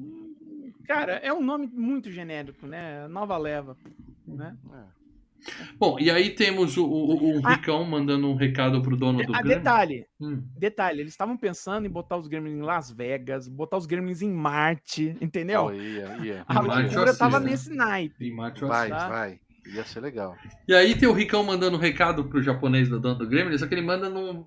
[0.88, 3.08] Cara, é um nome muito genérico, né?
[3.10, 3.78] Nova leva,
[4.28, 4.56] né?
[5.78, 7.52] Bom, e aí temos o, o, o Ah.
[7.54, 9.58] Ricão mandando um recado pro dono do Ah, Grêmio.
[9.58, 10.44] detalhe, Hum.
[10.58, 14.32] detalhe, eles estavam pensando em botar os gremlins em Las Vegas, botar os gremlins em
[14.34, 15.66] Marte, entendeu?
[15.68, 16.44] Oh, ia, ia.
[16.48, 17.50] A loucura tava assisto.
[17.52, 18.16] nesse naipe.
[18.26, 19.08] E Vai, tá?
[19.08, 19.40] vai.
[19.68, 20.36] Ia ser legal.
[20.68, 23.68] E aí tem o Ricão mandando um recado pro japonês do dono do Grêmio, só
[23.68, 24.46] que ele manda num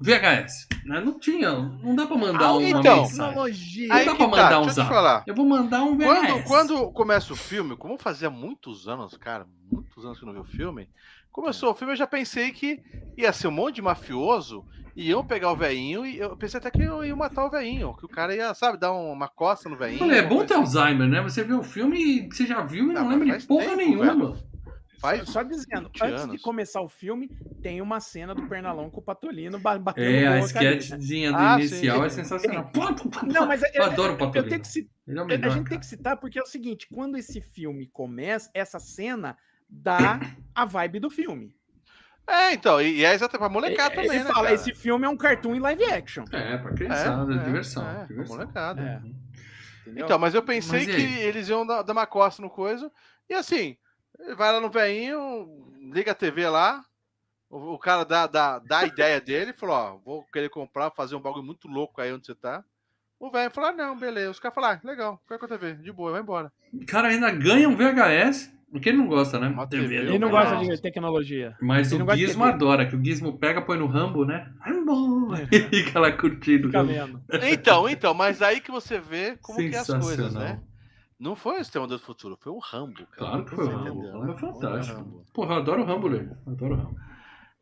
[0.00, 0.68] VHS.
[0.84, 1.00] Né?
[1.00, 3.26] Não tinha, não dá pra mandar Ah, uma então, mensagem.
[3.26, 3.94] Tecnologia.
[3.94, 5.24] Aí dá pra que mandar um deixa eu zap.
[5.28, 6.06] Eu vou mandar um VHS.
[6.06, 10.34] Quando, quando começa o filme, como fazia muitos anos, cara, muitos anos que eu não
[10.34, 10.88] vi o filme,
[11.30, 12.82] começou o filme, eu já pensei que
[13.16, 14.64] ia ser um monte de mafioso,
[14.96, 17.94] e iam pegar o veinho, e eu pensei até que eu ia matar o veinho,
[17.96, 20.02] que o cara ia, sabe, dar um- uma costa no veinho.
[20.02, 21.20] Olha, é bom ter Alzheimer, né?
[21.22, 23.76] Você vê o filme e você já viu e não, Não, lembra de porra tempo,
[23.76, 24.14] nenhuma.
[24.14, 24.48] velho.
[25.00, 26.42] Faz Só, só dizendo, 20 antes de anos.
[26.42, 27.30] começar o filme,
[27.62, 31.54] tem uma cena do Pernalão com o Patolino ba- batendo É, a sketchzinha do Ah,
[31.60, 32.06] inicial sim.
[32.06, 32.68] é sensacional.
[32.72, 34.48] Pá, Não, mas é- eu adoro o eu Patolino.
[34.48, 35.78] tenho que ci- Ele é o a melhor, gente tem cara.
[35.80, 39.36] que citar porque é o seguinte, quando esse filme começa, essa cena
[39.68, 40.20] dá
[40.54, 41.54] a vibe do filme.
[42.26, 44.54] É, então, e, e é exatamente pra molecada Ele também, né, fala, cara?
[44.54, 46.24] esse filme é um cartoon em live action.
[46.30, 47.88] É, pra criançada, É, é, diversão.
[47.88, 48.36] é, pra diversão.
[48.36, 48.82] molecada.
[48.82, 49.90] É.
[49.96, 52.92] Então, mas eu pensei Mas que eles iam dar, dar uma costa no coisa.
[53.30, 53.76] E assim,
[54.18, 56.84] ele vai lá no veinho, liga a TV lá.
[57.48, 61.16] O, o cara dá, dá, dá a ideia dele, falou: Ó, vou querer comprar, fazer
[61.16, 62.62] um bagulho muito louco aí onde você tá.
[63.18, 64.30] O velho falou: ah, não, beleza.
[64.32, 66.52] Os caras falaram: ah, legal, fica com a TV, de boa, vai embora.
[66.70, 69.48] O cara ainda ganha um VHS, porque ele não gosta, né?
[69.48, 70.62] Uma TV, TV, Ele não Não, gosta não.
[70.62, 71.56] de tecnologia.
[71.60, 74.52] Mas Ele o não Gizmo adora, que o Gizmo pega, põe no Rambo, né?
[74.60, 75.28] Rambo!
[75.50, 76.68] E fica lá curtindo.
[76.68, 77.48] Fica.
[77.50, 80.60] Então, então, mas aí que você vê como que é as coisas, né?
[81.18, 83.30] Não foi o Sistema do Futuro, foi o Rambo, cara.
[83.30, 83.88] Claro que foi o Rambo.
[83.88, 84.38] entendeu, Rambo é né?
[84.38, 84.98] fantástico.
[84.98, 85.24] Rambo.
[85.34, 86.28] Porra, eu adoro o Rambo, Lê.
[86.46, 86.96] Adoro o Rambo.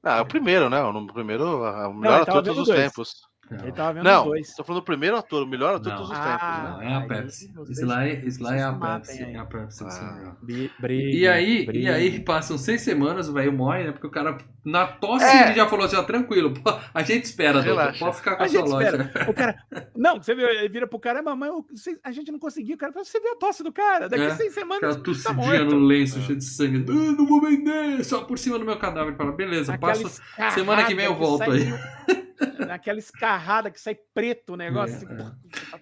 [0.03, 0.83] Ah, é o primeiro, né?
[0.83, 2.81] O primeiro, o melhor de todos os dois.
[2.81, 3.15] tempos.
[3.51, 4.55] Ele tava vendo Não, os dois.
[4.55, 5.97] tô falando do primeiro ator, o melhor ator de Não.
[5.97, 6.71] todos os Ah, tempos, né?
[6.71, 7.53] Não, é a Pepsi.
[7.71, 9.23] Sly, é a Pepsi.
[9.23, 10.33] É a Pepsi Ah.
[10.41, 13.93] briga, E aí, e aí passam seis semanas, o velho morre, né?
[13.93, 15.45] Porque o cara, na tosse, É.
[15.47, 18.47] ele já falou assim, ó, tranquilo, pô, a gente espera, doutor, pode ficar com A
[18.47, 18.97] a sua gente loja.
[18.97, 19.31] espera.
[19.31, 19.57] O cara.
[19.95, 22.75] Não, você viu, ele vira pro cara, mamãe, eu- você- a gente não conseguiu.
[22.75, 24.09] O cara fala, você viu a tosse do cara?
[24.09, 24.81] Daqui É, seis O semanas.
[24.81, 25.65] cara tá tossidinha morto.
[25.77, 26.85] no lenço, cheio de sangue.
[26.89, 29.09] Ah, não vou vender, só por cima do meu cadáver.
[29.11, 31.73] Ele Fala, beleza, Aquela escarrada semana que vem eu volto aí.
[32.67, 35.09] Naquela escarrada que sai preto o negócio.
[35.09, 35.33] É, assim,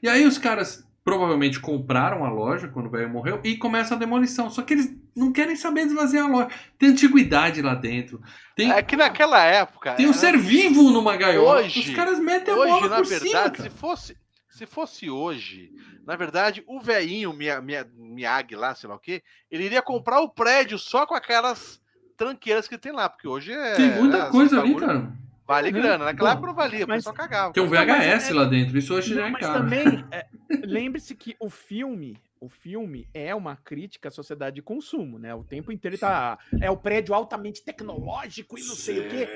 [0.02, 3.98] E aí os caras provavelmente compraram a loja quando o velho morreu e começa a
[3.98, 4.48] demolição.
[4.48, 6.48] Só que eles não querem saber de esvaziar a loja.
[6.78, 8.22] Tem antiguidade lá dentro.
[8.56, 9.92] Tem, É que naquela época.
[9.94, 11.60] tem um ser vivo numa gaiola.
[11.60, 14.16] Hoje- os caras metem a bola Hoje, na por verdade, cima, se fosse,
[14.48, 15.72] se fosse hoje,
[16.06, 20.20] na verdade, o velhinho Mia- Mia- Miyagi lá, sei lá o quê, ele iria comprar
[20.20, 21.80] o prédio só com aquelas
[22.16, 23.74] tranqueiras que tem lá, porque hoje é.
[23.74, 25.12] Tem muita é, coisa ali, cara.
[25.46, 25.74] Vale Uhum.
[25.74, 26.04] grana.
[26.06, 27.52] Naquela época não valia, o mas- pessoal cagava.
[27.52, 28.78] Tem um Não, mas VHS é- lá dentro.
[28.78, 29.58] Isso hoje já Não, é mas caro.
[29.60, 30.26] também, é,
[30.64, 35.34] lembre-se que o filme, o filme é uma crítica à sociedade de consumo, né?
[35.34, 36.38] O tempo inteiro ele tá.
[36.60, 39.28] É o prédio altamente tecnológico e não sei o quê,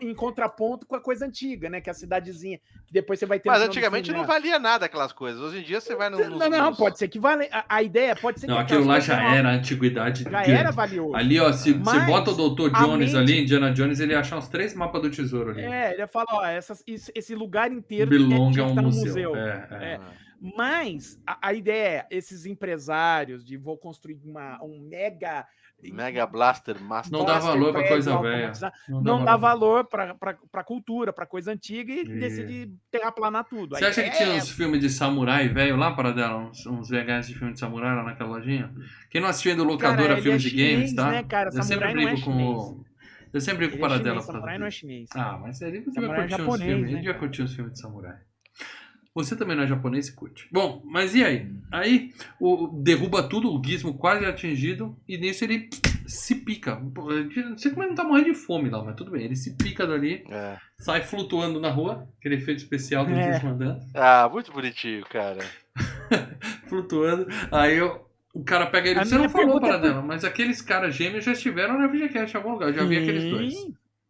[0.00, 1.80] em, em contraponto com a coisa antiga, né?
[1.80, 3.48] Que é a cidadezinha, que depois você vai ter.
[3.48, 4.26] Mas antigamente não né?
[4.26, 5.40] valia nada aquelas coisas.
[5.40, 6.18] Hoje em dia você vai no.
[6.18, 7.48] Não, não, nos- pode ser que vale.
[7.52, 10.24] A, a ideia pode ser Não, que aquilo lá já era a antiguidade.
[10.24, 10.50] Já grande.
[10.50, 11.14] era valioso.
[11.14, 12.70] Ali, ó, se você bota o Dr.
[12.76, 15.62] Jones mente- ali, Indiana Jones, ele ia achar uns três mapas do tesouro ali.
[15.62, 18.88] É, ele fala, ó, essas, esse, lugar inteiro Belong tinha a que um tá no
[18.88, 19.30] museu.
[19.30, 19.36] museu.
[19.36, 19.84] É, é.
[19.94, 20.00] É.
[20.40, 25.46] Mas a, a ideia é esses empresários de vou construir uma, um mega.
[25.92, 27.12] Mega Blaster Master.
[27.16, 28.52] Não dá valor pra prédio coisa velha.
[28.88, 30.14] Não, Não dá valor para
[30.50, 33.76] pra cultura, para coisa antiga e E- decide terraplanar tudo.
[33.76, 36.36] Você acha que tinha é uns filmes de samurai velho lá para dela?
[36.50, 38.74] Uns, uns VHS de filme de samurai lá naquela lojinha?
[39.08, 41.10] Quem não assistiu ainda locadora Cara, ele filmes é de games, chinês, tá?
[41.12, 41.48] né, cara?
[41.50, 42.84] Eu sempre Samurai é brigo com o.
[43.32, 44.22] Eu sempre brigo com é o chinês, Paradela.
[44.22, 45.08] samurai não é chinês.
[45.14, 46.82] Ah, mas ele devia Samurai é curtir uns japonês, filmes.
[46.86, 48.16] né, Ele devia curtir uns filmes de samurai.
[49.24, 50.48] Você também não é japonês e curte.
[50.52, 51.46] Bom, mas e aí?
[51.70, 55.68] Aí o, derruba tudo, o Gizmo quase é atingido, e nisso ele
[56.06, 56.76] se pica.
[56.80, 59.24] Não sei como ele não tá morrendo de fome lá, mas tudo bem.
[59.24, 60.56] Ele se pica dali, É.
[60.78, 63.32] sai flutuando na rua, aquele efeito especial do É.
[63.34, 65.44] Gizmo andando, Ah, muito bonitinho, cara.
[66.66, 67.26] flutuando.
[67.50, 69.00] Aí eu- o cara pega ele.
[69.00, 72.34] A Você não falou para é dela, mas aqueles caras gêmeos já estiveram na VGCast
[72.34, 72.68] em algum lugar.
[72.68, 73.54] Eu já vi aqueles dois.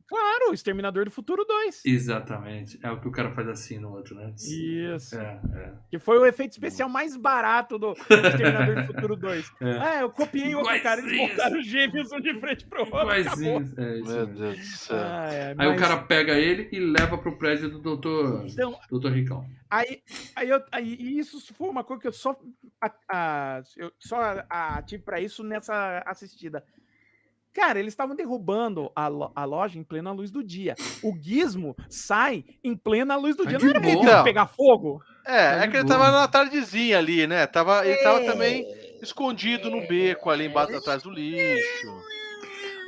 [0.09, 1.83] Claro, o Exterminador do Futuro 2.
[1.85, 2.79] Exatamente.
[2.83, 4.33] É o que o cara faz assim no outro, né?
[4.39, 5.17] Isso.
[5.19, 5.73] É, é.
[5.91, 9.53] Que foi o efeito especial mais barato do Exterminador do Futuro 2.
[9.61, 9.79] É.
[9.79, 11.37] Ah, eu copiei outro cara, eles Iguaizinhos.
[11.37, 12.97] botaram os gêmeos um de frente pro outro.
[12.99, 13.21] acabou.
[13.21, 13.75] Iguaizinho.
[13.77, 14.27] É isso Meu.
[14.27, 14.97] Deus do céu.
[14.99, 18.79] Ah, é, Aí o mas- cara pega ele e leva pro prédio do doutor, Então,
[18.91, 19.47] doutor Ricão.
[19.69, 20.03] aí,
[20.35, 22.35] aí, eu, aí isso foi uma coisa que eu só,
[22.81, 24.17] a, a- eu só
[24.49, 26.65] a- tive pra isso nessa assistida.
[27.55, 30.75] Cara, eles estavam derrubando a, lo- a loja em plena luz do dia.
[31.03, 33.59] O Gizmo sai em plena luz do Tá dia.
[33.59, 34.23] Não era pra ele boa.
[34.25, 35.03] pegar fogo?
[35.27, 37.47] É, Tá é que ele tava na tardezinha ali, né?
[37.47, 38.25] Tava, ele tava É.
[38.31, 38.67] também
[39.03, 41.89] escondido no beco ali embaixo atrás do lixo.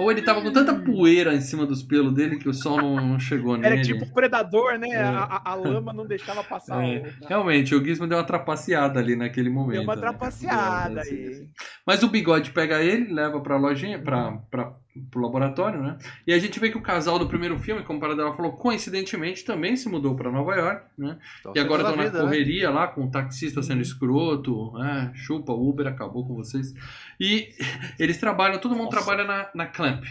[0.01, 2.97] Ou ele tava com tanta poeira em cima dos pelos dele que o sol não,
[2.97, 3.75] não chegou nele.
[3.75, 4.89] Era tipo predador, né?
[4.89, 5.03] É.
[5.03, 6.83] A, a- lama não deixava passar.
[6.83, 9.75] É, o- realmente, o Gizmo deu uma trapaceada ali naquele momento.
[9.75, 10.01] Deu uma né?
[10.01, 11.49] trapaceada É, sim, aí.
[11.87, 14.73] Mas o bigode pega ele, leva pra lojinha, pra, pra,
[15.11, 15.97] pro laboratório, né?
[16.27, 19.45] E a gente vê que o casal do primeiro filme, como a Paradela falou, coincidentemente
[19.45, 21.19] também se mudou pra Nova York, né?
[21.41, 22.25] Então, E agora estão na vida, né?
[22.25, 26.75] correria lá, com o taxista sendo escroto, é, chupa, Uber acabou com vocês.
[27.21, 27.49] E
[27.99, 29.05] eles trabalham, todo mundo Nossa.
[29.05, 30.05] trabalha na, na Clamp.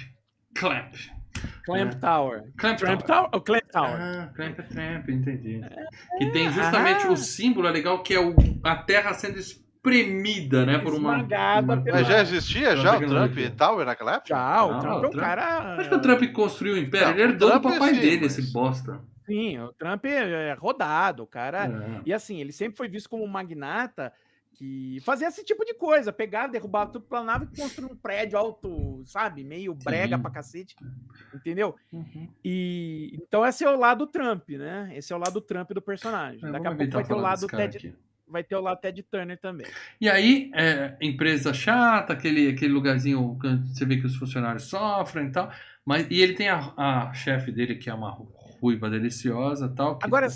[0.55, 0.93] Clamp.
[1.63, 2.43] Clamp Tower.
[2.57, 3.29] Clamp Clamp Tower.
[3.29, 3.29] Tower?
[3.33, 4.01] O Clamp Tower.
[4.01, 5.61] Ah, Clamp Tramp, entendi.
[6.17, 7.11] Que tem justamente Ah.
[7.11, 9.37] o símbolo é legal que é o, a Terra sendo
[9.83, 10.77] espremida, né?
[10.79, 11.15] Por uma.
[11.15, 13.51] Esmagada uma- pela- Mas já existia já o Trump tecnologia.
[13.51, 14.27] Tower naquela época?
[14.29, 15.75] Já, o Não, Trump o é um Trump- cara.
[15.79, 18.01] Acho que o Trump construiu o império, Não, ele o herdou do Trump papai sim,
[18.01, 19.01] dele, mas- esse bosta.
[19.25, 21.65] Sim, o Trump é rodado, o cara.
[21.67, 22.01] É.
[22.05, 24.11] E assim, ele sempre foi visto como um magnata
[24.55, 29.01] que fazia esse tipo de coisa, pegava, derrubava tudo, planava e construía um prédio alto,
[29.05, 29.43] sabe?
[29.43, 30.21] Meio brega Sim.
[30.21, 30.75] pra cacete.
[31.33, 31.75] Entendeu?
[31.93, 32.27] Uhum.
[32.43, 34.91] E então esse é o lado Trump, né?
[34.95, 36.43] Esse é o lado Trump do personagem.
[36.43, 37.95] É, Daqui a pouco vai ter o lado Ted, aqui.
[38.29, 39.65] Vai ter o lado Ted Turner também.
[39.99, 45.27] E aí, é, empresa chata, aquele, aquele lugarzinho que você vê que os funcionários sofrem
[45.27, 45.51] e tal.
[45.85, 48.11] Mas, e ele tem a, a chefe dele, que é uma
[48.61, 49.97] ruiva deliciosa e tal.
[49.97, 50.27] que Agora,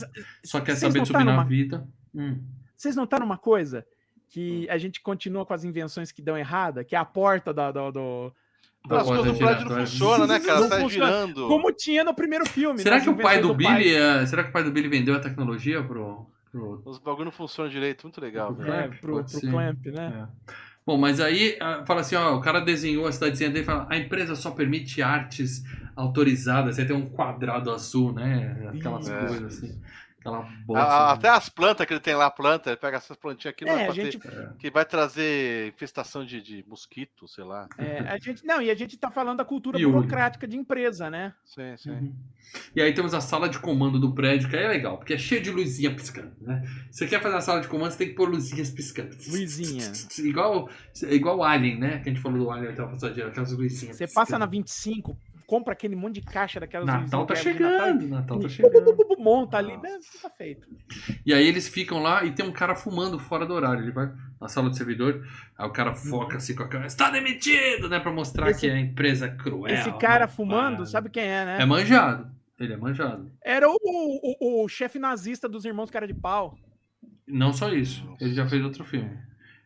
[0.44, 1.88] só quer saber tá subir na numa- vida.
[2.16, 2.42] Hum.
[2.76, 3.86] Vocês notaram uma coisa?
[4.30, 7.72] Que a gente continua com as invenções que dão errada, que é a porta da,
[7.72, 8.34] do, do-
[8.88, 9.86] Da As coisas do prédio não giratória.
[9.88, 10.60] funcionam, né, cara?
[10.62, 11.06] Não Tá funciona.
[11.12, 11.48] girando.
[11.48, 12.80] Como tinha no primeiro filme.
[12.80, 13.78] Será nas que o pai do, pai.
[13.84, 13.94] Billy.
[13.96, 16.28] é, será que o pai do Billy vendeu a tecnologia pro.
[16.54, 16.82] Pro...
[16.86, 18.56] Os bagulho não funcionam direito, muito legal.
[18.60, 19.50] É, Clamp, pro, pode pro ser.
[19.50, 20.30] Clamp, né?
[20.30, 20.54] É.
[20.86, 23.88] Bom, mas aí ah, fala assim, ó, o cara desenhou a cidadezinha dele e fala,
[23.90, 25.64] a empresa só permite artes
[25.96, 26.78] autorizadas.
[26.78, 28.70] Aí tem um quadrado azul, né?
[28.76, 29.20] Aquelas É.
[29.26, 29.82] coisas assim.
[30.24, 30.84] Aquela A- bosta.
[30.84, 33.78] a- até as plantas que ele tem lá, planta, ele pega essas plantinhas aqui, não
[33.78, 37.68] é, gente, ter- que vai trazer infestação de, de mosquito, sei lá.
[37.78, 38.46] é, a gente.
[38.46, 41.34] Não, e a gente tá falando da cultura E o- burocrática de empresa, né?
[41.44, 41.90] Sim, sim.
[41.92, 42.16] Uhum.
[42.76, 45.18] E aí temos a sala de comando do prédio, que aí é legal, porque é
[45.18, 46.64] cheio de luzinha piscando, né?
[46.90, 49.16] Você quer fazer a sala de comando, você tem que pôr luzinhas piscando.
[49.28, 49.92] Luzinha.
[50.20, 50.70] Igual,
[51.10, 52.00] igual Alien, né?
[52.00, 53.98] Que a gente falou do Alien, aquela passageira, aquelas luzinhas.
[53.98, 54.40] Você passa piscando.
[54.40, 56.86] na 25, compra aquele monte de caixa daquelas.
[56.88, 58.96] Natal tá é de Natal, chegando, Natal tá e chegando.
[59.20, 59.88] Monta ali, Nossa.
[59.90, 60.00] né?
[60.22, 60.68] Tá feito.
[61.26, 63.84] E aí eles ficam lá e tem um cara fumando fora do horário.
[63.84, 65.26] Ele vai na sala do servidor,
[65.58, 68.00] aí o cara foca assim com a câmera, está demitido, né?
[68.00, 69.74] Pra mostrar Esse- que a empresa é cruel.
[69.74, 70.28] Esse cara malvada.
[70.28, 71.58] fumando, sabe quem é, né?
[71.62, 72.32] É manjado.
[72.60, 73.32] Ele é manjado.
[73.44, 76.58] Era o, o, o chefe nazista dos irmãos Cara de Pau.
[77.28, 79.18] Não só isso, ele já fez outro filme.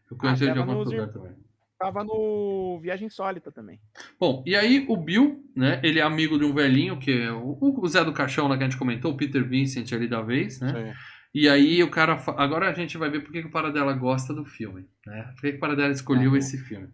[0.09, 1.31] Eu conheci Ah, ele de tava algum lugar ir- também.
[1.79, 3.79] Tava no Viagem Sólita também.
[4.19, 5.79] Bom, e aí o Bill, né?
[5.83, 8.63] Ele é amigo de um velhinho, que é o, o Zé do Caixão lá que
[8.63, 10.73] a gente comentou, o Peter Vincent ali da vez, né?
[10.93, 10.99] sim.
[11.35, 12.17] E aí o cara.
[12.17, 15.29] fa- Agora a gente vai ver por que que o Paradela gosta do filme, né?
[15.35, 16.37] Por que que o Paradela escolheu Uhum.
[16.37, 16.87] esse filme?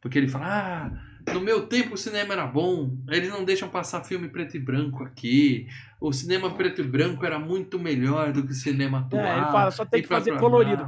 [0.00, 4.02] Porque ele fala, ah, no meu tempo o cinema era bom, eles não deixam passar
[4.02, 5.66] filme preto e branco aqui.
[6.00, 9.22] O cinema preto e branco era muito melhor do que o cinema atual.
[9.22, 10.86] É, ele fala, só tem que fazer colorido.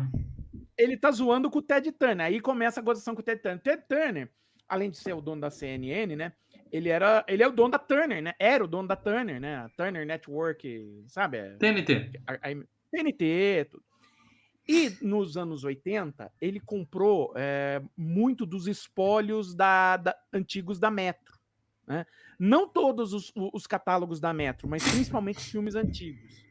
[0.77, 2.27] Ele tá zoando com o Ted Turner.
[2.27, 3.61] Aí começa a gozação com o Ted Turner.
[3.63, 4.31] Ted Turner,
[4.69, 6.33] além de ser o dono da CNN, né?
[6.73, 8.33] Ele era, ele é o dono da Turner, né?
[8.39, 9.57] Era o dono da Turner, né?
[9.57, 11.39] A Turner Network, sabe?
[11.59, 12.21] TNT.
[12.27, 12.55] a, a
[12.91, 13.85] TNT, tudo.
[14.67, 21.39] E nos anos 80, ele comprou é, muito dos espólios da, da- antigos da Metro.
[21.87, 22.07] Né?
[22.39, 26.43] Não todos os, os catálogos da Metro, mas principalmente filmes antigos.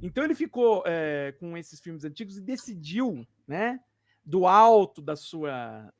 [0.00, 3.80] Então ele ficou é, com esses filmes antigos e decidiu, né,
[4.24, 5.92] do alto da sua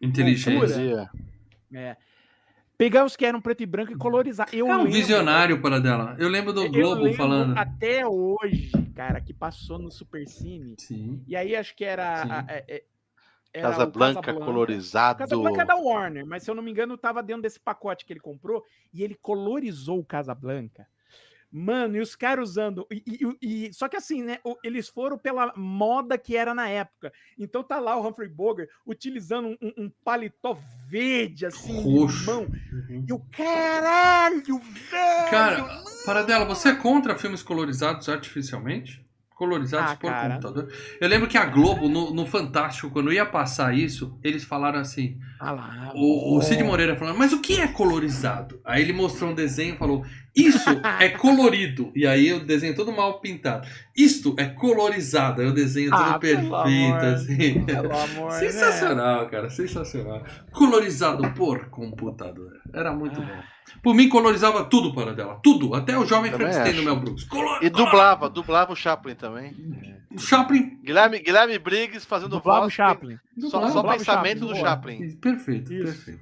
[0.00, 0.58] Inteligência.
[0.58, 1.10] Cultura.
[1.74, 1.96] é,
[2.76, 4.48] pegar os que eram preto e branco e colorizar.
[4.52, 6.16] Eu É um lembro- visionário, Paradela.
[6.18, 7.56] Eu lembro do eu Globo lembro falando.
[7.58, 10.74] até hoje, cara, que passou no Supercine.
[10.78, 11.22] Sim.
[11.26, 12.22] E aí acho que era.
[12.22, 12.84] A- é- é-
[13.52, 15.18] era Casa Blanca colorizado.
[15.18, 18.06] Casa Blanca é da Warner, mas se eu não me engano, tava dentro desse pacote
[18.06, 20.86] que ele comprou e ele colorizou o Casablanca.
[21.52, 22.86] Mano, e os caras usando.
[22.90, 23.02] E,
[23.42, 24.38] e- e- só que assim, né?
[24.62, 27.12] Eles foram pela moda que era na época.
[27.38, 30.56] Então tá lá o Humphrey Bogart utilizando um, um- paletó
[30.88, 32.30] verde, assim, Roxo.
[32.30, 32.42] limão.
[32.44, 33.04] Uhum.
[33.08, 35.30] E o caralho, velho!
[35.30, 39.04] Cara, Paradela, você é contra filmes colorizados artificialmente?
[39.34, 40.34] Colorizados Ah, por cara.
[40.34, 40.70] computador?
[41.00, 45.18] Eu lembro que a Globo, no, no Fantástico, quando ia passar isso, eles falaram assim:
[45.38, 48.60] Ah lá, o, o Cid Moreira falando, mas o que é colorizado?
[48.62, 50.04] Aí ele mostrou um desenho e falou:
[50.34, 50.68] Isso
[51.00, 51.90] é colorido.
[51.94, 53.66] E aí o desenho todo mal pintado.
[53.96, 55.40] Isto é colorizado.
[55.42, 56.64] Aí o desenho Ah, pelo amor.
[56.64, 57.64] perfeito, assim.
[57.64, 58.38] Pelo amor, né?
[58.50, 60.22] Sensacional, cara, sensacional.
[60.52, 62.52] Colorizado por computador.
[62.72, 63.24] Era muito Ah.
[63.24, 63.42] bom.
[63.82, 65.38] Por mim, colorizava tudo para dela.
[65.42, 65.74] Tudo.
[65.74, 66.84] Até o jovem Também Frankenstein do acho.
[66.84, 67.24] Mel Brooks.
[67.24, 69.54] Color, E dublava, dublava o Chaplin também.
[70.18, 70.78] Chaplin.
[70.82, 72.72] Guilherme, Guilherme Briggs fazendo Dublava o voz.
[73.48, 73.70] Chaplin.
[73.72, 75.16] Só, o pensamento do Chaplin, Chaplin.
[75.16, 76.04] Perfeito, Isso.
[76.04, 76.20] perfeito.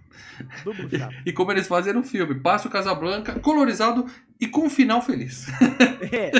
[0.98, 1.22] Chaplin.
[1.24, 4.04] E como eles fazem no filme, passa o Casablanca, colorizado
[4.40, 5.46] e com um final feliz.
[6.12, 6.30] É.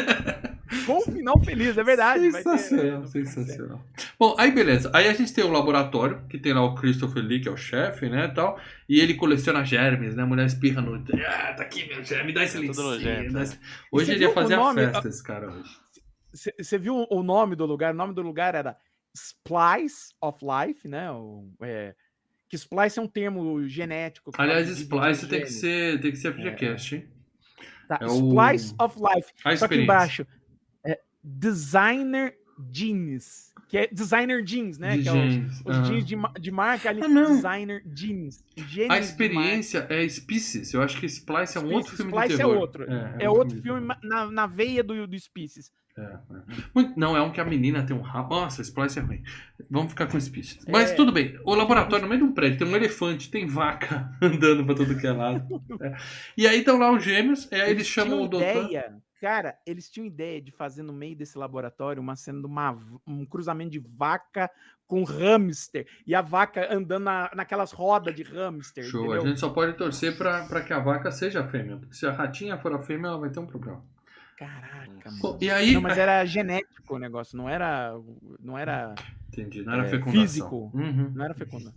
[0.85, 2.29] Com um final feliz, é verdade.
[2.31, 3.85] vai ter- Sensacional, sensacional.
[4.19, 4.91] Bom, aí beleza.
[4.95, 7.57] Aí a gente tem o laboratório, que tem lá o Christopher Lee, que é o
[7.57, 8.59] chefe, né, tal.
[8.89, 10.23] E ele coleciona germes, né?
[10.23, 10.95] A mulher espirra no...
[10.95, 12.99] Ah, tá aqui meu germe, dá esse É lencinho.
[13.33, 13.43] dá né?
[13.45, 13.59] esse-
[13.91, 15.71] Hoje ele ia fazer a festa, esse cara, hoje.
[16.59, 17.93] Você viu o nome do lugar?
[17.95, 18.77] O nome do lugar era
[19.17, 21.11] Splice of Life, né?
[21.11, 21.95] O, é,
[22.49, 24.31] que splice é um termo genético.
[24.39, 27.09] Aliás, Splice tem que ser, tem que ser FGCast, hein?
[27.87, 29.33] Tá, é o- Splice of Life.
[29.45, 29.85] A Só experiência.
[29.85, 30.27] embaixo
[30.85, 32.37] é Designer
[32.71, 34.97] Jeans, que é Designer Jeans, né?
[34.97, 37.01] De que é os, os jeans de, de marca ali.
[37.03, 37.07] Ah.
[37.35, 38.43] Designer Jeans.
[38.57, 40.73] Genes A experiência é Species.
[40.75, 41.77] Eu acho que Splice é um marca.
[41.77, 42.57] outro filme Splice de é terror.
[42.57, 42.85] outro.
[43.19, 45.71] É, um outro de filme ma- na, na veia do, do Species.
[45.99, 46.03] É,
[46.37, 46.41] é.
[46.75, 48.35] Muito- Não, é um que a menina tem um rabo.
[48.35, 49.23] Nossa, Splice é ruim.
[49.71, 50.65] Vamos ficar com Species.
[50.69, 50.95] Mas É.
[50.95, 51.39] tudo bem.
[51.45, 54.97] O laboratório no meio de um prédio tem um elefante, tem vaca andando pra tudo
[54.99, 55.63] que é lado.
[55.81, 55.97] É.
[56.37, 58.65] E aí estão lá os gêmeos, e aí eles, chamam o doutor.
[58.65, 62.77] ideia, cara, eles tinham ideia de fazer no meio desse laboratório uma cena de uma,
[63.07, 64.49] um cruzamento de vaca
[64.87, 65.87] com hamster.
[66.07, 68.85] E a vaca andando na, naquelas rodas de hamster.
[68.85, 69.01] Show.
[69.07, 69.23] entendeu?
[69.23, 71.77] A gente só pode torcer pra, pra que a vaca seja fêmea.
[71.77, 73.85] Porque se a ratinha for a fêmea, ela vai ter um problema.
[74.39, 75.39] Caraca, Pô, mano.
[75.41, 75.73] e aí.
[75.75, 77.93] Não, mas era genético o negócio, não era.
[78.43, 78.95] Não era.
[79.33, 80.21] Entendi, não era é, fecundação.
[80.23, 80.71] físico.
[80.75, 81.13] Uhum.
[81.15, 81.73] Não era fecundação.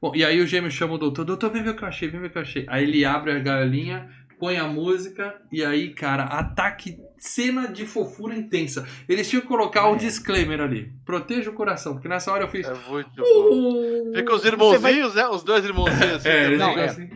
[0.00, 2.08] Bom, e aí o gêmeo chama o doutor, doutor, vem ver o que eu achei,
[2.08, 2.64] vem ver o que eu achei.
[2.68, 8.34] Aí ele abre a galinha, põe a música, e aí, cara, ataque, cena de fofura
[8.34, 8.86] intensa.
[9.08, 9.98] Eles tinham que colocar o É.
[9.98, 10.92] disclaimer ali.
[11.04, 12.66] Proteja o coração, porque nessa hora eu fiz.
[12.66, 14.10] É muito bom.
[14.10, 14.12] "Uh".
[14.14, 15.26] Fica os irmãozinhos, né?
[15.28, 16.28] Os dois irmãozinhos assim.
[16.28, 16.84] É, eles Não, é.
[16.86, 17.08] assim.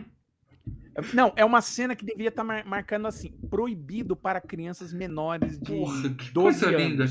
[1.13, 6.09] Não, é uma cena que deveria estar marcando assim: proibido para crianças menores de Porra,
[6.09, 6.81] que 12 coisa anos.
[6.81, 7.05] linda.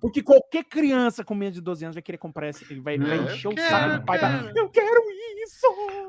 [0.00, 2.64] Porque qualquer criança com menos de 12 anos vai querer comprar esse.
[2.80, 4.18] Vai, vai É, encher o saco do pai.
[4.18, 4.52] Tá?
[4.54, 5.00] Eu quero
[5.44, 5.66] isso!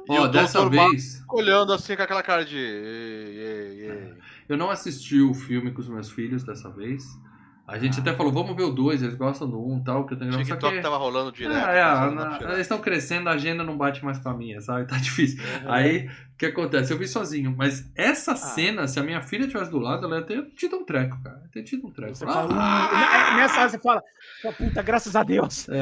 [0.09, 2.57] E Ó, o dessa Mar- vez, Olhando assim com aquela cara de.
[2.57, 4.13] Ei, ei, ei.
[4.49, 7.03] eu não assisti o filme com os meus filhos dessa vez.
[7.67, 8.01] A gente Ah.
[8.01, 10.31] até falou, vamos ver o dois, eles gostam do um e tal, que eu tenho
[10.31, 10.81] O só TikTok que...
[10.81, 11.55] tava rolando direto.
[11.55, 14.87] É, é, na- eles estão crescendo, a agenda não bate mais com a minha, sabe?
[14.87, 15.41] Tá difícil.
[15.41, 15.71] Uhum.
[15.71, 16.09] Aí,
[16.41, 16.91] que acontece?
[16.91, 17.91] Eu vi sozinho, mas Ah.
[18.01, 21.21] essa cena, se a minha filha tivesse do lado, ela ia ter tido um treco,
[21.23, 21.39] cara.
[21.43, 22.15] Ia ter tido um treco.
[22.15, 24.01] Você Ah, fala, "Uh", nessa hora você fala,
[24.41, 25.69] "Pô, puta, graças a Deus.
[25.69, 25.79] é,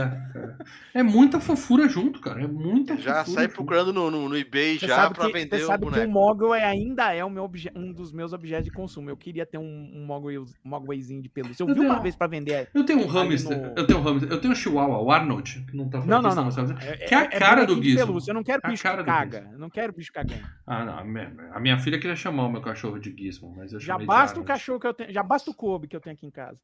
[0.94, 1.00] é.
[1.00, 2.44] É muita fofura junto, cara.
[2.44, 3.56] É muita Já fofura sai junto.
[3.56, 5.92] procurando no, no, no eBay Você já pra que, vender você o sabe que o
[5.92, 6.12] boneco.
[6.12, 9.10] Mogwai ainda é o meu obje- um dos meus objetos de consumo.
[9.10, 11.64] Eu queria ter um, um Mogwai, Mogwaizinho de pelúcia.
[11.64, 12.68] Eu Eu vi uma vez pra vender.
[12.74, 15.66] Eu tenho um hamster, no- eu tenho um hamster, eu tenho um chihuahua, o Arnold,
[15.70, 16.50] que não tá Não, não, não.
[16.52, 16.76] ver.
[16.82, 18.08] É, Que é a cara do bonequinho de Gizmo.
[18.08, 18.32] pelúcia.
[18.32, 19.50] Eu não quero bicho cara que do caga.
[19.54, 20.42] Eu não quero bicho cagando.
[20.66, 23.74] Ah, não, a minha, a minha filha queria chamar o meu cachorro de Gizmo, mas
[23.74, 25.12] eu Já chamei de basta o cachorro que eu tenho.
[25.12, 26.60] Já basta o Kobe que eu tenho aqui em casa.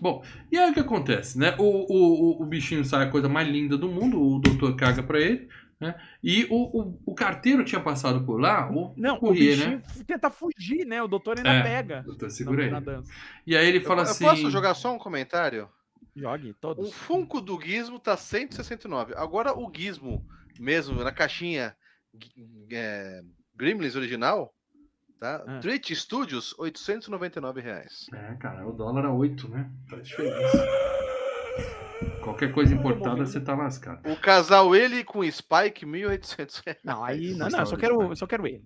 [0.00, 1.56] Bom, e aí o que acontece, né?
[1.58, 5.02] O, o, o, o bichinho sai a coisa mais linda do mundo, o doutor caga
[5.02, 5.48] pra ele,
[5.80, 5.94] né?
[6.22, 10.04] E o, o, o carteiro tinha passado por lá, o Não, courier, o bichinho né?
[10.06, 11.02] tenta fugir, né?
[11.02, 12.02] O doutor ainda É, pega.
[12.02, 12.70] Doutor, segura aí.
[12.70, 13.10] na, na dança.
[13.44, 14.24] E aí ele Eu, fala eu assim...
[14.24, 15.68] posso jogar só um comentário?
[16.14, 16.92] Jogue O todos.
[16.92, 19.14] Funko do Gizmo tá 169.
[19.16, 20.24] Agora o Gizmo,
[20.60, 21.74] mesmo, na caixinha
[22.70, 23.20] é,
[23.56, 24.52] Gremlins original,
[25.20, 25.42] tá?
[25.46, 25.58] Ah.
[25.60, 28.06] Treat Studios, 899 reais.
[28.12, 29.70] É, cara, o dólar a 8, né?
[29.88, 30.66] Faz diferença.
[32.22, 34.08] Qualquer coisa importada, você tá lascado.
[34.10, 36.80] O casal ele com Spike, 1.800 reais.
[36.84, 37.34] Não, aí.
[37.34, 38.64] Não, não, eu só quero, eu só quero ele.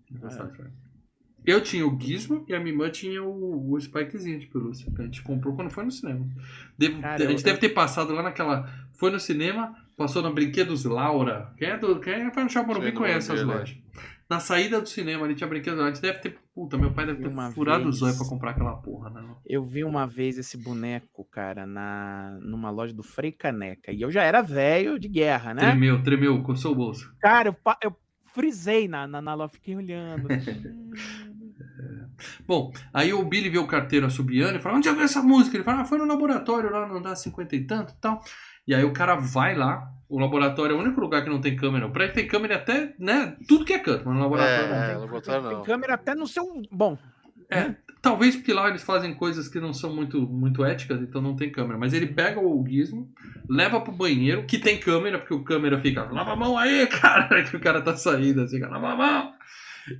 [1.44, 5.00] Eu tinha o Gizmo e a minha irmã tinha o, o Spikezinho de pelúcia, que
[5.00, 6.24] a gente comprou quando foi no cinema.
[6.78, 8.68] Devo- Cara, a gente eu- deve ter passado lá naquela.
[8.98, 11.52] Foi no cinema, passou na Brinquedos Laura.
[11.56, 13.54] Quem é, do, quem é vai no Shopping Morumbi não conhece as né?
[13.54, 13.76] lojas.
[14.30, 15.90] Na saída do cinema ali tinha Brinquedos Laura.
[15.92, 16.38] A gente deve ter.
[16.54, 19.22] Puta, meu pai deve ter Uma furado o vez- zóio pra comprar aquela porra, né?
[19.46, 23.90] Eu vi uma vez esse boneco, cara, na numa loja do Frei Caneca.
[23.92, 25.62] E eu já era velho de guerra, né?
[25.62, 27.14] Tremeu, tremeu, coçou o bolso.
[27.20, 27.96] Cara, eu, eu
[28.34, 30.28] frisei na, na, na loja, fiquei olhando.
[32.46, 35.56] Bom, aí o Billy vê o carteiro assobiando e fala: Onde eu vi essa música?
[35.56, 38.22] Ele fala: Ah, foi no laboratório lá no andar 50 e tanto e tal.
[38.66, 39.88] E aí o cara vai lá.
[40.08, 41.86] O laboratório é o único lugar que não tem câmera.
[41.86, 43.34] O prédio tem câmera até, né?
[43.48, 44.94] Tudo que é canto, mas no laboratório não É, tem.
[44.94, 45.62] no laboratório Tem não.
[45.64, 46.62] câmera até no seu.
[46.70, 46.98] Bom,
[47.50, 51.34] É, talvez porque lá eles fazem coisas que não são muito, muito éticas, então não
[51.34, 51.78] tem câmera.
[51.78, 53.10] Mas ele pega o gizmo,
[53.48, 57.42] leva pro banheiro, que tem câmera, porque o câmera fica, lava a mão aí, cara,
[57.44, 59.32] que o cara tá saindo, assim, lava a mão.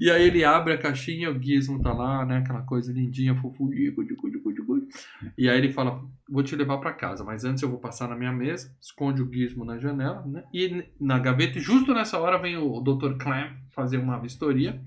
[0.01, 3.93] E aí ele abre a caixinha, o gizmo tá lá, né, aquela coisa lindinha, fofurinha.
[5.37, 8.17] E aí ele fala, vou te levar pra casa, mas antes eu vou passar na
[8.17, 12.39] minha mesa, esconde o gizmo na janela, né, e na gaveta, e justo nessa hora
[12.39, 13.17] vem o Dr.
[13.19, 14.81] Clam fazer uma vistoria,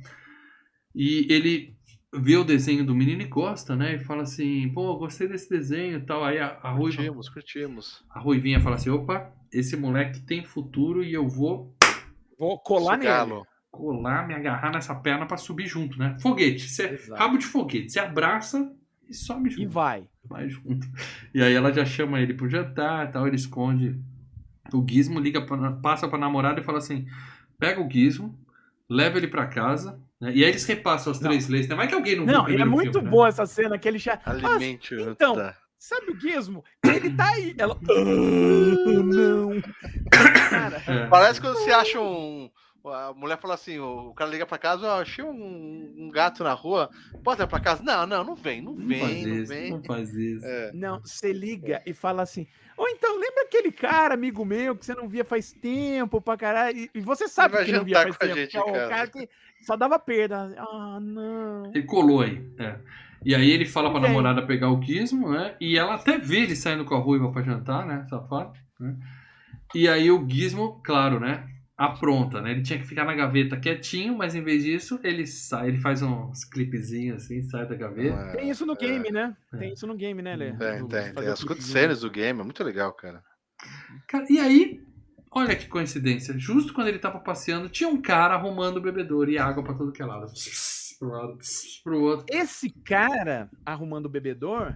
[0.94, 1.76] e ele
[2.14, 3.96] vê o desenho do menino e gosta, né?
[3.96, 6.24] E fala assim, pô, gostei desse desenho e tal.
[6.24, 8.04] Aí a, a, ruiva, Curtimos, curtimos.
[8.10, 11.76] a Ruivinha fala assim, opa, esse moleque tem futuro e eu vou
[12.38, 13.46] Vou colar nele.
[13.76, 16.16] Colar, me agarrar nessa perna pra subir junto, né?
[16.22, 17.20] Foguete, cê, Exato.
[17.20, 18.72] rabo de foguete, você abraça
[19.10, 19.62] e sobe junto.
[19.62, 20.08] E vai.
[20.24, 20.88] vai junto.
[21.34, 24.00] E aí ela já chama ele pro jantar e tal, ele esconde
[24.74, 27.06] o gizmo, liga pra, passa pra namorada e fala assim:
[27.60, 28.38] pega o gizmo,
[28.90, 30.32] leva ele pra casa, né?
[30.34, 31.30] E aí eles repassam as Não.
[31.30, 31.76] três leis, né?
[31.76, 33.12] Vai que alguém não viu o Não, e é muito filme, né?
[33.12, 34.20] boa essa cena que ele já.
[34.26, 35.56] Alimente o então, tá.
[35.78, 36.64] Sabe o Gizmo?
[36.84, 37.54] Ele tá aí.
[37.58, 37.78] Ela.
[37.88, 39.62] "Ah, não.
[40.10, 41.06] Cara, É.
[41.08, 42.50] Parece quando você acha um.
[42.88, 46.54] A mulher fala assim: o cara liga pra casa, ó, achei um, um gato na
[46.54, 46.90] rua,
[47.24, 47.82] pode ir pra casa?
[47.84, 49.72] Não, não, não vem, não Não vem, faz não isso, vem.
[49.72, 50.46] não faz isso.
[50.46, 50.72] É.
[50.74, 52.46] não, você liga e fala assim.
[52.78, 56.78] Ou então, lembra aquele cara, amigo meu, que você não via faz tempo pra caralho?
[56.78, 58.40] E- E você sabe vai que não via faz com a tempo.
[58.40, 59.30] gente que é o cara que
[59.62, 60.54] só dava perda.
[60.58, 61.68] Ah, não.
[61.68, 62.46] Ele colou aí.
[62.60, 62.78] É.
[63.24, 64.10] E aí ele fala pra Vem.
[64.10, 65.56] namorada pegar o gizmo, né?
[65.60, 68.06] E ela até vê ele saindo com a ruiva pra jantar, né?
[68.10, 68.54] Safado.
[68.80, 68.96] Né?
[69.74, 71.48] E aí o gizmo, claro, né?
[71.78, 72.52] Apronta, né?
[72.52, 76.02] Ele tinha que ficar na gaveta quietinho, mas em vez disso, ele sai, ele faz
[76.02, 78.32] uns clipezinhos assim, sai da gaveta.
[78.38, 79.36] Tem isso no É, game, né?
[79.54, 79.58] É.
[79.58, 80.54] Tem isso no game, né, Lê?
[80.54, 81.28] Tem, Do- tem, tem.
[81.28, 83.22] As cutscenes do game, é muito legal, cara.
[84.08, 84.82] Cara, e aí,
[85.32, 86.38] olha que coincidência.
[86.40, 89.92] Justo quando ele tava passeando, tinha um cara arrumando o bebedouro e água pra todo
[89.92, 90.32] que é lado.
[90.98, 91.38] Pro lado,
[91.84, 92.26] pro outro.
[92.30, 94.74] Esse cara arrumando o bebedor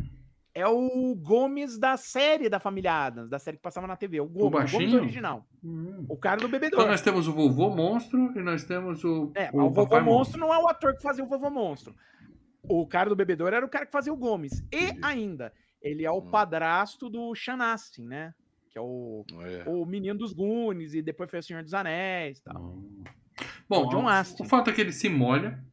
[0.59, 4.19] é o Gomes da série da família Adams, da série que passava na TV.
[4.19, 4.97] O Gomes, o, Gomes baixinho?
[5.01, 5.45] original.
[5.63, 6.05] Hum.
[6.09, 6.87] O cara do Então bebedor.
[6.87, 9.31] nós temos o vovô monstro e nós temos o.
[9.35, 11.95] É, mas o vovô monstro não é o ator que fazia o vovô monstro.
[12.63, 14.63] O cara do bebedor era o cara que fazia o Gomes.
[14.71, 16.29] E ainda, ele é o Hum.
[16.29, 18.33] padrasto do Sean Astin, né?
[18.69, 19.63] Que é o, É.
[19.67, 22.61] o menino dos Goonies e depois foi o Senhor dos Anéis e tal.
[22.61, 23.03] Hum.
[23.67, 24.43] Bom, O John o- Astin.
[24.43, 25.63] o fato é que ele se molha,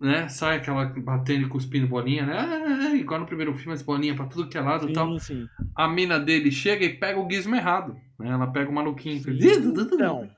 [0.00, 0.28] né?
[0.28, 2.38] Sai aquela batendo e cuspindo bolinha, né?
[2.38, 5.18] Ah, igual no primeiro filme, as bolinhas pra tudo que é lado e tal.
[5.18, 5.48] Sim.
[5.74, 7.96] A mina dele chega e pega o gizmo errado.
[8.18, 8.28] Né?
[8.28, 9.22] Ela pega o maluquinho.
[9.26, 10.30] Então,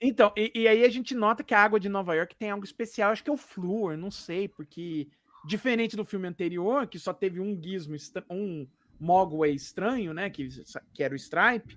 [0.00, 2.64] então e, e aí a gente nota que a água de Nova York tem algo
[2.64, 5.08] especial, acho que é o flúor, não sei, porque
[5.44, 7.96] diferente do filme anterior, que só teve um gizmo,
[8.30, 8.66] um
[9.00, 10.48] Mogwai estranho, né, que,
[10.94, 11.76] que era o Stripe,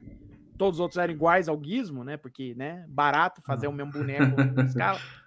[0.57, 4.39] todos os outros eram iguais ao gizmo, né, porque, né, barato fazer o mesmo boneco
[4.67, 4.99] escala.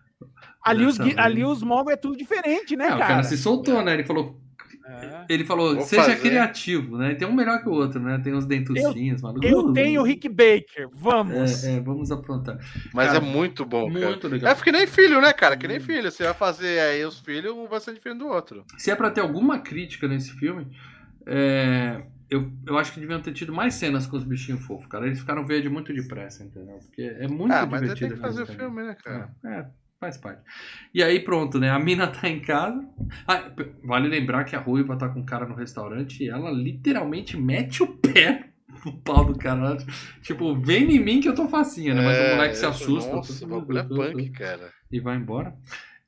[0.65, 3.07] Ali os, ali os Mogwai é tudo diferente, né, É, o cara?
[3.07, 3.95] cara se soltou, né?
[3.95, 4.39] Ele falou,
[4.87, 5.25] É.
[5.29, 6.21] ele falou, Vou seja fazer.
[6.21, 7.15] criativo, né?
[7.15, 8.19] Tem um melhor que o outro, né?
[8.23, 9.45] Tem uns dentucinhos, maluco.
[9.47, 11.65] Eu tenho o Rick Baker, vamos!
[11.65, 12.59] É, é, vamos aprontar.
[12.93, 14.07] Mas Cara, é muito bom, cara.
[14.09, 14.53] Muito legal.
[14.53, 15.57] É que nem filho, né, cara?
[15.57, 16.11] Que nem filho.
[16.11, 18.65] Você vai fazer aí os filhos, um vai ser diferente do outro.
[18.77, 20.67] Se é pra ter alguma crítica nesse filme,
[21.27, 25.07] é, eu, eu acho que deviam ter tido mais cenas com os bichinhos fofos, cara.
[25.07, 26.79] Eles ficaram verde muito depressa, entendeu?
[26.79, 28.09] Porque é muito ah, mas divertido.
[28.11, 29.31] tem que fazer o filme, né, cara?
[29.45, 29.67] É,
[30.01, 30.43] faz parte.
[30.95, 31.71] E aí pronto, né?
[31.71, 32.87] A mina tá em casa.
[33.27, 33.51] Ah,
[33.85, 37.83] vale lembrar que a Ruiva tá com o cara no restaurante e ela literalmente mete
[37.83, 38.51] o pé
[38.85, 39.77] no pau do cara.
[40.23, 42.03] Tipo, vem em mim que eu tô facinha, né?
[42.03, 43.13] Mas o moleque se É, assusta.
[43.15, 44.73] Nossa, o bagulho é punk, cara.
[44.91, 45.55] E vai embora.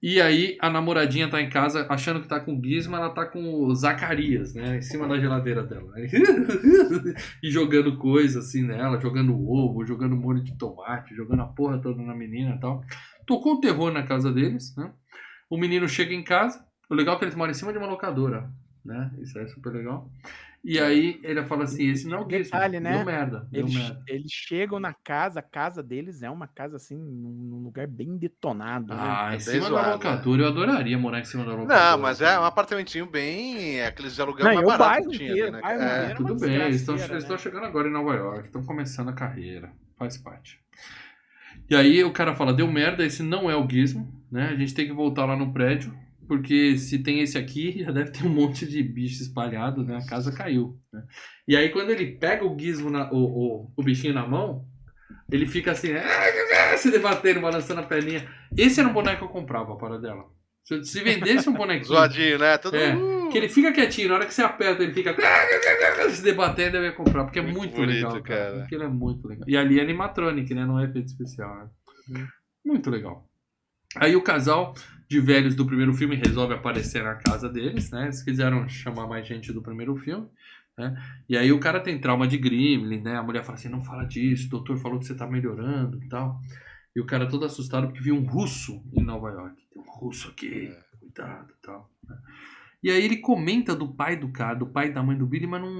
[0.02, 3.26] E aí a namoradinha tá em casa achando que tá com o Gizmo, ela tá
[3.26, 4.78] com o Zacarias, né?
[4.78, 5.92] Em cima da geladeira dela.
[7.42, 12.02] e jogando coisa assim nela, jogando ovo, jogando molho de tomate, jogando a porra toda
[12.02, 12.82] na menina e tal.
[13.30, 14.90] Tocou o terror na casa deles, né?
[15.48, 16.64] O menino chega em casa.
[16.88, 18.50] O legal é que eles moram em cima de uma locadora,
[18.84, 19.12] né?
[19.20, 20.10] Isso é super legal.
[20.64, 22.44] E aí ele fala assim, esse não é o Gizmo.
[22.44, 22.96] Detalhe, né?
[22.96, 24.02] Deu merda, deu Eles, merda.
[24.08, 28.88] eles chegam na casa, a casa deles é uma casa assim, num lugar bem detonado.
[28.92, 29.00] né?
[29.00, 30.42] Ah, É em bem cima da zoado, locadora.
[30.42, 31.90] Eu adoraria morar em cima da locadora.
[31.92, 33.78] Não, mas é um apartamentinho bem.
[33.78, 35.60] é Aqueles aluguel Não, mais barato bairro que tinha ali, né?
[35.62, 36.06] É.
[36.08, 37.38] uma Tudo bem, eles estão né?
[37.38, 40.60] chegando agora em Nova York, estão começando a carreira, faz parte.
[41.70, 44.48] E aí o cara fala, deu merda, esse não é o Gizmo, né?
[44.48, 45.94] A gente tem que voltar lá no prédio,
[46.26, 49.96] porque se tem esse aqui, já deve ter um monte de bicho espalhado, né?
[49.96, 50.76] A casa caiu.
[50.92, 51.02] né?
[51.46, 54.64] E aí quando ele pega o Gizmo, na- o, o, o bichinho na mão,
[55.30, 55.90] ele fica assim,
[56.76, 58.26] se debatendo, balançando a perninha.
[58.56, 60.24] Esse era um boneco que eu comprava, para dela.
[60.64, 61.86] Se, se vendesse um bonequinho...
[61.94, 62.58] Zoadinho, né?
[62.58, 65.14] Todo É, uh, Que ele fica quietinho, na hora que você aperta, ele fica
[66.10, 68.50] se debatendo, eu ia comprar, porque é Muito muito, bonito, legal, cara.
[68.50, 68.64] cara.
[68.64, 69.48] Aquilo é muito legal.
[69.48, 70.64] E ali é animatronic, né?
[70.64, 71.68] Não é efeito especial, né?
[72.10, 72.26] Hum.
[72.64, 73.26] Muito legal.
[73.96, 74.74] Aí o casal
[75.08, 78.04] de velhos do primeiro filme resolve aparecer na casa deles, né?
[78.04, 80.28] Eles quiseram chamar mais gente do primeiro filme,
[80.78, 80.96] né?
[81.28, 83.16] E aí o cara tem trauma de Gremlin, né?
[83.16, 86.08] A mulher fala assim, não fala disso, o doutor falou que você tá melhorando e
[86.08, 86.40] tal.
[86.94, 89.56] E o cara todo assustado porque viu um russo em Nova York.
[89.72, 91.90] Tem um russo aqui, cuidado e tal.
[92.82, 95.46] E aí ele comenta do pai do cara, do pai e da mãe do Billy,
[95.46, 95.70] mas não,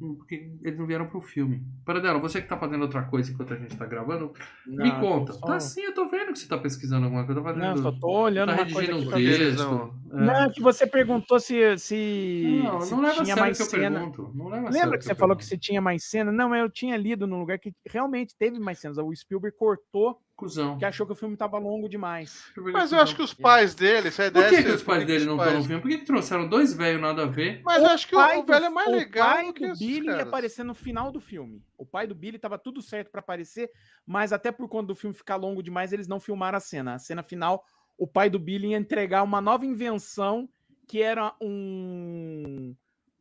[0.00, 1.62] não- porque eles não vieram pro filme.
[1.84, 4.32] Para dela, você que tá fazendo outra coisa enquanto a gente tá gravando,
[4.64, 5.32] me Não, conta.
[5.32, 7.64] tô só- Tá sim, eu tô vendo que você tá pesquisando alguma coisa, tá fazendo.
[7.64, 9.94] Não, só tô olhando tá uma redigindo um texto.
[10.14, 13.40] Não- Não, que você perguntou se, se, Não, se não leva a tinha sério o
[13.46, 13.98] mais que eu cena.
[13.98, 14.32] pergunto.
[14.34, 15.60] Não leva a sério Lembra o que você eu falou que pergunto.
[15.62, 16.30] você tinha mais cena?
[16.32, 18.98] Não, mas eu tinha lido num lugar que realmente teve mais cenas.
[18.98, 20.76] O Spielberg cortou, Cusão.
[20.78, 22.44] que achou que o filme tava longo demais.
[22.72, 25.00] Mas eu acho que os pais dele, se a Por que, é que os pais
[25.00, 25.80] que dele não estão no filme?
[25.82, 27.62] Por que, que trouxeram dois velhos nada a ver?
[27.64, 29.66] Mas eu acho que o, pai o velho é mais o legal pai do que
[29.66, 30.28] do esses Billy ia caras.
[30.28, 31.62] aparecer no final do filme.
[31.78, 33.70] O pai do Billy tava tudo certo pra aparecer,
[34.06, 36.94] mas até por conta do filme ficar longo demais, eles não filmaram a cena.
[36.94, 37.62] A cena final,
[37.98, 40.48] o pai do Billy ia entregar uma nova invenção
[40.86, 42.74] que era um,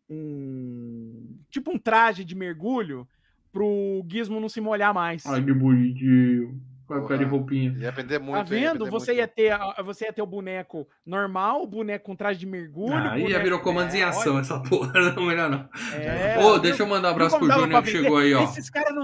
[0.10, 3.08] um tipo um traje de mergulho
[3.52, 5.26] pro Gizmo não se molhar mais.
[5.26, 6.60] Ai, que bonitinho.
[6.86, 7.72] Com a cara de roupinha.
[7.80, 8.50] Ia muito.
[8.50, 8.64] Tá hein?
[8.64, 8.80] Ia vendo?
[8.80, 9.20] vender Você muito.
[9.20, 12.94] ia, ter, você ia ter o boneco normal, o boneco com traje de mergulho.
[12.94, 14.92] Ah, aí já virou comandos em É, ação essa porra.
[15.16, 15.70] Não, melhor não.
[15.94, 18.44] É, Ô, deixa eu mandar um abraço pro Júnior que chegou aí, ó.
[18.44, 19.04] Esses caras não.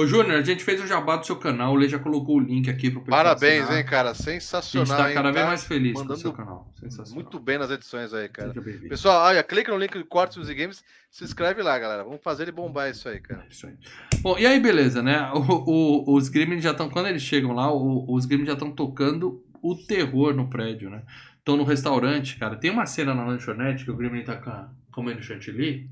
[0.00, 1.72] Ô, Júnior, a gente fez o jabá do seu canal.
[1.72, 3.22] O Lê já colocou o link aqui pro pessoal.
[3.22, 3.78] Parabéns, assinar.
[3.80, 4.10] hein, cara.
[4.10, 4.96] A gente Sensacional.
[4.96, 5.14] tá hein?
[5.14, 6.72] cada vez Tá mais feliz com o seu canal.
[6.78, 7.14] Sensacional.
[7.14, 8.54] Muito bem nas edições aí, cara.
[8.88, 12.02] Pessoal, olha, clica no link do Cortes Music Games, se inscreve lá, galera.
[12.04, 13.42] Vamos fazer ele bombar isso aí, cara.
[13.44, 13.74] É Isso aí.
[14.22, 15.30] Bom, e aí, beleza, né?
[15.34, 15.64] O-
[16.10, 16.88] o- os Gremlins já estão.
[16.88, 21.02] Quando eles chegam lá, o- os Gremlins já estão tocando o terror no prédio, né?
[21.38, 22.56] Estão no restaurante, cara.
[22.56, 25.88] Tem uma cena na lanchonete que o Gremlin tá com- comendo chantilly.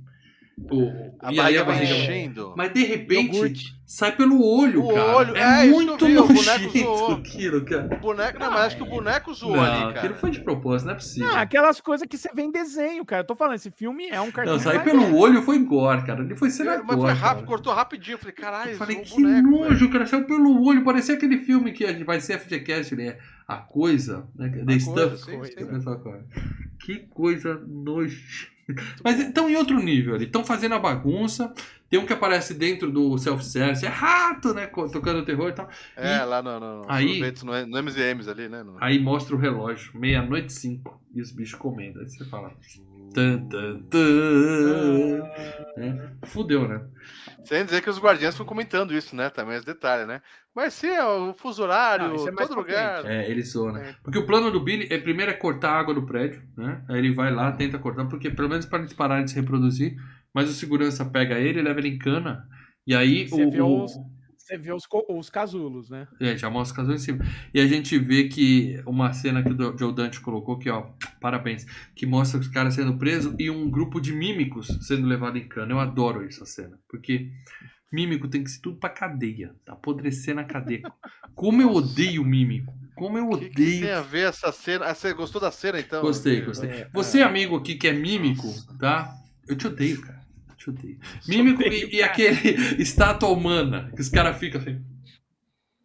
[0.71, 2.55] O, A e aí a barriga vai enchendo.
[2.57, 3.75] Mas de repente Iogurte.
[3.87, 5.17] sai pelo olho, O cara.
[5.17, 7.13] olho, é, é, isso muito que eu vi, o boneco nojento zoou.
[7.15, 7.95] aquilo, cara.
[7.97, 9.91] O boneco, não, mas acho que o boneco zoou Não, ali, cara.
[9.99, 11.29] aquilo foi de propósito, não é possível.
[11.29, 13.23] Não, aquelas coisas que você vê em desenho, cara.
[13.23, 14.55] Eu tô falando, esse filme é um cartão.
[14.55, 16.23] Não, sair pelo olho foi gore, cara.
[16.23, 17.47] Ele foi cena mas foi rápido, cara.
[17.47, 18.15] cortou rapidinho.
[18.15, 19.91] Eu falei, caralho, Eu falei, que boneco, nojo, velho.
[19.93, 20.07] cara.
[20.07, 20.85] Saiu pelo olho.
[20.85, 23.17] Parecia aquele filme que a gente vai ser FGCast, né?
[23.47, 24.49] A coisa, né?
[24.51, 25.25] The A Stuff.
[25.25, 25.67] coisa, sim, sim.
[25.67, 26.25] pessoal fala.
[26.85, 28.58] Que coisa nojenta.
[29.03, 30.25] Mas estão em outro nível ali.
[30.25, 31.53] Estão fazendo a bagunça.
[31.89, 33.85] Tem um que aparece dentro do self-service.
[33.87, 34.67] É rato, né?
[34.67, 35.69] Tocando terror e tal.
[35.97, 37.77] É, lá no, no, Aí- no, no
[38.29, 38.63] ali, né?
[38.63, 39.93] no- Aí mostra o relógio.
[39.99, 41.01] Meia-noite e cinco.
[41.15, 42.01] E os bichos comendo.
[42.01, 42.53] Aí você fala...
[43.15, 45.23] Tan, tan, tan.
[45.79, 46.11] né?
[46.25, 46.83] Fudeu, né?
[47.49, 49.31] Sem dizer que os guardiães estão comentando isso, né?
[49.31, 50.21] Também esse detalhe, né?
[50.55, 53.07] Mas sim, é o fuso horário, Não, é mais todo lugar.
[53.07, 53.89] É, ele zoa, né?
[53.89, 53.95] É.
[54.03, 56.85] Porque o plano do Billy é primeiro é cortar a água do prédio, né?
[56.87, 59.97] Aí ele vai lá, tenta cortar, porque pelo menos para eles pararem de se reproduzir.
[60.35, 62.47] Mas o segurança pega ele, leva ele em cana.
[62.87, 63.87] E aí Você o.
[64.49, 66.09] os- Você vê os, os casulos, né?
[66.21, 67.25] É, já mostra o casal em cima.
[67.53, 70.87] E a gente vê que uma cena que o Joe Dante colocou aqui, ó.
[71.21, 71.67] Parabéns.
[71.95, 75.73] Que mostra os caras sendo presos e um grupo de mímicos sendo levado em cana.
[75.73, 76.79] Eu adoro essa cena.
[76.89, 77.31] Porque
[77.93, 79.55] mímico tem que ser tudo pra cadeia.
[79.65, 80.83] Tá apodrecer na cadeia.
[81.35, 82.73] Como eu odeio mímico.
[82.95, 83.81] Como eu O que, que odeio.
[83.83, 84.87] tem a ver essa cena?
[84.87, 86.03] Ah, Você gostou da cena, então?
[86.03, 86.69] Gostei, gostei.
[86.71, 89.15] É, Você, amigo aqui que é mímico, tá?
[89.47, 90.19] Eu te odeio, cara.
[90.69, 90.99] Odeio.
[91.27, 92.37] Mímico e, e aquele
[92.83, 94.81] estátua humana, que os caras ficam assim.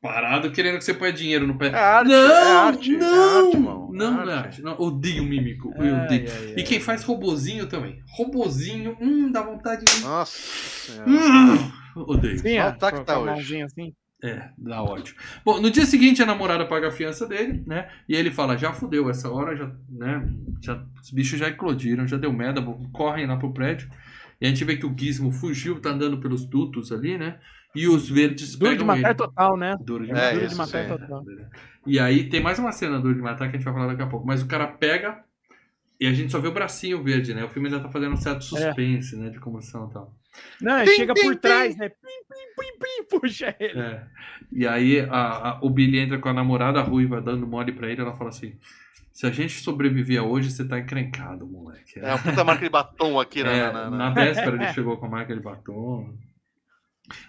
[0.01, 1.67] Parado querendo que você ponha dinheiro no pé.
[1.67, 4.47] É arte, não, é arte, é não, arte, é não, não, é arte.
[4.47, 4.61] arte.
[4.61, 6.25] não, odeio mímico, eu odeio.
[6.29, 8.03] ai, E quem faz robozinho também.
[8.17, 10.01] Robozinho, hum, dá vontade de.
[10.01, 11.09] Nossa senhora.
[11.09, 12.37] Hum, odeio.
[12.39, 13.61] Sim, Olha ó, o taco com- tá com a hoje.
[13.61, 13.93] assim.
[14.21, 15.15] É, dá ódio.
[15.43, 17.89] Bom, no dia seguinte a namorada paga a fiança dele, né?
[18.07, 20.25] E ele fala: já fudeu, essa hora já, né?
[20.61, 22.61] Já, os bichos já eclodiram, já deu merda,
[22.93, 23.89] correm lá pro prédio.
[24.43, 27.39] E a gente vê que o Gizmo fugiu, tá andando pelos dutos ali, né?
[27.73, 29.13] E os verdes Duro de matar ele.
[29.15, 29.77] total, né?
[29.79, 30.33] Duro de É, matar.
[30.33, 30.89] Duro isso, de matar sim.
[30.89, 31.25] total.
[31.87, 34.01] E aí tem mais uma cena duro de matar que a gente vai falar daqui
[34.01, 34.27] a pouco.
[34.27, 35.23] Mas o cara pega
[35.97, 37.45] e a gente só vê o bracinho verde, né?
[37.45, 39.29] O filme ainda tá fazendo um certo suspense, né?
[39.29, 40.13] De comoção e tal.
[40.61, 41.39] Não, ele Pim, chega pim, por pim.
[41.39, 41.87] trás, né?
[41.89, 43.79] Pim, pim, pim, pim, puxa ele.
[43.79, 44.03] É.
[44.51, 48.01] E aí a- a- o Billy entra com a namorada ruiva dando mole pra ele.
[48.01, 48.53] Ela fala assim:
[49.13, 51.99] Se a gente sobreviver hoje, você tá encrencado, moleque.
[51.99, 53.59] É uma puta marca de batom aqui, né?
[53.59, 56.13] É, na, na- na véspera ele chegou com a marca de batom.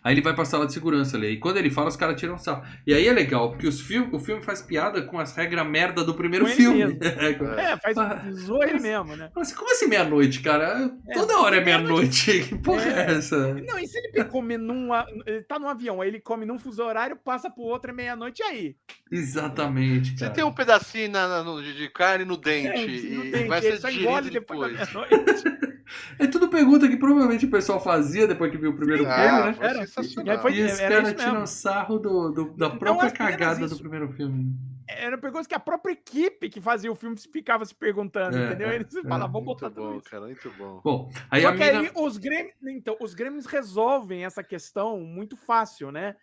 [0.04, 1.30] Aí ele vai pra sala de segurança ali.
[1.32, 2.62] E quando ele fala, os caras tiram sarro.
[2.86, 6.04] E aí é legal, porque os filme, o filme faz piada com as regras merda
[6.04, 6.84] do primeiro filme.
[6.84, 6.98] mesmo.
[7.58, 7.96] É, faz
[8.36, 9.30] zoa ele mesmo, né?
[9.34, 10.90] Mas como assim meia-noite, cara?
[11.08, 12.40] É, Toda hora é meia-noite.
[12.48, 13.12] Que porra é, É.
[13.16, 13.54] essa?
[13.54, 14.92] Não, e se ele come num.
[14.92, 17.94] a- Ele tá num avião, aí ele come num fuso horário, passa pro outro, é
[17.94, 18.76] meia-noite, e aí?
[19.10, 20.32] Exatamente, Você cara.
[20.32, 23.60] tem um pedacinho na- na- no- de carne no dente É, e não tem, vai
[23.60, 25.42] ser digerido engole depois da depois.
[26.18, 29.42] É tudo pergunta que provavelmente o pessoal fazia depois que viu o primeiro Ah, filme,
[29.46, 29.52] né?
[29.54, 29.86] foi Era.
[29.86, 30.34] sensacional.
[30.34, 33.74] E foi- E os era caras tiram sarro do, do- da própria apenas cagada isso.
[33.74, 34.54] do primeiro filme.
[34.86, 38.68] Era pergunta que a própria equipe que fazia o filme ficava se perguntando, É, entendeu?
[38.68, 39.02] é, Eles é.
[39.02, 40.10] falavam, vamos botar tudo bom, isso.
[40.10, 40.80] cara, muito bom.
[40.84, 41.80] Bom, aí Só a que mina...
[41.80, 46.14] aí os Grêmios, então, os Grêmios resolvem essa questão muito fácil, né?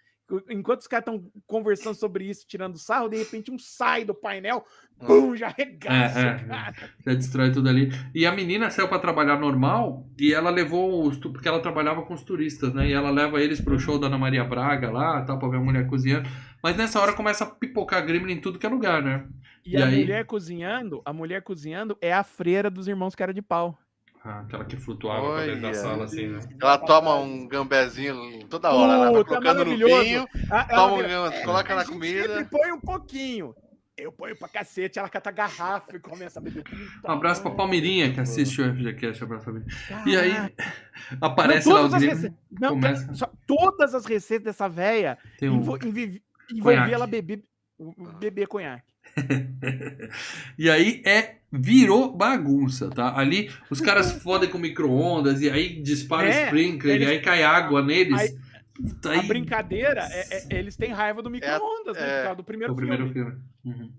[0.49, 4.64] Enquanto os caras estão conversando sobre isso, tirando sarro, de repente um sai do painel,
[4.99, 6.40] pum, já regaça, É, é.
[6.48, 6.90] cara.
[7.06, 7.90] Já destrói tudo ali.
[8.14, 11.18] E a menina saiu pra trabalhar normal e ela levou os.
[11.18, 12.88] Porque ela trabalhava com os turistas, né?
[12.90, 15.62] E ela leva eles pro show da Ana Maria Braga lá, tal, pra ver a
[15.62, 16.30] mulher cozinhando.
[16.64, 19.28] Mas nessa hora começa a pipocar gremlin em tudo que é lugar, né?
[19.66, 19.95] E, E a aí?
[19.99, 23.78] mulher cozinhando, a mulher cozinhando é a freira dos irmãos cara de pau.
[24.23, 25.73] Ah, aquela que flutuava pra dentro da Olha.
[25.76, 26.39] sala, assim, né?
[26.61, 31.02] Ela toma um gambezinho toda hora, ela vai Puta, colocando no vinho, ela toma um
[31.02, 32.27] gam- coloca na "A gente comida.
[32.38, 33.56] sempre põe um pouquinho.
[33.98, 36.64] Eu ponho pra cacete, ela cata a garrafa e começa a beber.
[36.64, 37.52] Puta Um abraço pra.
[37.52, 39.23] Palmeirinha, que assiste o FGCast.
[39.23, 39.65] Abraço pra mim.
[40.06, 40.53] E aí,
[41.19, 42.15] aparece Não, lá o todas as Grêmio.
[42.15, 45.45] receitas- não, começa- só- todas as receitas dessa véia um...
[45.57, 46.53] envol- envi- Conhaque.
[46.60, 47.43] envolvia ela beber,
[48.19, 48.90] beber conhaque.
[50.58, 53.18] E aí é virou bagunça, tá?
[53.18, 57.44] Ali os caras fodem com micro-ondas e aí dispara É, sprinkler eles- e aí cai
[57.44, 58.20] água neles.
[58.20, 62.02] Aí- Puta, A aí- brincadeira é, é- eles têm raiva do micro-ondas, né?
[62.02, 63.32] é, Por causa do primeiro, o primeiro filme.
[63.64, 63.80] filme.
[63.84, 63.92] Uhum.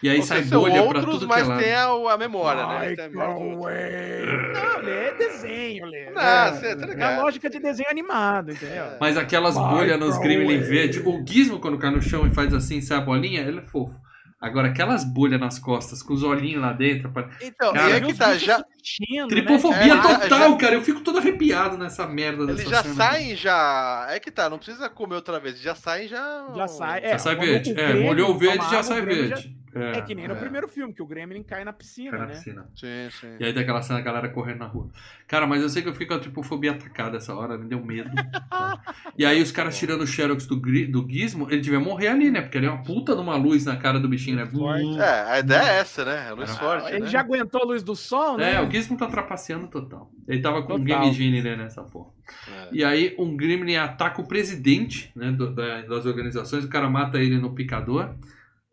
[0.00, 1.60] E aí Ou sai bolha pra outros, tudo que é mas lado.
[1.60, 2.76] tem a, a memória, né?
[2.78, 2.90] Ai.
[3.08, 4.26] Microwave.
[4.52, 6.10] Não, Lê, é desenho, Lê.
[6.10, 8.84] Não, É, você tá é a lógica de desenho animado, entendeu?
[8.84, 8.96] É.
[9.00, 12.80] Mas aquelas bolhas nos Gremlin verde, o Gizmo quando cai no chão e faz assim,
[12.80, 13.94] sai a bolinha, ele é fofo.
[14.40, 17.10] Agora aquelas bolhas nas costas, com os olhinhos lá dentro,
[17.42, 18.64] Então, Cara, e Os que tá, já,
[19.00, 20.74] mexendo, Tripofobia É, total, já- cara.
[20.74, 22.94] Eu fico todo arrepiado nessa merda eles já cena.
[22.94, 24.06] saem já.
[24.10, 26.46] É que tá, não precisa comer outra vez, já saem já.
[26.48, 26.54] né?
[26.56, 27.74] Já sai, Já é, sai quando verde.
[27.80, 29.56] É, molhou o verde já sai verde.
[29.74, 30.36] É que nem no é.
[30.36, 32.32] primeiro filme, que o Gremlin cai na piscina, Cai na né?
[32.32, 32.66] piscina.
[32.74, 33.36] Sim, sim.
[33.38, 34.88] E aí tem aquela cena da galera correndo na rua.
[35.28, 37.78] Cara, mas eu sei que eu fiquei com a tripofobia atacada essa hora, me deu
[37.84, 38.10] medo.
[38.50, 38.80] tá?
[39.16, 42.40] E aí os caras tirando o Xerox do, do Gizmo, ele devia morrer ali, né?
[42.40, 44.46] Porque ali é uma puta de uma luz na cara do bichinho, né?
[44.46, 44.98] Forte.
[45.00, 46.26] É, a ideia é essa, né?
[46.28, 46.88] É luz Era- forte.
[46.88, 47.06] Ele né?
[47.06, 48.54] já aguentou a luz do sol, né?
[48.54, 50.10] É, o Gizmo tá trapaceando total.
[50.26, 51.00] Ele tava com um Total.
[51.02, 52.10] Game Genie né, nessa porra.
[52.48, 52.68] É.
[52.72, 57.18] E aí um Gremlin ataca o presidente né, do- da- das organizações, o cara mata
[57.18, 58.14] ele no picador.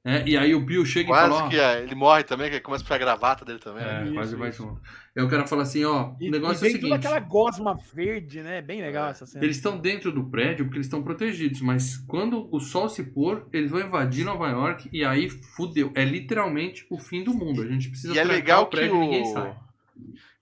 [0.03, 2.51] né, e aí o Bill chega e Quase fala, ó, que é, ele morre também,
[2.51, 3.83] que começa a pegar a gravata dele também.
[3.83, 4.03] É, né?
[4.05, 4.61] Isso, quase vai isso.
[4.63, 4.79] junto.
[5.17, 7.07] Aí o cara fala assim, ó, E, o negócio e é o vem toda seguinte,
[7.07, 8.61] aquela gosma verde, né?
[8.61, 9.11] Bem legal É.
[9.11, 9.43] essa cena.
[9.43, 13.47] eles estão dentro do prédio porque eles estão protegidos, mas quando o sol se pôr,
[13.51, 15.91] eles vão invadir Nova York e aí fudeu.
[15.95, 17.63] É literalmente o fim do mundo.
[17.63, 19.55] A gente precisa E é legal o prédio e ninguém que sai.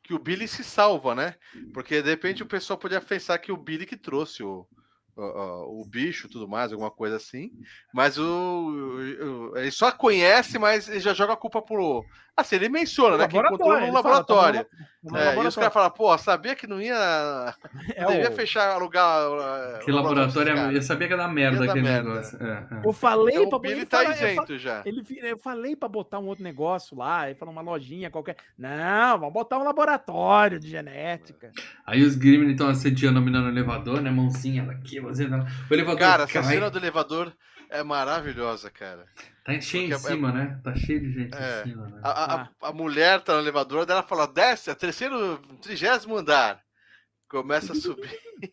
[0.04, 1.36] Que o Billy se salva, né?
[1.74, 4.68] Porque de repente o pessoal podia pensar que o Billy que trouxe o,
[5.16, 7.52] o, o- bicho tudo mais, alguma coisa assim.
[7.94, 8.24] Mas o-
[9.54, 12.04] o- ele só conhece, mas ele já joga a culpa pro.
[12.36, 13.28] Assim, ele menciona, né?
[13.28, 14.64] Que encontrou no fala, laboratório.
[14.64, 14.70] tá
[15.04, 15.56] no É, labo- no e os laboratório.
[15.60, 17.54] caras falam, pô, sabia que não ia.
[17.96, 19.30] É devia o- fechar, alugar.
[19.30, 20.78] uh, Que o laboratório desses é...
[20.78, 22.10] Eu sabia que ia dar merda Ia aquele merda.
[22.10, 22.44] negócio.
[22.44, 22.88] É, é.
[22.88, 24.82] Eu falei Então, pra Billy ele tá fala- eu fa- isento já.
[24.84, 28.36] Ele, eu falei pra botar um outro negócio lá, ele falou uma lojinha qualquer.
[28.58, 31.52] Não, vamos botar um laboratório de genética.
[31.86, 34.10] Aí os Gremlin estão assediando a menina no elevador, né?
[34.10, 35.46] Mãozinha daqui, mãozinha lá.
[35.70, 36.44] O elevador Cara, essa cai.
[36.56, 37.32] cena do elevador
[37.80, 39.06] é maravilhosa, cara.
[39.46, 40.60] Tá cheio em Porque é- cima, né?
[40.64, 41.62] Tá cheio de gente É.
[41.62, 42.00] em cima, né?
[42.04, 42.50] A, a- Ah.
[42.62, 46.62] a mulher tá no elevador, daí ela fala, desce, é terceiro, trigésimo andar.
[47.28, 48.10] Começa a subir.
[48.42, 48.48] É.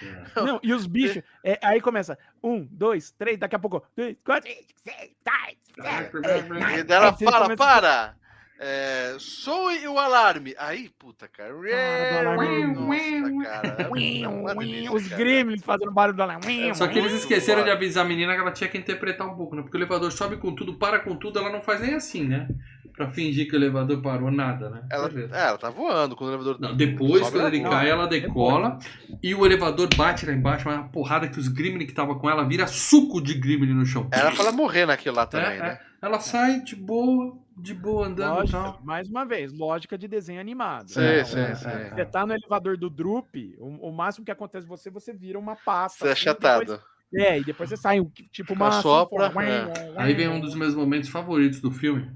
[0.40, 1.22] Não, e os bichos.
[1.44, 2.18] é, aí começa.
[2.42, 3.84] Um, dois, três, daqui a pouco.
[3.94, 6.82] Dois, quatro, cinco, seis, sete, sete, E nine.
[6.84, 8.16] daí ela Aí você fala, começa- para!
[8.58, 10.54] É, soe o alarme.
[10.56, 11.52] Aí, puta, cara.
[11.52, 12.66] Cara, do alarme.
[12.66, 13.88] Nossa, cara.
[13.90, 16.74] é delícia, Os gremlins fazendo barulho do alarme.
[16.74, 19.56] Só que eles esqueceram de avisar a menina que ela tinha que interpretar um pouco,
[19.56, 19.62] né?
[19.62, 22.48] Porque o elevador sobe com tudo, para com tudo, ela não faz nem assim, né?
[22.96, 24.82] Pra fingir que o elevador parou, nada, né?
[24.90, 26.60] Ela, é, ela tá voando quando o elevador.
[26.60, 28.78] Não, depois, sobe, quando ele ela cai, ela decola
[29.22, 32.44] e o elevador bate lá embaixo, uma porrada que os Gremlin que tava com ela
[32.46, 34.08] vira suco de Gremlin no chão.
[34.12, 35.78] Era pra ela morrer naquilo lá também, É, né?
[35.80, 35.92] é.
[36.06, 38.80] Ela sai de boa, de boa andando Lógica, tal.
[38.82, 40.88] mais uma vez, lógica de desenho animado.
[40.90, 41.24] Sim, né?
[41.24, 41.68] sim, É, sim.
[41.94, 45.38] Você tá no elevador do Drup, o, o máximo que acontece com você, você vira
[45.38, 45.98] uma pasta.
[46.04, 46.80] Você é assim, achatado.
[47.14, 48.68] é, e depois você sai, um- tipo uma.
[48.68, 49.46] Assopra, sanfona.
[49.46, 49.94] é.
[49.96, 52.10] Aí vem um dos meus momentos favoritos do filme,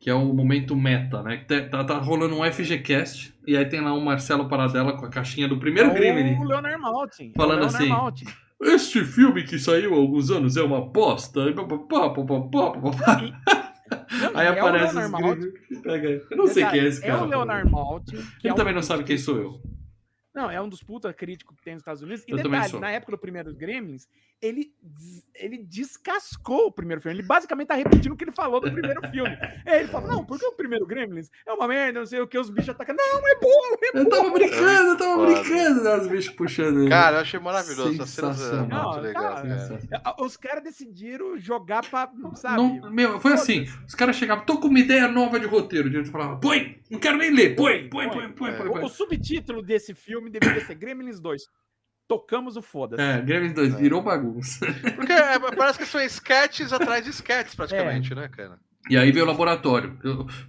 [0.00, 1.38] que é o momento meta, né?
[1.38, 5.10] Que tá, tá rolando um FGCast, e aí tem lá um Marcelo Paradela com a
[5.10, 6.36] caixinha do primeiro É Gremlin.
[6.38, 7.32] O Leonard Maltin.
[7.36, 8.24] Falando é o Leonard assim, Maltin.
[8.60, 11.42] Este filme que saiu há alguns anos é uma bosta.
[11.42, 13.40] e papapá, papapá, papapá.
[13.90, 16.22] Não, Aí é aparece o os Leonard Maltin.
[16.30, 17.22] Eu não sei quem é esse É cara.
[17.22, 18.16] o Leonard Maltin.
[18.16, 19.60] Ele é um também não sabe quem sou eu.
[20.38, 22.24] Não, é um dos puta críticos que tem nos Estados Unidos.
[22.28, 24.06] E Eu detalhe, na época do primeiro Gremlins,
[24.40, 24.72] ele,
[25.34, 27.18] ele descascou o primeiro filme.
[27.18, 29.36] Ele basicamente tá repetindo o que ele falou do primeiro filme.
[29.66, 32.48] Ele fala, não, porque o primeiro Gremlins é uma merda, não sei o que, os
[32.48, 32.94] bichos atacam.
[32.96, 35.42] Não, é bom, é Eu tava brincando, eu tava Foda.
[35.42, 35.96] brincando, né?
[35.96, 36.88] Os bichos puxando ele.
[36.88, 38.02] Cara, eu achei maravilhoso.
[38.02, 40.14] Essa cena é muito legal, cara.
[40.16, 40.24] bom.
[40.24, 42.56] Os caras decidiram jogar pra, sabe?
[42.56, 43.66] Não, meu, foi assim.
[43.86, 45.88] Os caras chegavam, tô com uma ideia nova de roteiro.
[45.88, 48.68] A gente falava, põe, não quero nem ler, põe, põe, põe, põe, põe.
[48.68, 48.84] O, põe.
[48.84, 51.42] o subtítulo desse filme deveria ser Gremlins 2.
[52.06, 53.02] Tocamos o foda-se.
[53.02, 54.66] É, Gremlins 2 virou bagunça.
[54.96, 58.58] Porque é, parece que são sketches atrás de sketches, praticamente, né, cara?
[58.88, 59.98] E aí veio o laboratório.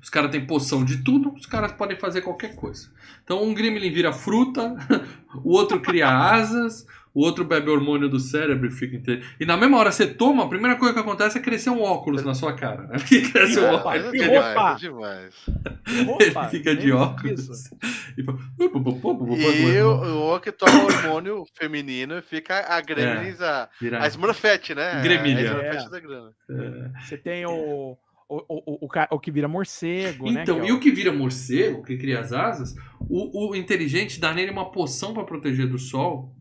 [0.01, 2.89] Os caras têm poção de tudo, os caras podem fazer qualquer coisa.
[3.23, 4.76] Então um Gremlin vira fruta,
[5.43, 9.26] o outro cria asas, o outro bebe hormônio do cérebro e fica inteiro.
[9.40, 12.23] E na mesma hora você toma, a primeira coisa que acontece é crescer um óculos
[12.23, 12.84] na sua cara.
[12.84, 12.98] Né?
[12.99, 14.14] Porque cresce um Opa, óculos.
[14.14, 14.76] É roupa!
[14.80, 15.34] demais,
[15.88, 17.72] Ele Opa, fica de óculos.
[18.18, 22.18] E fala, "Pu, pu, pu, pu, pu, pu, E o, o que toma hormônio feminino
[22.18, 23.69] e fica a Gremlins, a,
[23.99, 25.02] a Smurfette, né?
[25.02, 25.52] Gremilha.
[25.52, 25.90] A Smurfette É.
[25.90, 26.31] da grana.
[26.49, 27.02] É.
[27.03, 27.98] Você tem o,
[28.30, 30.44] o, o, o, o que vira morcego, né?
[30.44, 32.76] Então, que é e o que vira morcego, que cria as asas,
[33.10, 36.36] o, o inteligente dá nele uma poção pra proteger do sol,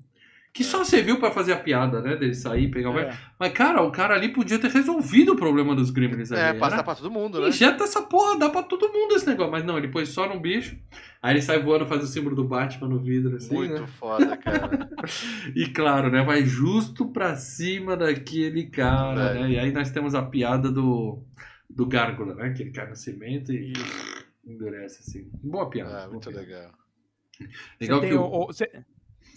[0.58, 2.16] que só serviu pra fazer a piada, né?
[2.16, 2.98] Dele sair, pegar o.
[2.98, 3.16] É.
[3.38, 6.40] Mas, cara, o cara ali podia ter resolvido o problema dos Gremlins ali.
[6.40, 7.48] É, passar Era- pra todo mundo, né?
[7.48, 9.52] Injeta essa porra, dá pra todo mundo esse negócio.
[9.52, 10.76] Mas não, ele pôs só num bicho.
[11.22, 13.54] Aí ele sai voando, faz o símbolo do Batman no vidro, assim.
[13.54, 13.86] Muito né?
[13.86, 14.90] foda, cara.
[15.54, 16.24] E claro, né?
[16.24, 19.34] Vai justo pra cima daquele cara, É.
[19.34, 19.50] né?
[19.52, 21.22] E aí nós temos a piada do,
[21.70, 22.50] do Gárgula, né?
[22.52, 23.72] Que ele cai no cimento e
[24.44, 25.30] endurece, assim.
[25.42, 25.90] Boa piada.
[25.90, 26.44] Ah, boa muito piada.
[26.44, 26.70] legal.
[27.80, 28.70] Legal você que o, o- você,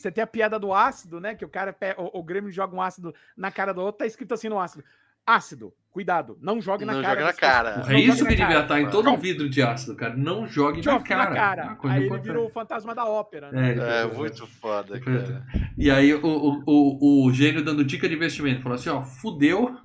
[0.02, 1.36] você tem a piada do ácido, né?
[1.36, 4.34] Que o cara, o, o Grêmio joga um ácido na cara do outro, tá escrito
[4.34, 4.84] assim no ácido.
[5.24, 7.14] Ácido, cuidado, não jogue na Não cara.
[7.22, 7.52] joga na pessoas.
[7.54, 7.94] cara.
[7.94, 8.60] É isso que na devia cara.
[8.62, 10.16] estar em todo um vidro de ácido, cara.
[10.18, 11.26] Não jogue na Jogue cara.
[11.26, 11.64] na É cara.
[11.66, 12.28] uma coisa Aí ele importante.
[12.28, 13.72] virou o fantasma da ópera, É, né?
[13.74, 15.46] É, falou, muito foda, cara.
[15.78, 18.64] E aí o, o, o, o gênio dando dica de investimento.
[18.64, 19.78] Falou assim, ó, fudeu,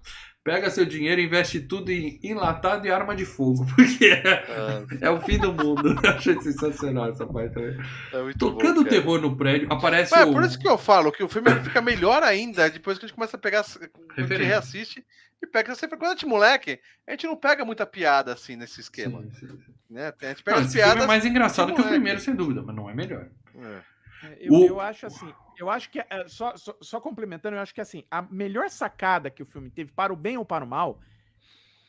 [0.46, 3.66] pega seu dinheiro e investe tudo em enlatado e arma de fogo.
[3.74, 5.98] Porque é, Ah, é o fim do mundo.
[6.04, 7.76] Eu achei sensacional essa parte também.
[8.12, 10.32] é Tocando bom, terror no prédio, aparece Mas é o...
[10.32, 13.16] por isso que eu falo que o filme fica melhor ainda depois que a gente
[13.16, 15.04] começa a pegar, a gente reassiste
[15.42, 15.74] e pega.
[15.74, 19.22] Sempre quando a gente é moleque, a gente não pega muita piada assim nesse esquema.
[19.22, 19.58] Sim, sim.
[19.90, 20.12] Né?
[20.22, 21.02] A gente Não, pega as esse filme piadas.
[21.02, 23.26] é mais engraçado que o primeiro, sem dúvida, mas não é melhor.
[23.56, 23.95] É.
[24.40, 27.74] Eu, O- eu acho assim, eu acho que, é, só, só, só complementando, eu acho
[27.74, 30.68] que assim, a melhor sacada que o filme teve, para o bem ou para o
[30.68, 31.00] mal,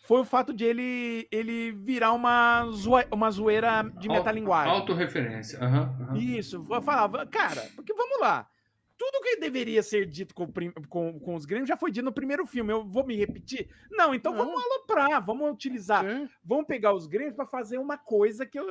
[0.02, 4.74] foi o fato de ele, ele virar uma, zoe- uma zoeira de metalinguagem.
[4.80, 5.60] Autorreferência.
[5.62, 6.18] Aham, aham.
[6.18, 8.48] Isso, eu falava, cara, porque vamos lá.
[8.98, 10.52] Tudo que deveria ser dito com,
[10.90, 12.74] com, com os Grêmios já foi dito no primeiro filme.
[12.74, 13.70] Eu vou me repetir?
[13.92, 14.46] Não, então Não.
[14.46, 16.04] vamos aloprar, vamos utilizar.
[16.04, 16.28] Sim.
[16.44, 18.66] Vamos pegar os Grêmios para fazer uma coisa que eu.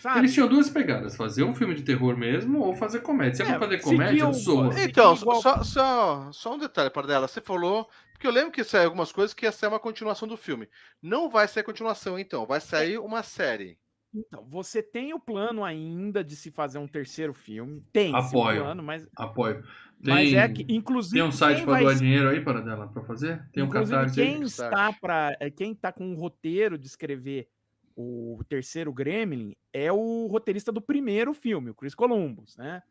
[0.00, 0.20] Sabe?
[0.20, 3.34] Eles tinham duas pegadas, fazer um filme de terror mesmo ou fazer comédia.
[3.34, 4.72] Se é, É, pra fazer comédia, zoa.
[4.72, 7.26] Sim, Então, igual- só, só, só um detalhe para dela.
[7.28, 7.88] Você falou.
[8.12, 10.66] Porque eu lembro que saiu algumas coisas que ia ser uma continuação do filme.
[11.02, 12.46] Não vai ser continuação, então.
[12.46, 13.78] Vai sair uma série.
[14.16, 17.82] Então, você tem o plano ainda de se fazer um terceiro filme.
[17.92, 18.62] Tem Apoio.
[18.62, 19.62] plano, mas, Apoio.
[20.02, 21.16] mas Tem- é que, inclusive.
[21.20, 23.46] Tem um site pra vai doar dinheiro aí para dela pra fazer?
[23.52, 24.26] Tem um catarse aí?
[24.34, 27.46] quem está para quem está com o roteiro de escrever
[27.94, 32.82] o terceiro Gremlin é o roteirista do primeiro filme, o Chris Columbus, né?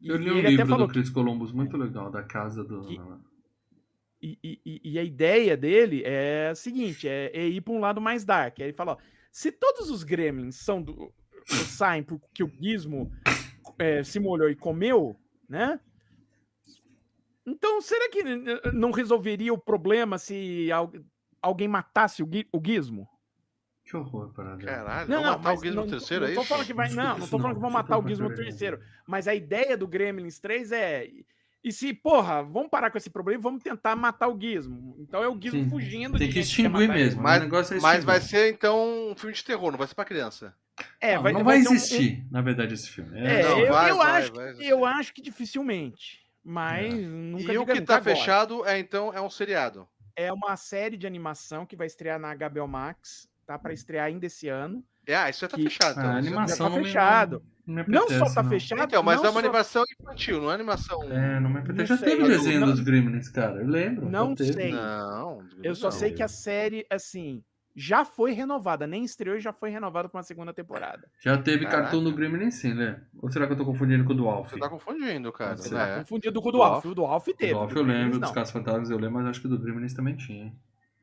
[0.00, 2.80] E, Eu li um livro do que, Chris Columbus muito legal, da casa do.
[2.82, 3.00] Que-
[4.22, 7.80] e, e- e- e a ideia dele é a seguinte, é, é ir para um
[7.80, 8.58] lado mais dark.
[8.60, 8.96] Aí ele fala, ó,
[9.32, 11.12] se todos os Gremlins são do
[11.46, 13.10] saem porque o Gizmo
[13.78, 15.16] é, se molhou e comeu,
[15.48, 15.80] né?
[17.44, 18.22] Então, será que
[18.72, 20.92] não resolveria o problema se al-
[21.40, 23.08] alguém matasse o, Gui- o Gizmo?
[23.84, 24.64] Que horror, parada.
[24.64, 26.48] Caralho, Não, não, matar mas o Gizmo não, terceiro, não é tô isso?
[26.48, 28.80] falando que vai, não, não tô falando não, que vão matar o não Gizmo terceiro,
[29.08, 31.08] mas a ideia do Gremlins 3 é
[31.64, 34.96] e se, porra, vamos parar com esse problema e vamos tentar matar o Gizmo.
[34.98, 37.22] Então é o Gizmo Sim, fugindo Tem de que extinguir mesmo.
[37.22, 39.94] Mas- o negócio é Mas vai ser, então, um filme de terror, não vai ser
[39.94, 40.54] pra criança.
[41.00, 43.16] É, Não, vai, não vai, ser um- um- existir, na verdade, esse filme.
[43.18, 46.20] É, Não, eu, vai, eu vai, acho, vai, que- eu acho que dificilmente.
[46.44, 46.96] Mas É.
[46.96, 48.16] nunca e o que tá agora.
[48.16, 49.86] fechado é, então, é um seriado.
[50.16, 54.26] É uma série de animação que vai estrear na HBO Max, tá para estrear ainda
[54.26, 54.82] esse ano.
[55.06, 55.98] É, ah, isso já tá Que- fechado.
[55.98, 56.10] Ah, Então.
[56.16, 57.42] a Isso já- animação tá não me- fechado.
[57.66, 58.50] Não, só tá não.
[58.50, 61.02] fechado, Então, mas não é uma só- animação infantil, não é animação.
[61.04, 61.78] É, não me apetece.
[61.78, 63.60] Não Já sei, teve desenho não- dos Gremlins, cara.
[63.60, 64.08] Eu lembro.
[64.10, 64.72] Não sei.
[64.72, 65.92] Não, Eu só não.
[65.92, 67.42] sei que a série, assim,
[67.74, 71.08] já foi renovada, nem estreou e já foi renovada para uma segunda temporada.
[71.20, 71.82] Já teve Caraca.
[71.84, 73.00] cartoon do Gremlin sim, né?
[73.22, 74.50] Ou será que eu tô confundindo com o do Alf?
[74.50, 75.56] Você tá confundindo, cara.
[75.56, 75.86] Você né?
[75.86, 76.84] tá confundido com o do Do Alf.
[76.84, 77.52] O do Alf O teve.
[77.52, 79.94] do Alf eu lembro, dos Casos Fantasmas eu lembro, mas acho que o do Gremlins
[79.94, 80.52] também tinha.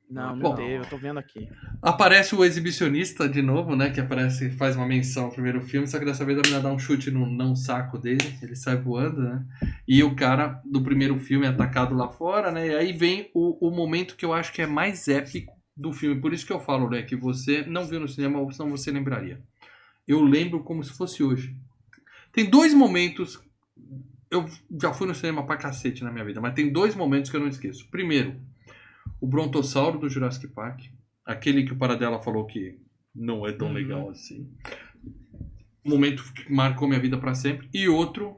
[0.10, 0.56] Não, não Bom.
[0.56, 1.48] teve, eu tô vendo aqui.
[1.81, 3.91] Aparece o exibicionista de novo, né?
[3.91, 6.72] Que aparece, faz uma menção no primeiro filme, só que dessa vez a menina dá
[6.72, 9.45] um chute no não saco dele, ele sai voando, né?
[9.88, 12.69] E o cara do primeiro filme é atacado lá fora, né?
[12.69, 16.19] E aí vem o, o momento que eu acho que é mais épico do filme.
[16.19, 17.03] Por isso que eu falo, né?
[17.03, 19.40] Que você não viu no cinema, ou senão você lembraria.
[20.07, 21.56] Eu lembro como se fosse hoje.
[22.34, 23.40] Tem dois momentos.
[24.31, 24.48] Eu
[24.81, 27.41] já fui no cinema pra cacete na minha vida, mas tem dois momentos que eu
[27.41, 27.88] não esqueço.
[27.90, 28.36] Primeiro,
[29.21, 30.81] o Brontossauro do Jurassic Park.
[31.25, 32.77] Aquele que o Paradela falou que
[33.15, 33.73] não é tão Uhum.
[33.73, 34.47] legal assim.
[35.85, 37.67] Um momento que marcou minha vida pra sempre.
[37.73, 38.37] E outro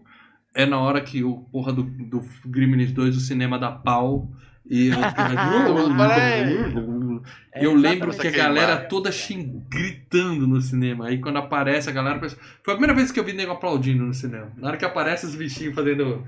[0.56, 4.30] é na hora que o porra do, do Gremlins 2, o cinema dá pau.
[4.70, 7.22] E os caras- Peraí.
[7.54, 9.66] É eu lembro que a galera toda xing...
[9.70, 11.08] gritando no cinema.
[11.08, 12.20] Aí quando aparece a galera.
[12.20, 14.52] pensa- Foi a primeira vez que eu vi nego aplaudindo no cinema.
[14.58, 16.26] Na hora que aparece os bichinhos fazendo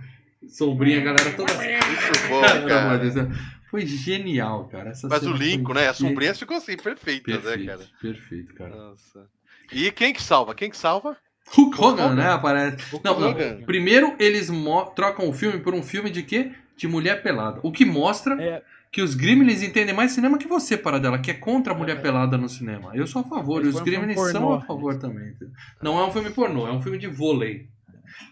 [0.49, 1.53] sombrinha, a galera toda.
[1.53, 3.31] Muito bom, cara.
[3.73, 4.91] Foi genial, cara.
[4.91, 5.87] Essa Mas o Lincoln, né?
[5.87, 7.89] As sombrinhas ficam assim, perfeitas, né, Perfeito, cara?
[7.99, 8.75] perfeito, cara.
[8.75, 9.27] Nossa.
[9.71, 10.53] E quem que salva?
[10.53, 11.17] Quem que salva?
[11.47, 12.13] Hulk Hogan, Hogan.
[12.15, 12.29] né?
[12.29, 12.77] Aparece.
[12.91, 13.31] Hulk Não, não.
[13.31, 13.63] Hogan.
[13.65, 14.51] Primeiro eles
[14.95, 16.51] trocam o filme por um filme de quê?
[16.77, 17.61] De mulher pelada.
[17.63, 18.61] O que mostra É.
[18.91, 22.37] que os Gremlins entendem mais cinema que você, Paradela, que é contra a mulher pelada
[22.37, 22.91] no cinema.
[22.93, 25.33] Eu sou a favor, e Esse os foi um Gremlins são a favor também.
[25.81, 27.69] Não é um filme pornô, é um filme de vôlei.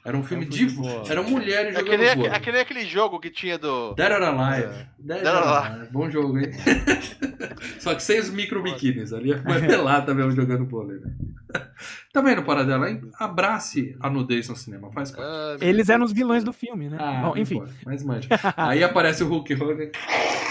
[0.04, 1.12] Era um filme um de vôlei.
[1.12, 2.32] Eram mulheres É que, jogando nem, vôlei.
[2.32, 3.94] é que nem aquele jogo que tinha do.
[3.94, 4.68] Dead or Alive.
[4.68, 4.88] É.
[5.00, 5.88] Dead Dead or Alive.
[5.92, 6.52] Bom jogo, hein?
[7.80, 9.14] Só que sem os micro biquínis.
[9.14, 9.38] Ali é
[9.68, 11.00] pelada mesmo jogando vôlei.
[11.00, 11.12] Né?
[12.14, 12.90] Tá vendo, Paradela?
[12.90, 13.02] hein?
[13.18, 14.92] Abrace a nudez no cinema.
[14.92, 15.24] Faz parte.
[15.24, 16.98] Ah, Eles eram os vilões do filme, né?
[17.00, 17.56] Ah, Bom, enfim.
[17.56, 18.28] importa, mas mande.
[18.58, 19.90] Aí aparece o Hulk Hogan,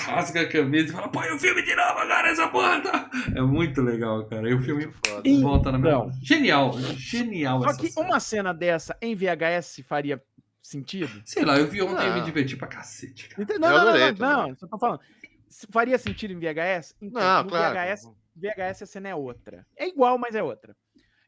[0.06, 2.80] rasga a camisa e fala: põe o filme de novo agora, essa porra!
[2.80, 4.48] tá?" É muito legal, cara.
[4.48, 5.28] E o filme foda.
[5.28, 5.90] E- volta na minha.
[5.92, 6.12] Então.
[6.22, 8.06] Genial, genial Só essa que cena.
[8.06, 10.22] uma cena dessa em VHS faria
[10.62, 11.20] sentido?
[11.26, 13.46] Sei lá, eu vi ontem e me diverti pra cacete, cara.
[13.58, 15.00] Não, não, não, adorei não, não, só tô falando.
[15.48, 16.94] Se Faria sentido em VHS?
[17.02, 17.74] Então, Não, no claro.
[17.74, 19.66] VHS, VHS a cena é outra.
[19.76, 20.74] É igual, mas é outra.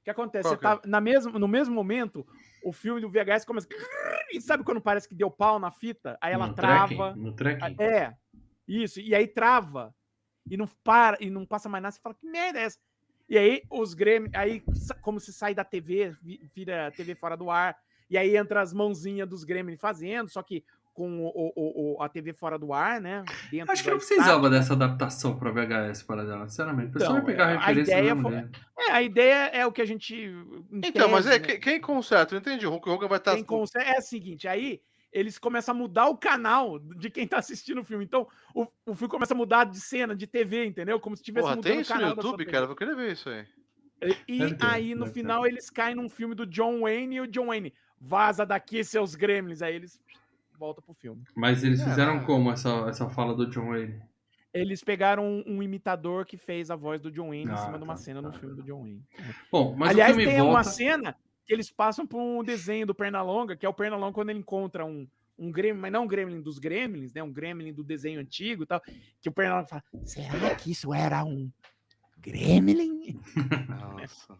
[0.02, 0.42] O que acontece?
[0.48, 0.68] Qual Você é?
[0.80, 2.26] tá na mesmo, no mesmo momento,
[2.64, 3.68] o filme do VHS começa.
[4.32, 6.18] E sabe quando parece que deu pau na fita?
[6.20, 7.12] Aí ela no trava.
[7.12, 7.76] Trekking, no trekking.
[7.80, 8.12] É,
[8.66, 9.00] isso.
[9.00, 9.94] E aí trava.
[10.50, 11.92] E não para, e não passa mais nada.
[11.94, 12.78] Você fala, que merda é essa?
[13.28, 14.60] E aí os Grêmio, aí
[15.00, 17.76] como se sai da TV, vi- vira TV fora do ar.
[18.10, 22.08] E aí entra as mãozinhas dos Grêmio fazendo, só que com o, o- o- a
[22.08, 23.24] TV fora do ar, né?
[23.50, 26.90] Dentro Acho que não precisava dessa adaptação pra VHS, para dela, sinceramente.
[26.90, 28.30] O pessoal Então, vai pegar a a referência ideia do mesmo
[28.76, 28.86] foi-.
[28.88, 30.14] É, a ideia é o que a gente.
[30.14, 32.34] em Então, mas é, né, quem, quem conserta?
[32.34, 32.66] Eu entendi.
[32.66, 33.34] O Hulk Hogan vai estar.
[33.34, 34.80] quem consegue- é o seguinte, aí
[35.12, 38.04] eles começam a mudar o canal de quem tá assistindo o filme.
[38.04, 40.98] Então, o, o filme começa a mudar de cena, de TV, entendeu?
[41.00, 42.66] Como se tivesse Porra, mudando tem o isso no YouTube, cara?
[42.66, 43.46] Vou querer ver isso aí.
[44.26, 47.46] E ter, aí, no final, eles caem num filme do John Wayne e o John
[47.46, 49.62] Wayne vaza daqui, seus gremlins.
[49.62, 50.00] Aí eles
[50.62, 51.24] voltam pro filme.
[51.34, 54.00] Mas eles É, fizeram mas- como essa, essa fala do John Wayne?
[54.54, 57.78] Eles pegaram um, um imitador que fez a voz do John Wayne em Ah, cima
[57.78, 58.38] de uma tá, cena no tá.
[58.38, 59.02] filme do John Wayne.
[59.50, 60.44] Bom, mas Aliás, tem volta...
[60.44, 64.30] uma cena que eles passam por um desenho do Pernalonga, que é o Pernalonga quando
[64.30, 65.08] ele encontra um,
[65.38, 67.22] um gremlin, mas não um gremlin dos gremlins, né?
[67.22, 68.80] Um gremlin do desenho antigo e tal.
[69.20, 71.50] Que o Pernalonga fala: será que isso era um
[72.22, 73.18] gremlin?
[73.68, 74.34] Nossa.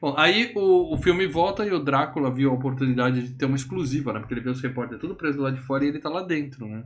[0.00, 3.56] Bom, aí o, o filme volta e o Drácula viu a oportunidade de ter uma
[3.56, 4.20] exclusiva, né?
[4.20, 6.66] Porque ele vê os repórteres tudo preso lá de fora e ele tá lá dentro,
[6.66, 6.84] né?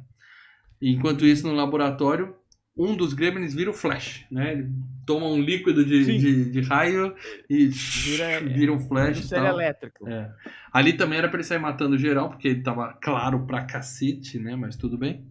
[0.80, 2.34] E enquanto isso, no laboratório,
[2.76, 4.52] um dos gremlins vira o Flash, né?
[4.52, 4.68] Ele
[5.06, 7.14] toma um líquido de, de, de raio
[7.48, 9.46] e Vira- vira, um Flash e tal.
[9.60, 10.08] elétrico.
[10.08, 10.32] É.
[10.72, 14.56] Ali também era pra ele sair matando geral, porque ele tava claro pra cacete, né?
[14.56, 15.24] Mas tudo bem.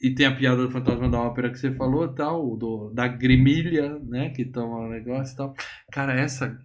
[0.00, 3.98] E tem a piada do fantasma da ópera que você falou, tal, do, da grimilha,
[4.00, 4.30] né?
[4.30, 5.54] Que toma o negócio e tal.
[5.90, 6.58] Cara, essa.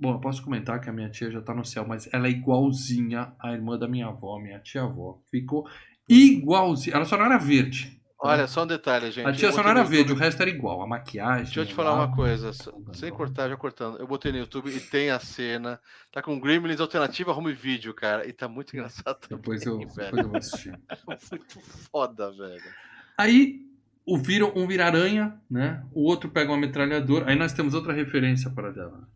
[0.00, 2.30] Bom, eu posso comentar que a minha tia já tá no céu, mas ela é
[2.30, 5.20] igualzinha à irmã da minha avó, minha tia-avó.
[5.28, 5.68] Ficou
[6.08, 6.94] igualzinha.
[6.94, 7.97] Ela só não era verde.
[8.20, 9.26] Olha, só um detalhe, gente.
[9.28, 10.82] a tia só não era verde, o resto era igual.
[10.82, 11.44] A maquiagem.
[11.44, 13.98] Deixa eu te falar uma lábio, coisa, tudo sem cortar, já cortando.
[13.98, 15.80] Eu botei no YouTube e tem a cena.
[16.10, 18.26] Tá com Gremlins Alternativa Home Video, cara.
[18.26, 19.88] E tá muito engraçado também, Depois eu, velho.
[19.94, 20.78] depois eu vou assistir.
[21.30, 22.60] Muito foda, velho.
[23.16, 23.60] Aí
[24.04, 25.84] o vira, um vira aranha, né?
[25.92, 27.30] O outro pega uma metralhadora.
[27.30, 29.08] Aí nós temos outra referência para dela.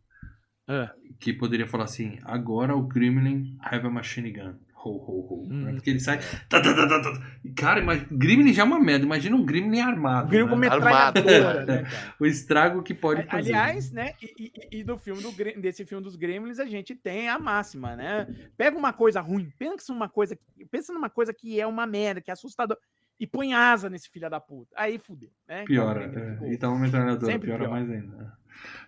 [0.68, 0.90] É.
[1.18, 4.54] Que poderia falar assim: agora o Gremlin have a machine gun.
[4.84, 5.48] Ho, ho, ho.
[5.48, 5.72] Né?
[5.74, 6.18] Porque ele sai.
[6.48, 7.26] tá, tá, tá, tá, tá.
[7.44, 9.04] E, Cara, imagina, Gremlin já é uma merda.
[9.04, 10.26] Imagina um Gremlin armado.
[10.26, 10.68] O gremlin com né?
[10.70, 11.84] metralhadora, né?
[12.18, 13.54] O estrago que pode fazer.
[13.54, 14.14] Aliás, né?
[14.20, 15.30] E, e- e do filme do,
[15.60, 18.26] desse filme dos Gremlins a gente tem a máxima, né?
[18.56, 22.20] Pega uma coisa ruim, pensa numa coisa, que- pensa numa coisa que é uma merda,
[22.20, 22.76] que é assustador,
[23.20, 24.72] e põe asa nesse filho da puta.
[24.76, 25.64] Aí fudeu, né?
[25.64, 26.06] Piora.
[26.06, 26.52] Então, é.
[26.52, 27.70] E tá uma metralhadora, piora pior.
[27.70, 28.41] mais ainda.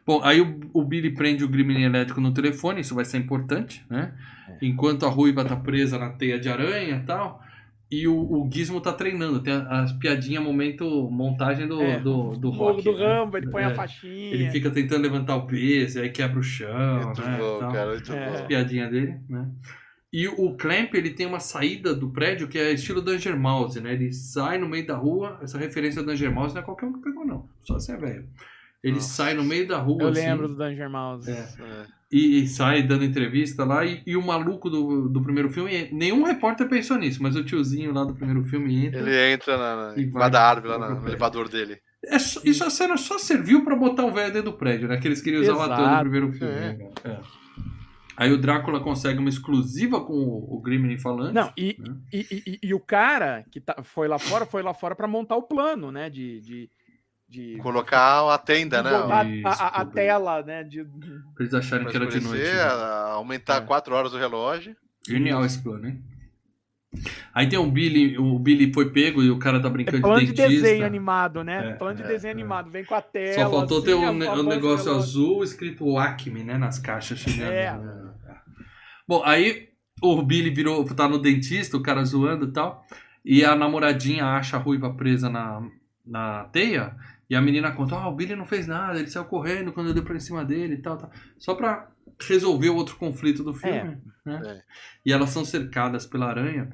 [0.06, 3.84] Bom, aí o, o Billy prende o Gremlin elétrico no telefone, isso vai ser importante,
[3.88, 4.12] né?
[4.48, 4.66] É.
[4.66, 7.42] Enquanto a Ruiva tá presa na teia de aranha e tal.
[7.90, 12.50] E o, o Gizmo tá treinando, tem as piadinhas, momento, montagem do, É, do, do
[12.50, 12.82] rock.
[12.82, 13.06] do né?
[13.06, 13.66] Rambo, ele põe É.
[13.66, 14.34] a faixinha.
[14.34, 17.36] Ele fica tentando levantar o peso, aí quebra o chão, Muito né?
[17.38, 17.72] bom, tal.
[17.72, 17.90] cara.
[17.92, 18.28] Muito É.
[18.28, 19.48] As piadinhas dele, né?
[20.12, 23.92] E o Clamp, ele tem uma saída do prédio que é estilo Danger Mouse, né?
[23.92, 26.92] Ele sai no meio da rua, essa referência ao Danger Mouse não é qualquer um
[26.94, 27.48] que pegou, não.
[27.62, 28.24] Só você é velho.
[28.84, 29.08] Ele Nossa.
[29.14, 31.30] sai no meio da rua, Eu assim, lembro do Danger Mouse.
[31.30, 31.32] É.
[31.34, 31.86] É.
[32.12, 36.22] e, e sai dando entrevista lá, e, e o maluco do, do primeiro filme, nenhum
[36.22, 39.00] repórter pensou nisso, mas o tiozinho lá do primeiro filme entra.
[39.00, 41.78] Ele entra na, na, da árvore, lá no elevador dele.
[42.04, 44.98] É só- isso a cena só serviu pra botar o velho dentro do prédio, né?
[44.98, 46.52] Que eles queriam usar o ator do primeiro filme.
[46.54, 46.72] É.
[46.74, 46.90] né?
[47.04, 47.16] É.
[48.16, 51.32] Aí o Drácula consegue uma exclusiva com o, o Gremlin falando.
[51.34, 51.96] Não, e, Né?
[52.12, 55.34] e, e- e o cara que tá, foi lá fora, foi lá fora para montar
[55.36, 56.08] o plano, né?
[56.10, 56.70] De, de,
[57.34, 59.42] de Colocar a tenda, de né?
[59.44, 60.62] a- a, a tela, né?
[60.62, 62.42] De, Pra eles acharem Pra que era de noite.
[62.42, 62.62] né?
[63.12, 63.60] aumentar É.
[63.60, 64.76] 4 horas o relógio.
[65.06, 66.02] Genial esse plano, hein?
[67.34, 70.20] Aí tem o Billy, o Billy foi pego e o cara tá é brincando plano
[70.20, 70.62] de de dentista.
[70.62, 71.70] desenho animado, né?
[71.70, 72.34] É, plano de é, desenho é.
[72.34, 72.70] animado.
[72.70, 73.34] Vem com a tela.
[73.34, 75.08] Só faltou ter assim, o voz do negócio relógio.
[75.08, 76.56] azul escrito Acme, né?
[76.56, 77.50] Nas caixas chegando.
[77.52, 77.76] É.
[79.08, 79.68] Bom, aí
[80.00, 82.84] o Billy virou, tá no dentista, o cara zoando e tal.
[83.24, 85.62] E a namoradinha acha a ruiva presa na,
[86.06, 86.94] na teia.
[87.34, 89.94] E a menina conta: Ah, o Billy não fez nada, ele saiu correndo quando eu
[89.94, 91.10] dei pra cima dele e tal, tal.
[91.36, 91.90] Só pra
[92.28, 93.98] resolver o outro conflito do filme.
[94.24, 94.40] Né?
[94.46, 94.62] É.
[95.04, 96.70] E elas são cercadas pela aranha.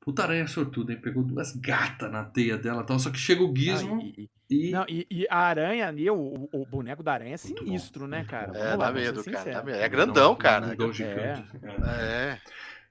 [0.00, 1.00] Puta aranha sortuda, hein?
[1.00, 2.98] Pegou duas gatas na teia dela e tal.
[2.98, 4.68] Só que chega o Gizmo Não, e, e.
[4.68, 8.24] e- não, e- e a aranha ali, o, o- boneco da aranha é sinistro, né,
[8.24, 8.48] cara?
[8.52, 9.52] Vamos É, lá, dá medo, cara.
[9.52, 9.78] Dá medo.
[9.78, 10.66] É grandão, cara.
[10.66, 11.44] Mudou gigante.
[11.62, 12.32] É.
[12.32, 12.40] É.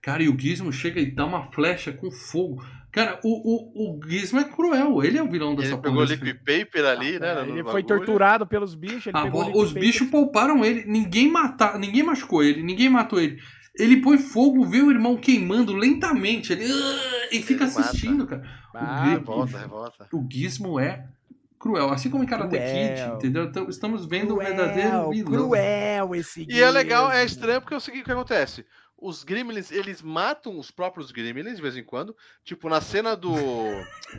[0.02, 2.64] Cara, e o Gizmo chega e dá uma flecha com fogo.
[2.96, 5.04] Cara, o, o, o Gizmo é cruel.
[5.04, 7.34] Ele é o vilão dessa Ele porra pegou desse liquid paper ali, né?
[7.36, 7.86] No ele foi bagulho.
[7.86, 9.08] torturado pelos bichos.
[9.08, 10.86] Ele Ah, os bichos pouparam ele.
[10.86, 13.38] Ninguém mata, ninguém machucou ele, ninguém matou ele.
[13.78, 16.54] Ele põe fogo, vê o irmão queimando lentamente.
[16.54, 17.82] Ele, "Ah", e fica Ele mata.
[17.90, 18.42] assistindo, cara.
[18.74, 20.08] Ah, o, Revolta, revolta.
[20.14, 21.06] o Gizmo é
[21.60, 21.90] cruel.
[21.90, 22.96] Assim como em Karate Cruel.
[22.96, 23.44] Kid, entendeu?
[23.44, 25.48] Então, estamos vendo o cruel, verdadeiro vilão.
[25.50, 27.26] cruel esse E é legal, é Gizmo.
[27.28, 28.66] estranho porque é o seguinte o que acontece.
[28.98, 32.16] Os Gremlins, eles matam os próprios Gremlins de vez em quando.
[32.44, 33.34] Tipo, na cena do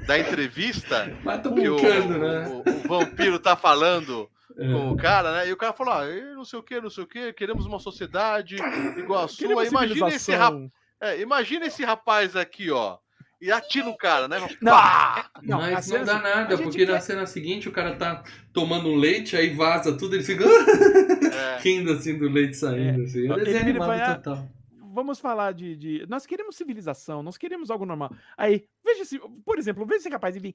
[0.07, 2.48] da entrevista, Mas tô que o, brincando, né?
[2.48, 4.28] o- o vampiro tá falando
[4.59, 4.70] É.
[4.73, 5.48] com o cara, né?
[5.48, 7.65] E o cara falou: ah, "Eh, não sei o que, não sei o que, queremos
[7.66, 8.57] uma sociedade
[8.98, 9.65] igual a sua.
[9.66, 10.70] Imagina esse, rap...
[11.01, 12.98] é, imagina esse rapaz aqui, ó.
[13.40, 14.39] E atira o cara, né?
[14.62, 15.31] Não, Pá!
[15.43, 18.23] Não, Mas não dá nada, porque na quer- cena seguinte o cara tá
[18.53, 20.44] tomando um leite, aí vaza tudo, ele fica
[21.36, 23.03] É, rindo assim do leite saindo.
[23.05, 23.31] Assim.
[23.31, 24.48] Ele Ele é e animado vai, ah, total.
[24.97, 28.10] Vamos falar de, de- Nós queremos civilização, nós queremos algo normal.
[28.35, 29.18] Aí, veja se.
[29.44, 30.55] Por exemplo, veja esse rapaz e vem.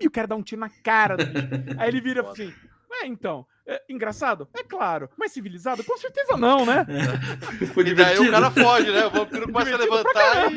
[0.00, 1.46] E o cara dá um tiro na cara do bicho.
[1.78, 2.52] Aí ele vira assim.
[3.00, 3.46] É, então.
[3.64, 4.48] é engraçado?
[4.54, 5.08] É claro.
[5.16, 5.84] Mas civilizado?
[5.84, 6.84] Com certeza não, né?
[7.72, 9.06] Foi E daí o cara foge, né?
[9.06, 10.56] O vampiro começa a levantar e.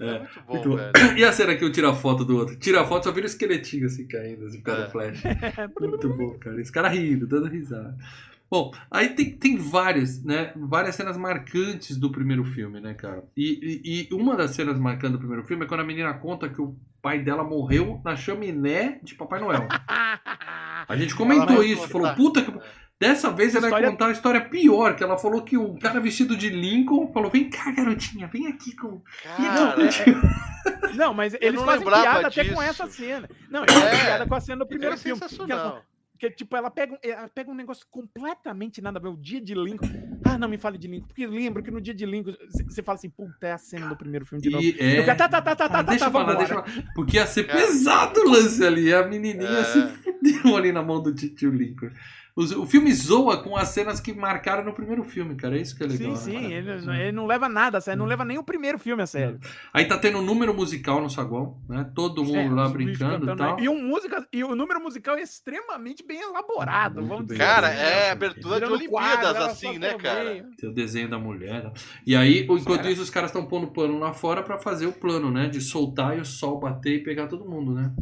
[0.00, 0.76] É muito bom, Muito bom.
[0.76, 1.16] velho.
[1.18, 2.56] E a cena que um tira a foto do outro?
[2.56, 4.84] Tira a foto, só vira o esqueletinho assim caindo, assim, por causa É.
[4.84, 5.28] da flecha.
[5.80, 6.60] Muito bom, cara.
[6.60, 7.96] Esse cara rindo, dando risada.
[8.50, 10.52] Bom, aí tem, tem várias, né?
[10.56, 13.22] Várias cenas marcantes do primeiro filme, né, cara?
[13.36, 16.48] E, e, e uma das cenas marcantes do primeiro filme é quando a menina conta
[16.48, 19.68] que o pai dela morreu na chaminé de Papai Noel.
[20.88, 22.52] A gente comentou vai isso, falou, puta que.
[22.98, 25.98] Dessa vez ela vai História- contar a história pior, que ela falou que o cara
[26.00, 29.00] vestido de Lincoln falou: vem cá, garotinha, vem aqui com.
[29.22, 29.74] Cara,
[30.94, 32.62] Não, mas eles não fazem piada até com disso.
[32.62, 33.26] essa cena.
[33.50, 34.04] Não, eles fazem É.
[34.04, 35.18] piada com a cena do é primeiro filme.
[35.18, 35.82] Que ela, sensacional.
[36.20, 39.08] Que, tipo, ela pega, um- ela pega um negócio completamente nada a ver.
[39.08, 39.88] O dia de Lincoln.
[40.24, 41.06] Ah, não me fale de Lincoln.
[41.08, 42.34] Porque lembro que no dia de Lincoln
[42.68, 44.62] você fala assim, puta, é a cena do primeiro filme de novo.
[44.62, 45.02] E, é...
[45.02, 46.92] cara, tá, tá, tá, tá, Ah, tá, deixa tá, eu falar, deixa eu falar.
[46.94, 47.58] Porque ia ser Cara.
[47.58, 48.92] pesado o lance ali.
[48.92, 49.64] A menininha É.
[49.64, 51.90] se fudeu ali na mão do tio Lincoln.
[52.36, 55.58] O filme zoa com as cenas que marcaram no primeiro filme, cara.
[55.58, 56.16] É isso que é legal.
[56.16, 58.42] Sim, né, sim, ele, não- ele não leva nada a sério, não leva nem o
[58.44, 59.38] primeiro filme a sério.
[59.74, 61.90] Aí tá tendo um número musical no saguão, né?
[61.94, 63.60] Todo mundo É, lá brincando e cantando, tal.
[63.60, 67.38] E, um música, e o número musical é extremamente bem elaborado, Muito vamos bem.
[67.38, 68.10] Cara, assim, é né?
[68.10, 70.46] abertura de Olimpíadas, assim, né, cara?
[70.56, 71.64] Tem o desenho da mulher.
[71.64, 71.72] né?
[72.06, 72.90] E aí, enquanto Cara.
[72.90, 75.48] isso, os caras estão pondo pano lá fora pra fazer o plano, né?
[75.48, 77.92] De soltar e o sol bater e pegar todo mundo, né?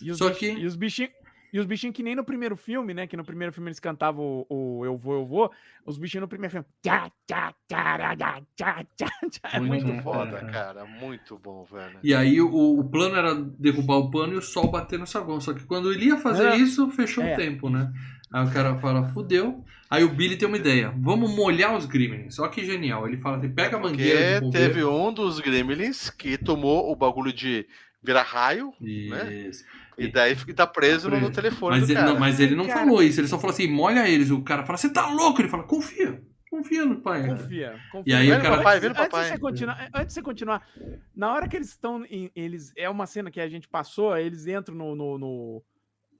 [0.00, 1.12] E os Só que- E os bichinhos.
[1.54, 3.06] E os bichinhos que nem no primeiro filme, né?
[3.06, 5.52] Que no primeiro filme eles cantavam o, o Eu Vou, Eu Vou.
[5.86, 6.66] Os bichinhos no primeiro filme.
[6.82, 9.50] Tchá, tchá, tcharará, tchá, tchá, tchá.
[9.52, 10.02] É Muito.
[10.02, 10.50] Foda, É.
[10.50, 10.84] cara.
[10.84, 12.00] Muito bom, velho.
[12.02, 12.48] E aí o,
[12.80, 15.40] o plano era derrubar o pano e o sol bater no saguão.
[15.40, 16.56] Só que quando ele ia fazer É.
[16.56, 17.34] isso, fechou É.
[17.34, 17.92] o tempo, né?
[18.32, 19.64] Aí o cara fala, fudeu.
[19.88, 20.92] Aí o Billy tem uma ideia.
[20.98, 22.36] Vamos molhar os Gremlins.
[22.40, 23.06] Olha que genial.
[23.06, 27.32] Ele fala assim, pega a mangueira Porque teve um dos Gremlins que tomou o bagulho
[27.32, 27.64] de
[28.02, 29.64] virar raio Isso.
[29.98, 32.12] E daí fica- tá preso no, no telefone Mas do ele, cara.
[32.12, 32.80] não, mas ele não Cara.
[32.80, 33.20] falou isso.
[33.20, 34.30] Ele só falou assim, molha eles.
[34.30, 35.40] O cara fala, você tá louco?
[35.40, 36.22] Ele fala, confia.
[36.50, 37.22] Confia no pai.
[37.26, 38.12] cara." Confia, confia.
[38.12, 39.24] E aí Vira o cara- papai, antes, vira antes papai.
[39.24, 40.68] de você continuar, antes de você continuar,
[41.16, 44.46] na hora que eles estão, em- eles é uma cena que a gente passou, eles
[44.46, 45.62] entram no, no, no,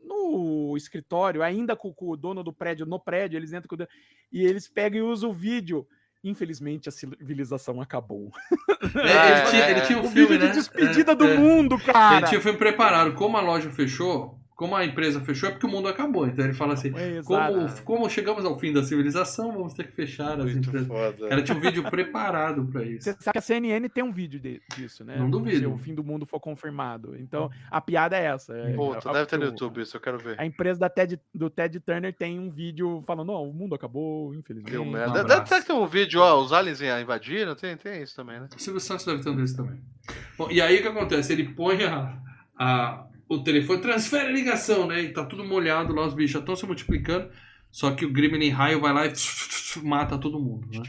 [0.02, 3.78] no escritório, ainda com, com o dono do prédio no prédio, eles entram com o
[3.78, 3.90] dono,
[4.32, 5.86] e eles pegam e usam o vídeo.
[6.24, 8.32] Infelizmente a civilização acabou.
[8.94, 9.82] É, Ah, ele, tinha, é, ele é.
[9.86, 10.50] tinha um o filme, vídeo né?
[10.50, 11.36] de despedida É, do é.
[11.36, 12.16] mundo, cara.
[12.18, 13.12] Ele tinha o filme preparado.
[13.14, 16.26] Como a loja fechou, como a empresa fechou, é porque o mundo acabou.
[16.28, 19.92] Então ele fala assim, É, como, como chegamos ao fim da civilização, vamos ter que
[19.92, 20.86] fechar as Muito empresas.
[20.86, 21.28] foda.
[21.28, 23.04] Cara tinha um vídeo preparado pra isso.
[23.04, 25.16] Você sabe que a CNN tem um vídeo de- disso, né?
[25.18, 25.58] Não duvido.
[25.58, 27.16] Se o fim do mundo for confirmado.
[27.18, 28.56] Então, a piada é essa.
[28.56, 30.40] é- Puta, é- deve ter no YouTube isso, eu quero ver.
[30.40, 34.34] A empresa da Ted, do Ted Turner tem um vídeo falando, não, o mundo acabou,
[34.34, 34.70] infelizmente.
[34.72, 35.24] Deu um merda.
[35.24, 38.48] Deve, deve ter um vídeo, ó, os aliens invadiram, tem, tem isso também, né?
[38.56, 39.80] O Silvio Santos deve ter um desse também.
[40.38, 41.32] Bom, e aí o que acontece?
[41.32, 42.16] Ele põe a,
[42.58, 45.02] a, o telefone transfere a ligação, né?
[45.02, 47.30] E tá tudo molhado lá, os bichos já estão se multiplicando.
[47.70, 49.12] Só que o Gremlin raio vai lá e
[49.82, 50.82] mata todo mundo, né?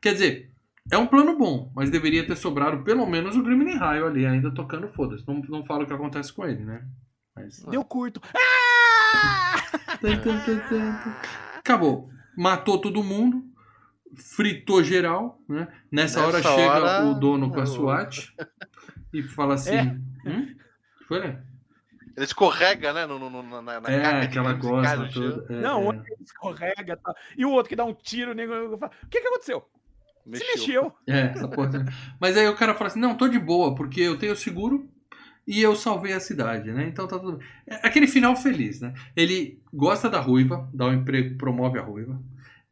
[0.00, 0.52] Quer dizer,
[0.90, 4.54] é um plano bom, mas deveria ter sobrado pelo menos o Gremlin raio ali, ainda
[4.54, 5.26] tocando foda-se.
[5.26, 6.86] Não, não falo o que acontece com ele, né?
[7.34, 7.62] Mas...
[7.64, 8.20] Deu curto.
[8.36, 9.98] Ah!
[11.58, 12.08] Acabou.
[12.36, 13.44] Matou todo mundo.
[14.16, 15.68] Fritou geral, né?
[15.92, 18.34] Nessa, Nessa hora chega hora, o dono com a SWAT
[19.12, 19.82] e fala assim: É.
[20.26, 20.56] hum?
[21.06, 21.42] Foi, né?
[22.18, 23.06] Ele escorrega, né?
[23.06, 25.46] No, no- no- na, na É, aquela gosta toda.
[25.52, 25.98] é, Não, é.
[26.00, 27.14] que escorrega e tal.
[27.36, 29.64] E o outro que dá um tiro, o nego fala, o que que aconteceu?
[30.34, 30.92] Se mexeu.
[31.06, 31.94] É, essa porra também.
[32.20, 34.86] Mas aí o cara fala assim: não, tô de boa, porque eu tenho seguro
[35.46, 36.86] e eu salvei a cidade, né?
[36.88, 37.46] Então tá tudo bem.
[37.66, 38.92] É aquele final feliz, né?
[39.16, 42.20] Ele gosta da ruiva, dá um emprego, promove a ruiva.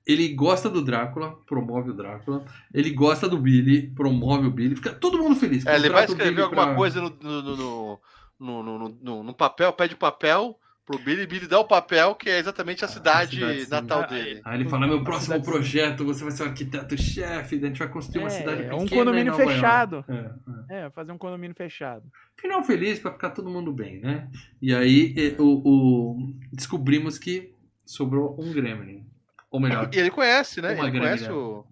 [0.06, 2.44] Ele gosta do Drácula, promove o Drácula.
[2.74, 4.76] Ele gosta do Billy, promove o Billy.
[4.76, 5.64] Fica todo mundo feliz.
[5.66, 8.00] É, ele vai escrever alguma pra- coisa no, no, no,
[8.38, 12.30] no, no, no- no- papel, pede o papel pro Billy, Billy dá o papel, que
[12.30, 13.70] é exatamente a cidade, cidade, sim.
[13.70, 14.40] natal Ah, dele.
[14.44, 17.88] Aí ele fala: meu próximo cidade- projeto, você vai ser o arquiteto-chefe, a gente vai
[17.88, 18.76] construir uma É, cidade é pequena.
[18.82, 20.04] um condomínio Nova York." fechado.
[20.08, 20.86] É, é.
[20.86, 22.04] É, fazer um condomínio fechado.
[22.36, 24.28] Final feliz pra ficar todo mundo bem, né?
[24.62, 27.52] E aí o, o- descobrimos que
[27.84, 29.04] sobrou um Gremlin.
[29.50, 30.74] Ou melhor, E ele conhece, né?
[30.74, 31.64] Uma Ele conhece o.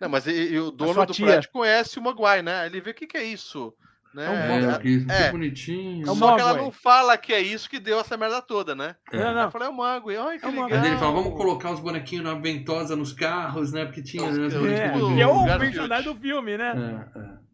[0.00, 2.66] Não, mas e, e o dono do prédio conhece o Maguire, né?
[2.66, 3.74] Ele vê o que, que é isso.
[4.14, 4.24] Né?
[4.24, 5.30] É um é, que, é.
[5.30, 6.06] bonitinho.
[6.06, 8.74] É o Só que ela não fala que é isso que deu essa merda toda,
[8.74, 8.96] né?
[9.12, 9.18] É.
[9.18, 10.68] Não, Ela fala, é o Mago, ai que É legal.
[10.70, 13.84] Mas ele fala, vamos colocar os bonequinhos na ventosa nos carros, né?
[13.84, 14.24] Porque tinha.
[14.24, 17.08] Os- né, É, que é o personagem do filme, né?
[17.14, 17.48] É, é.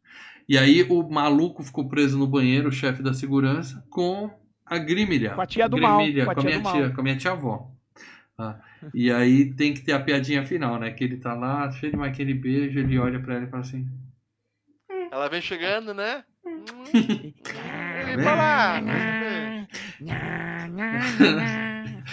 [0.49, 4.31] E aí o maluco ficou preso no banheiro, o chefe da segurança, com
[4.65, 5.35] a Grimilha.
[5.35, 6.95] Com a tia do mal, Grimilha, com a com a tia minha tia, mal.
[6.95, 7.71] com a minha tia avó.
[8.37, 8.59] Ah,
[8.93, 10.91] e aí tem que ter a piadinha final, né?
[10.91, 13.87] Que ele tá lá, cheio de aquele beijo, ele olha pra ela e fala assim.
[15.11, 16.25] Ela vem chegando, né?
[16.95, 18.81] Ele fala.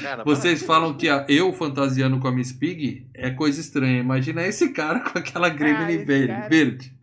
[0.01, 3.99] Cara, Vocês falam que a- eu fantasiando com a Miss Pig é coisa estranha.
[3.99, 6.27] Imagina esse cara com aquela Gremlin esse verde.
[6.33, 6.49] cara.
[6.49, 6.93] verde.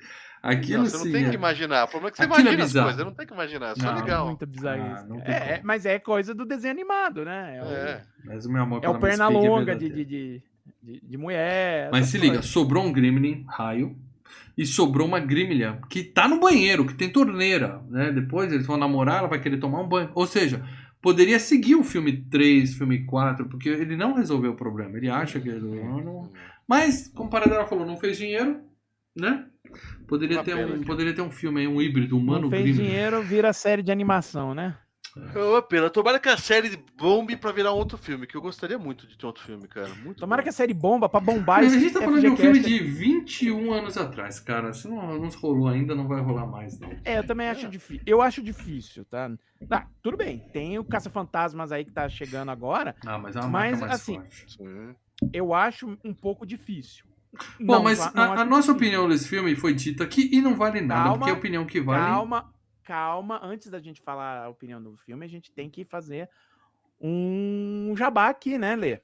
[0.43, 1.13] Não, Aquilo você não sim.
[1.13, 1.85] tem é- que imaginar.
[1.85, 2.87] O problema é que você Aquilo é imagina as bizarro.
[2.89, 4.27] coisas, não tem que imaginar, é só Não, legal.
[4.29, 5.09] Muito bizarro Ah, isso.
[5.09, 7.57] não É, é, mas é coisa do desenho animado, né?
[7.59, 8.03] É o, É.
[8.25, 10.43] Mas o meu amor é o Miss perna Pig é longa de, de, de,
[10.83, 11.91] de, de mulher.
[11.93, 12.47] Mas se liga, coisas.
[12.51, 13.97] sobrou um Gremlin, raio,
[14.57, 18.11] e sobrou uma Grimilha que tá no banheiro, que tem torneira, né?
[18.13, 20.11] Depois eles vão namorar, ela vai querer tomar um banho.
[20.15, 20.65] Ou seja,
[21.01, 24.97] poderia seguir o filme 3, filme 4, porque ele não resolveu o problema.
[24.97, 26.31] Ele acha que ele não,
[26.67, 28.61] Mas, como o Paradela falou, não fez dinheiro,
[29.17, 29.47] né?
[30.07, 33.23] Poderia Uma ter, um, poderia ter um filme aí, um híbrido humano Não fez dinheiro,
[33.23, 34.77] vira série de animação, né?
[35.35, 35.91] Ô, pena.
[35.91, 39.17] Tomara que a série bombe pra virar um outro filme, que eu gostaria muito de
[39.17, 39.89] ter outro filme, cara.
[39.97, 40.45] Muito Tomara bom.
[40.45, 42.79] que a série bomba pra bombar Mas a gente tá falando de um filme de
[42.79, 44.73] 21 anos atrás, cara.
[44.73, 46.91] Se não, não rolou ainda, não vai rolar mais, não.
[47.05, 48.03] É, eu também acho difícil.
[48.07, 49.31] Eu acho difícil, tá?
[49.71, 50.39] Ah, tudo bem.
[50.53, 52.95] Tem o Caça-Fantasmas aí que tá chegando agora.
[53.07, 54.47] Ah, mas é uma Mas, marca mais assim, forte.
[55.33, 57.05] Eu acho um pouco difícil.
[57.61, 58.75] Bom, Não, mas não a, a nossa difícil.
[58.75, 61.81] opinião desse filme foi dita aqui e não vale nada, Calma, porque a opinião que
[61.81, 62.03] vale.
[62.03, 62.51] Calma,
[62.89, 63.39] calma.
[63.43, 66.27] Antes da gente falar a opinião do filme, a gente tem que fazer
[66.99, 69.01] um jabá aqui, né, Lê?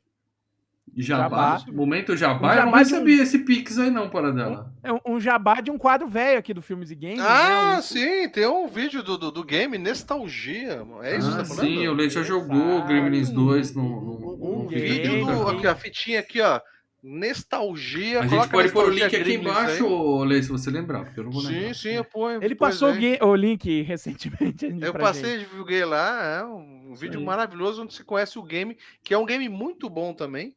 [0.96, 1.58] Jabá.
[1.58, 1.72] Jabá.
[1.72, 4.72] Momento jabá, Um eu não jabá recebi esse Pix aí não, para dela.
[4.82, 7.20] É um, um jabá de um quadro velho aqui do Filmes e Games.
[7.20, 7.82] Ah, né?
[7.82, 10.86] sim, tem um vídeo do, do, do game Nostalgia.
[11.02, 11.66] É isso que ah, você tá falando?
[11.66, 12.84] sim, o Leite já jogou.
[12.84, 15.26] Gremlins 2 no, no, Um no game, vídeo do.
[15.26, 15.56] game.
[15.56, 16.60] Aqui, a fitinha aqui, ó.
[17.04, 18.20] Nostalgia.
[18.20, 19.84] A gente pode pôr o link aqui embaixo,
[20.22, 20.28] aí.
[20.28, 21.68] Lei, se você lembrar, porque eu não vou lembrar.
[21.68, 22.42] Sim, sim, eu ponho.
[22.42, 22.98] Ele passou o, aí.
[22.98, 24.66] gui- o link recentemente.
[24.80, 25.48] Eu pra passei, gente.
[25.50, 27.24] divulguei lá, é um vídeo aí.
[27.26, 30.54] maravilhoso onde se conhece o game, que é um game muito bom também.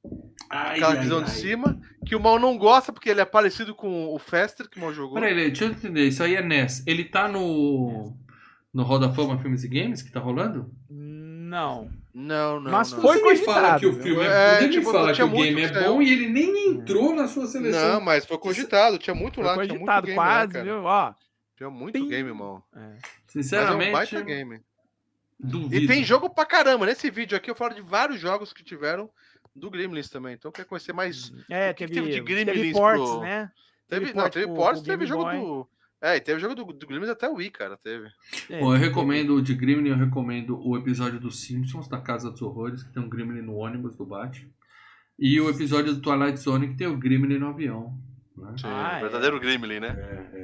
[0.50, 1.24] Ai, Aquela ai, visão ai.
[1.26, 4.78] de cima, que o mal não gosta, porque ele é parecido com o Fester, que
[4.78, 5.16] o mal jogou.
[5.20, 6.08] Peraí, deixa eu entender.
[6.08, 6.84] Isso aí é NES.
[6.88, 8.16] Ele tá no.
[8.74, 10.70] No Roda Fama Filmes e Games que tá rolando?
[10.90, 11.90] Não.
[12.20, 12.72] Não, não.
[12.72, 13.00] Mas não.
[13.02, 15.30] foi Você me fala cogitado, que o filme é, É, tipo, fala que tinha o
[15.30, 17.94] game muito é bom e ele nem entrou na sua seleção.
[17.94, 20.66] Não, mas foi cogitado, tinha muito Foi lá, tinha muito cogitado, game lá, quase, cara.
[20.66, 20.84] viu?
[20.84, 21.14] Ó.
[21.56, 22.64] Tinha muito Tem- game, irmão.
[22.76, 22.80] é.
[22.80, 24.62] Mas é um Sinceramente, baita game.
[25.40, 25.76] duvido.
[25.76, 26.86] E tem jogo pra caramba.
[26.88, 29.10] Nesse vídeo aqui eu falo de vários jogos que tiveram
[29.56, 30.34] do Gremlins também.
[30.34, 31.32] Então quer conhecer mais.
[31.50, 33.52] É, O que que teve, teve de teve Gremlins ports, pro- né?
[33.88, 35.38] Teve, Teve não, teve ports, teve jogo Boy.
[35.40, 35.70] do.
[36.02, 37.76] É, e teve jogo do, do Gremlins até o Wii, cara.
[37.78, 38.08] Teve.
[38.50, 42.30] É, Bom, eu recomendo o de Gremlin, eu recomendo o episódio dos Simpsons, da Casa
[42.30, 44.48] dos Horrores, que tem um Gremlin no ônibus do Bate.
[45.18, 47.98] E o episódio do Twilight Zone, que tem o Gremlin no avião.
[48.38, 48.54] né?
[48.64, 49.02] Ah, é.
[49.02, 49.96] verdadeiro Gremlin, né?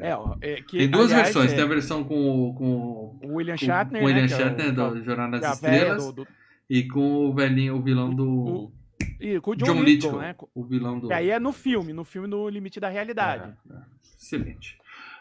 [0.01, 3.19] É, ó, é, que, Tem duas aliás, versões, é, tem a versão com, o- com,
[3.23, 5.53] o William com, Shatner, com o William né, é o- Shatner, do Jornada é das
[5.53, 6.27] Estrelas, do- do-
[6.67, 8.27] e com o velhinho, o vilão do...
[8.27, 8.73] o-
[9.19, 10.35] e com o John, John Lithgow, Lithgow, né?
[10.55, 11.09] o vilão do...
[11.11, 13.53] E aí é no filme, no filme do Limite da Realidade.
[13.69, 13.79] É, é.
[14.17, 14.77] Excelente.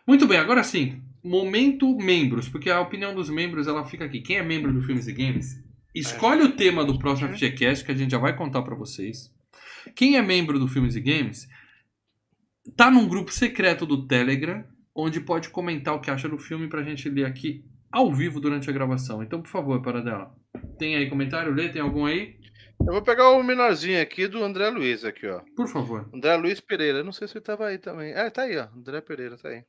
[0.06, 1.02] Muito bem, agora sim.
[1.22, 4.20] Momento membros, porque a opinião dos membros ela fica aqui.
[4.20, 5.62] Quem é membro do Filmes e Games,
[5.94, 9.32] escolhe o tema do próximo FGCast que a gente já vai contar pra vocês.
[9.94, 11.48] Quem é membro do Filmes e Games
[12.76, 14.64] tá num grupo secreto do Telegram,
[14.94, 18.70] onde pode comentar o que acha do filme pra gente ler aqui ao vivo durante
[18.70, 19.22] a gravação.
[19.22, 20.34] Então, por favor, para dela.
[20.78, 21.52] Tem aí comentário?
[21.52, 21.68] Lê?
[21.68, 22.36] Tem algum aí?
[22.80, 25.40] Eu vou pegar o menorzinho aqui do André Luiz aqui, ó.
[25.54, 26.08] Por favor.
[26.12, 27.04] André Luiz Pereira.
[27.04, 28.12] Não sei se ele tava aí também.
[28.12, 28.66] É, tá aí, ó.
[28.76, 29.62] André Pereira, tá aí.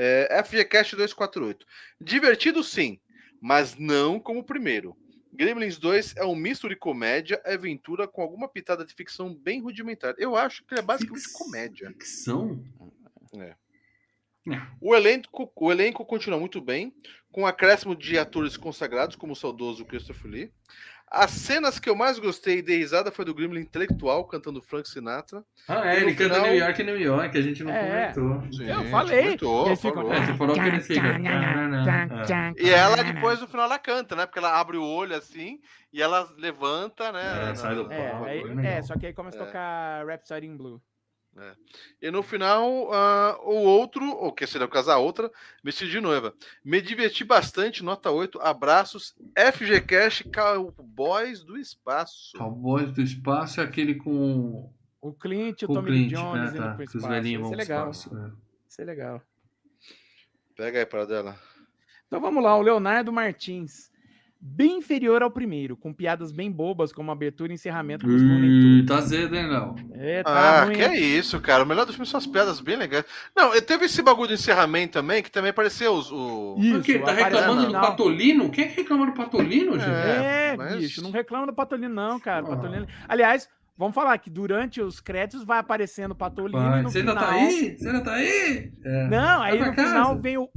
[0.00, 1.66] É, FGCast 248.
[2.00, 3.00] Divertido sim,
[3.40, 4.96] mas não como o primeiro.
[5.32, 10.14] Gremlins 2 é um misto de comédia, aventura com alguma pitada de ficção bem rudimentar.
[10.18, 11.88] Eu acho que ele é basicamente Fix- comédia.
[11.90, 12.64] Ficção?
[13.36, 13.54] É.
[14.50, 14.62] É.
[14.80, 16.94] O elenco, o elenco continua muito bem,
[17.30, 20.52] com acréscimo de atores consagrados, como o saudoso Christopher Lee.
[21.10, 24.86] As cenas que eu mais gostei e dei risada foi do Gremlin intelectual cantando Frank
[24.88, 25.42] Sinatra.
[25.66, 28.12] Ah, é, E ele canta final- New York, New York, a gente não É.
[28.12, 28.42] comentou.
[28.66, 29.22] Eu falei.
[29.22, 30.12] comentou, falou.
[30.12, 31.00] É, falou que ele fica.
[32.58, 34.26] E ela depois no final ela canta, né?
[34.26, 35.58] Porque ela abre o olho assim
[35.92, 37.50] e ela levanta, né?
[37.50, 38.64] É, sai do É, palco, é legal.
[38.64, 39.46] é, só que aí começa a É.
[39.46, 40.80] tocar Rhapsody in Blue.
[42.00, 45.30] E no final, ah, o outro, ou que seria o caso a outra,
[45.62, 46.34] vestido de noiva.
[46.64, 52.36] Me diverti bastante, nota 8, abraços, FG Cash, Cowboys do Espaço.
[52.36, 56.58] Cowboys do Espaço é aquele com O Clint, o o Tommy Clint, Jones né?
[56.58, 57.26] indo Tá, pro que os espaço.
[57.26, 57.90] Isso é pro legal.
[57.90, 58.16] espaço.
[58.16, 58.32] é.
[58.68, 59.22] Isso é legal.
[60.56, 61.38] Pega aí para dela.
[62.06, 63.90] Então vamos lá, o Leonardo Martins.
[64.40, 68.86] Bem inferior ao primeiro, com piadas bem bobas, como abertura e encerramento com os Tunes.
[68.86, 69.74] tá zedo, hein, Léo?
[69.94, 71.64] É, tá ah, ruim, que é isso, cara.
[71.64, 73.04] O melhor do filme são as piadas bem legais.
[73.34, 76.12] Não, teve esse bagulho de encerramento também, que também apareceu os.
[76.12, 76.54] O...
[76.56, 76.98] Isso, Por quê?
[77.00, 77.72] Tá reclamando do.
[77.72, 78.48] Patolino?
[78.50, 79.90] Quem é que reclama do Patolino, gente?
[79.90, 82.46] É, É, mas- bicho, não reclama do Patolino, não, cara.
[82.46, 82.50] Ah.
[82.50, 82.86] Patolino...
[83.08, 86.84] Aliás, vamos falar que durante os créditos vai aparecendo o Patolino Vai.
[86.84, 87.28] Você ainda final...
[87.28, 87.76] tá aí?
[87.76, 88.72] Você ainda tá aí?
[88.84, 89.08] É.
[89.08, 90.20] Não, aí Vai no pra final casa.
[90.20, 90.48] vem o,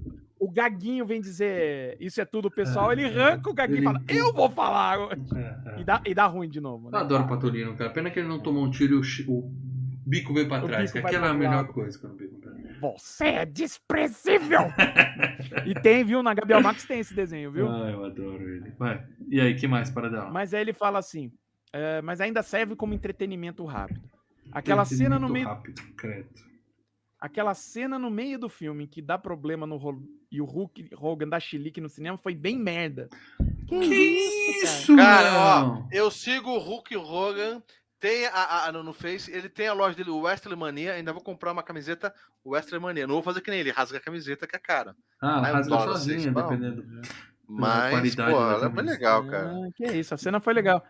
[0.43, 2.91] o Gaguinho vem dizer isso é tudo, pessoal.
[2.91, 4.93] Ele arranca o Gaguinho e Ele- fala, eu vou falar.
[4.93, 5.81] agora." É, é.
[5.81, 6.87] E dá, e dá ruim de novo.
[6.87, 6.97] Eu né?
[6.99, 7.89] adoro o Patolino, cara.
[7.91, 9.51] Pena que ele não tomou um tiro e o, o
[10.05, 10.91] bico veio pra O trás.
[10.91, 11.73] bico Que aquela é a melhor lado.
[11.73, 12.79] coisa quando o bico vai pra trás.
[12.81, 14.61] Você é desprezível!
[15.65, 16.23] e tem, viu?
[16.23, 17.69] Na Gabriel Max tem esse desenho, viu?
[17.69, 18.71] Ah, eu adoro ele.
[18.79, 19.05] Vai.
[19.29, 20.31] E aí, que mais para dela?
[20.31, 21.31] Mas aí ele fala assim,
[21.71, 24.01] "É, mas ainda serve como entretenimento rápido.
[24.51, 26.27] Aquela cena no meio, Rápido, credo.
[27.21, 31.29] Aquela cena no meio do filme que dá problema no Ro- e o Hulk Hogan
[31.29, 33.07] dá chilique no cinema foi bem merda.
[33.67, 37.61] Que, Que isso, isso, Cara, ó, eu sigo o Hulk Hogan.
[37.99, 40.93] Tem a, a- no, no Face, ele tem a loja dele, o Wesley Mania.
[40.93, 42.11] Ainda vou comprar uma camiseta
[42.43, 43.05] Wesley Mania.
[43.05, 44.95] Não vou fazer que nem ele, rasga a camiseta que é cara.
[45.21, 46.83] Ah, Mas rasga dólar, sozinha, seis dependendo.
[47.47, 48.93] Mas, pô, ela é bem camisa.
[48.95, 49.51] legal, cara.
[49.51, 50.83] Ah, que isso, a cena foi legal.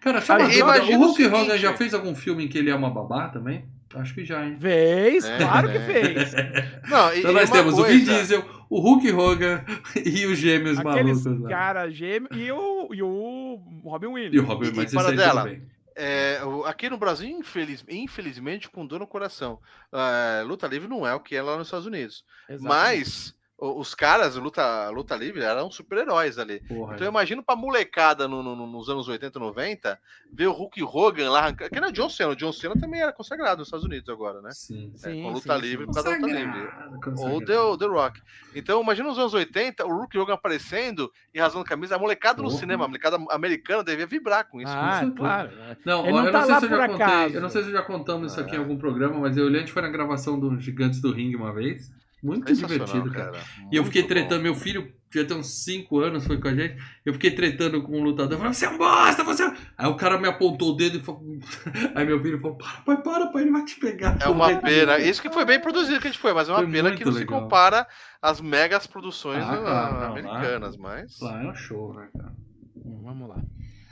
[0.00, 2.90] Cara, Cara, imagina o Hulk Hogan já fez algum filme em que ele é uma
[2.90, 3.68] babá também?
[3.94, 4.56] Acho que já, hein?
[4.60, 5.80] Fez, É, claro que é.
[5.80, 6.32] fez.
[6.90, 9.64] Não, e, Então e nós temos o Vin coisa- Diesel, o Hulk Hogan
[10.04, 14.46] e os gêmeos Aqueles malucos cara gêmeo e o, e o Robin E o Williams.
[14.48, 15.56] Robin, E- mas e aí dela?
[15.98, 19.58] É, aqui no Brasil, infeliz- infelizmente, com dor no coração.
[19.92, 22.22] é, luta livre não é o que é lá nos Estados Unidos.
[22.50, 22.68] Exatamente.
[22.98, 26.60] Mas os caras, luta, luta livre, eram super-heróis ali.
[26.68, 29.98] Porra, Então eu imagino pra molecada no- no- nos anos 80 e 90,
[30.30, 31.70] ver o Hulk Hogan lá arrancando.
[31.70, 32.32] Que não é o John Cena.
[32.32, 34.50] O John Cena também era consagrado nos Estados Unidos agora, né?
[34.52, 34.92] Sim.
[34.96, 35.86] É, Sim, com luta sim, livre sim.
[35.86, 36.68] por causa da luta livre.
[37.02, 37.44] Consagrado, Ou.
[37.44, 38.20] The, The Rock.
[38.54, 41.96] Então, imagina nos anos 80, o Hulk Hogan aparecendo e rasgando camisa.
[41.96, 42.60] A molecada no Porra.
[42.60, 44.70] cinema, a molecada americana devia vibrar com isso.
[44.74, 45.16] Ah, certeza.
[45.16, 45.50] claro.
[45.84, 47.36] Não, Ele não eu tá não sei lá se eu já contei.
[47.36, 48.58] Eu não sei se já contamos isso aqui em É.
[48.58, 51.54] algum programa, mas eu e o Leandro foi na gravação do Gigantes do Ring uma
[51.54, 51.90] vez.
[52.22, 53.38] Muito divertido, cara.
[53.70, 54.08] E eu fiquei bom.
[54.08, 56.76] tretando, meu filho já tem uns 5 anos, foi com a gente.
[57.04, 59.48] Eu fiquei tretando com um lutador, falando, você é um bosta, você é...
[59.48, 61.22] um-" Aí o cara me apontou o dedo e falou.
[61.94, 64.18] Aí meu filho falou, para, pai, para, pai, ele vai te pegar.
[64.20, 64.98] É uma pena.
[64.98, 67.04] Isso que foi bem produzido que a gente foi, mas é uma Foi pena que
[67.04, 67.42] não se legal.
[67.42, 67.86] compara
[68.20, 71.20] às megas produções Ah, ah, claro, não, lá- americanas, mas.
[71.20, 72.32] Lá é um show, né, cara?
[72.84, 73.36] Hum, Vamos lá.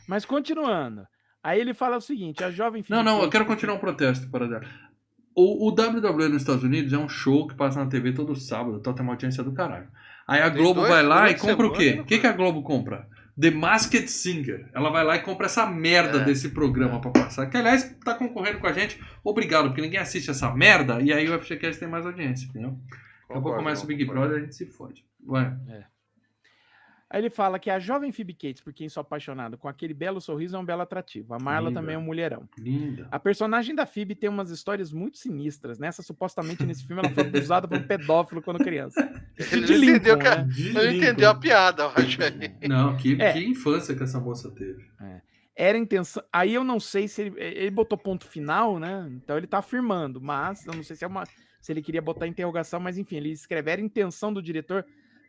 [0.08, 1.06] Mas continuando.
[1.42, 4.46] Aí ele fala o seguinte: a jovem Não, não, eu quero continuar um protesto para
[4.48, 4.93] dar.
[5.34, 8.78] O, o WWE nos Estados Unidos é um show que passa na TV todo sábado,
[8.78, 9.88] então tem uma audiência do caralho.
[10.28, 11.98] Aí a Tem Globo dois- vai lá e compra o quê?
[12.00, 13.08] O que, que a Globo compra?
[13.38, 14.70] The Masked Singer.
[14.72, 16.24] Ela vai lá e compra essa merda É.
[16.24, 17.46] desse programa pra passar.
[17.46, 18.98] Que, aliás, tá concorrendo com a gente.
[19.24, 22.70] Obrigado, porque ninguém assiste essa merda e aí o FGCast tem mais audiência, entendeu?
[22.70, 24.04] Daqui a pouco Concordo, começa o Big.
[24.04, 25.04] Brother e a gente se fode.
[25.26, 25.52] Vai.
[27.14, 30.20] Aí ele fala que a jovem Phoebe Cates, por quem sou apaixonado, com aquele belo
[30.20, 31.32] sorriso, é um belo atrativo.
[31.32, 31.80] A Marla Linda.
[31.80, 32.48] também é um mulherão.
[32.58, 33.06] Linda.
[33.08, 35.78] A personagem da Phoebe tem umas histórias muito sinistras.
[35.78, 39.00] Nessa, supostamente, nesse filme, ela foi abusada por um pedófilo quando criança.
[39.52, 40.42] Ele de não entendeu Lincoln, que a- né?
[40.52, 42.54] De Ele não entendeu a piada, eu acho aí.
[42.68, 43.32] Não, que, É.
[43.32, 44.84] que infância que essa moça teve.
[45.56, 46.20] Era a intenção.
[46.32, 49.08] Aí eu não sei se ele, ele botou ponto final, né?
[49.12, 51.22] Então ele tá afirmando, mas eu não sei se é uma.
[51.60, 54.84] se ele queria botar interrogação, mas enfim, ele escreve, era intenção do diretor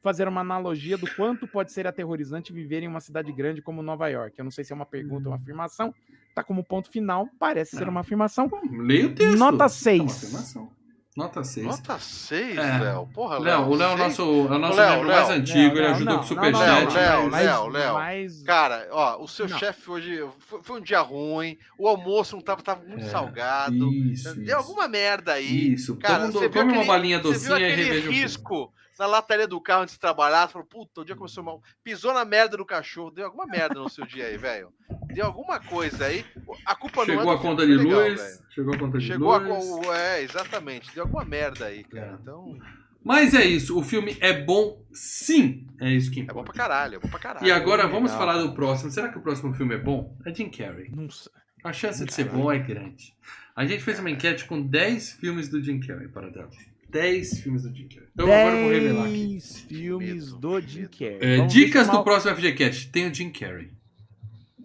[0.06, 4.08] fazer uma analogia do quanto pode ser aterrorizante viver em uma cidade grande como Nova
[4.08, 4.38] York.
[4.38, 5.92] Eu não sei se é uma pergunta ou uma afirmação,
[6.36, 7.92] tá como ponto final, parece ser Não.
[7.92, 8.48] uma afirmação.
[8.72, 9.36] Leia o texto.
[9.36, 10.24] Nota É uma 6.
[10.24, 10.70] afirmação.
[11.18, 11.66] Nota 6.
[11.66, 12.78] Nota 6, É.
[12.78, 13.08] Léo.
[13.14, 15.18] Porra, Léo, o Léo é o nosso, é o nosso Léo, membro Léo.
[15.18, 16.84] mais antigo, ele ajudou com o Superchat.
[16.86, 17.94] não, Léo, Léo, Léo.
[17.96, 19.58] mas- Cara, ó, o seu Não.
[19.58, 23.92] chefe hoje foi, foi um dia ruim, o almoço não tava, tava muito É, salgado.
[23.94, 24.56] Isso, Deu isso.
[24.56, 25.74] alguma merda aí.
[25.74, 27.98] Isso, Cara, come, um- você viu come uma aquele- balinha Você viu docinha e aquele
[27.98, 28.18] o filme.
[28.22, 30.48] risco na lataria do carro antes de trabalhar?
[30.48, 31.62] Você falou, puta, o dia começou mal.
[31.84, 33.12] Pisou na merda do cachorro.
[33.12, 34.72] Deu alguma merda no seu dia aí, velho.
[35.08, 36.26] Deu alguma coisa aí.
[36.66, 38.40] A culpa não Chegou é a conta de legal, luz, velho.
[38.50, 39.38] chegou a conta de Chegou a.
[39.38, 39.66] luz.
[39.86, 40.94] co- É, exatamente.
[40.94, 42.12] Deu alguma merda aí, cara.
[42.12, 42.14] É.
[42.22, 42.58] Então.
[43.04, 46.52] Mas é isso, o filme é bom sim, é isso que É bom importa.
[46.54, 47.46] pra caralho, é bom pra caralho.
[47.46, 47.92] E agora legal.
[47.92, 48.90] vamos falar do próximo.
[48.90, 50.18] Será que o próximo filme é bom?
[50.26, 50.90] É Jim Carrey.
[50.90, 51.32] Não sei.
[51.64, 53.14] A chance de ser bom é grande.
[53.56, 56.48] A gente fez uma enquete com 10 filmes do Jim Carrey para dar.
[56.96, 58.08] 10 filmes do Jim Carrey.
[58.14, 59.28] Então agora eu vou revelar aqui.
[59.34, 60.88] 10 filmes Medo, do Jim.
[60.88, 61.18] Carrey.
[61.22, 62.90] É, dicas do mal- próximo FGCast.
[62.90, 63.72] Tem o Jim Carrey.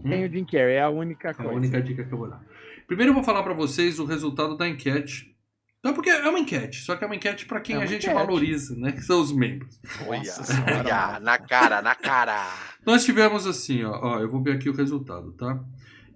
[0.02, 1.52] Tem o Jim Carrey, é a única É a coisa.
[1.52, 2.40] única dica que eu vou dar.
[2.86, 5.34] Primeiro eu vou falar para vocês o resultado da enquete.
[5.82, 8.02] Não, porque é uma enquete, só que é uma enquete para quem É a gente
[8.06, 8.14] enquete.
[8.14, 8.92] valoriza, né?
[8.92, 9.80] Que são os membros.
[10.06, 12.46] Olha, na cara, na cara.
[12.86, 15.58] Nós tivemos assim, ó, ó, eu vou ver aqui o resultado, tá?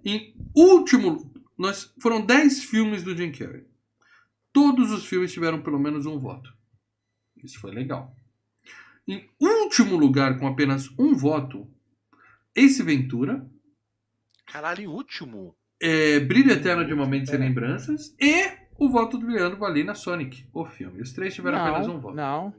[0.05, 3.63] Em último, nós foram 10 filmes do Jim Carrey.
[4.55, 6.49] Todos os filmes tiveram pelo menos um voto.
[7.43, 8.15] Isso foi legal.
[9.05, 11.69] Em último lugar, com apenas um voto,
[12.55, 13.45] Ace Ventura,
[14.47, 15.57] Caralho, em último.
[15.81, 18.49] é, Brilho Eterno de uma Mente Sem Lembranças e
[18.79, 21.01] o voto do Leandro Valina Sonic, o filme.
[21.01, 22.15] Os três tiveram apenas um Não, voto.
[22.15, 22.53] não.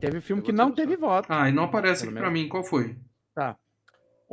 [0.00, 1.28] Teve filme Eu que não teve voto.
[1.30, 2.46] Ah, e não aparece Pelo aqui pra mim.
[2.46, 2.94] Qual foi?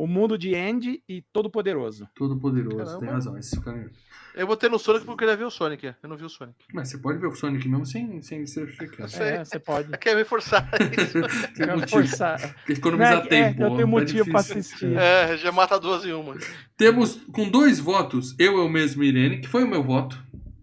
[0.02, 2.08] O Mundo de Andy e Todo Poderoso.
[2.16, 3.00] Todo Poderoso, Caramba.
[3.00, 3.38] tem razão.
[3.38, 3.90] Esses ficaram...
[4.34, 5.88] Eu botei no Sonic porque eu queria ver o Sonic.
[6.02, 6.56] Eu não vi o Sonic.
[6.74, 9.12] Mas você pode ver o Sonic mesmo sem, sem ser checado.
[9.22, 9.90] É, você pode.
[9.94, 11.20] É que me forçar isso.
[11.54, 11.90] Quer motivo.
[11.90, 12.56] forçar.
[12.70, 13.62] Economizar Não, é, tempo.
[13.62, 14.60] é, eu tenho tá motivo pra difícil.
[14.60, 14.98] assistir.
[14.98, 16.38] É, já mata duas em uma.
[16.78, 20.18] Temos com dois votos, eu, eu mesmo e Irene, que foi o meu voto.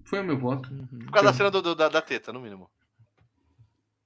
[0.04, 0.72] Foi o meu voto.
[0.72, 1.00] Uhum.
[1.00, 2.70] Por causa da cena do, do- da, da teta, no mínimo.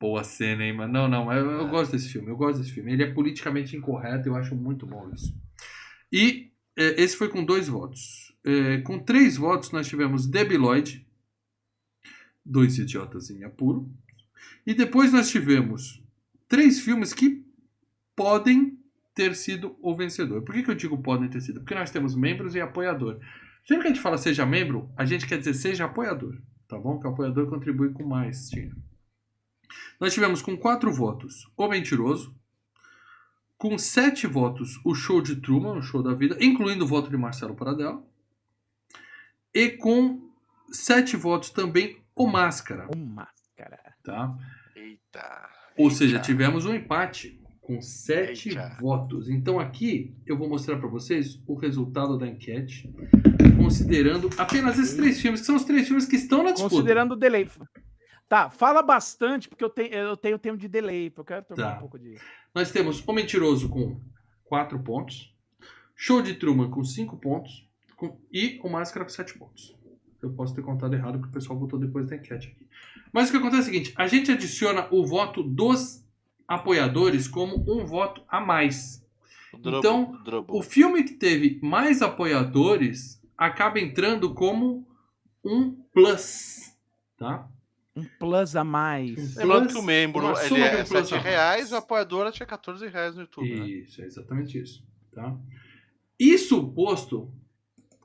[0.00, 0.90] Boa cena, hein, mano.
[0.90, 2.30] Não, não, eu, eu gosto desse filme.
[2.30, 2.90] Eu gosto desse filme.
[2.90, 5.38] Ele é politicamente incorreto, eu acho muito bom isso.
[6.10, 8.34] E é, esse foi com dois votos.
[8.42, 11.06] É, com três votos, nós tivemos Debbie Lloyd,
[12.42, 13.92] Dois Idiotas em Apuro.
[14.66, 16.02] E depois nós tivemos
[16.48, 17.44] três filmes que
[18.16, 18.78] podem
[19.14, 20.40] ter sido o vencedor.
[20.42, 21.60] Por que, que eu digo podem ter sido?
[21.60, 23.20] Porque nós temos membros e apoiador.
[23.66, 26.98] Sempre que a gente fala seja membro, a gente quer dizer seja apoiador, tá bom?
[26.98, 28.76] Que o apoiador contribui com mais dinheiro.
[30.00, 32.34] Nós tivemos com quatro votos O Mentiroso,
[33.58, 37.16] com sete votos O Show de Truman, o Show da Vida, incluindo o voto de
[37.16, 38.02] Marcelo Paradela,
[39.54, 40.30] e com
[40.72, 43.94] sete votos também O Máscara, O Máscara.
[44.02, 44.34] tá?
[44.74, 45.48] Eita.
[45.76, 45.96] Ou eita.
[45.96, 48.76] seja, tivemos um empate com sete Eita.
[48.80, 49.28] votos.
[49.28, 52.92] Então aqui eu vou mostrar para vocês o resultado da enquete,
[53.56, 56.74] considerando apenas esses três filmes, que são os três filmes que estão na disputa.
[56.76, 57.48] Considerando o delay.
[58.30, 61.70] Tá, fala bastante, porque eu tenho, eu tenho tempo de delay, porque eu quero tomar
[61.72, 61.76] Tá.
[61.78, 62.16] um pouco de.
[62.54, 64.00] Nós temos O Mentiroso com
[64.44, 65.34] 4 pontos,
[65.96, 69.76] Show de Truman com 5 pontos com- e o Máscara com 7 pontos.
[70.22, 72.66] Eu posso ter contado errado porque o pessoal votou depois da enquete aqui.
[73.12, 76.06] Mas o que acontece é o seguinte: a gente adiciona o voto dos
[76.46, 79.04] apoiadores como um voto a mais.
[79.52, 80.56] Drubble, Então, Drubble.
[80.56, 84.86] O filme que teve mais apoiadores acaba entrando como
[85.44, 86.76] um plus.
[87.16, 87.48] Tá?
[88.00, 89.36] Um plus a mais.
[89.36, 91.24] Lembrando que o membro ele é plus 7 a mais.
[91.24, 93.48] reais, o apoiador é 14 reais no YouTube.
[93.48, 93.68] Né?
[93.68, 94.84] Isso, é exatamente isso.
[95.12, 95.36] Tá?
[96.18, 97.32] Isso posto,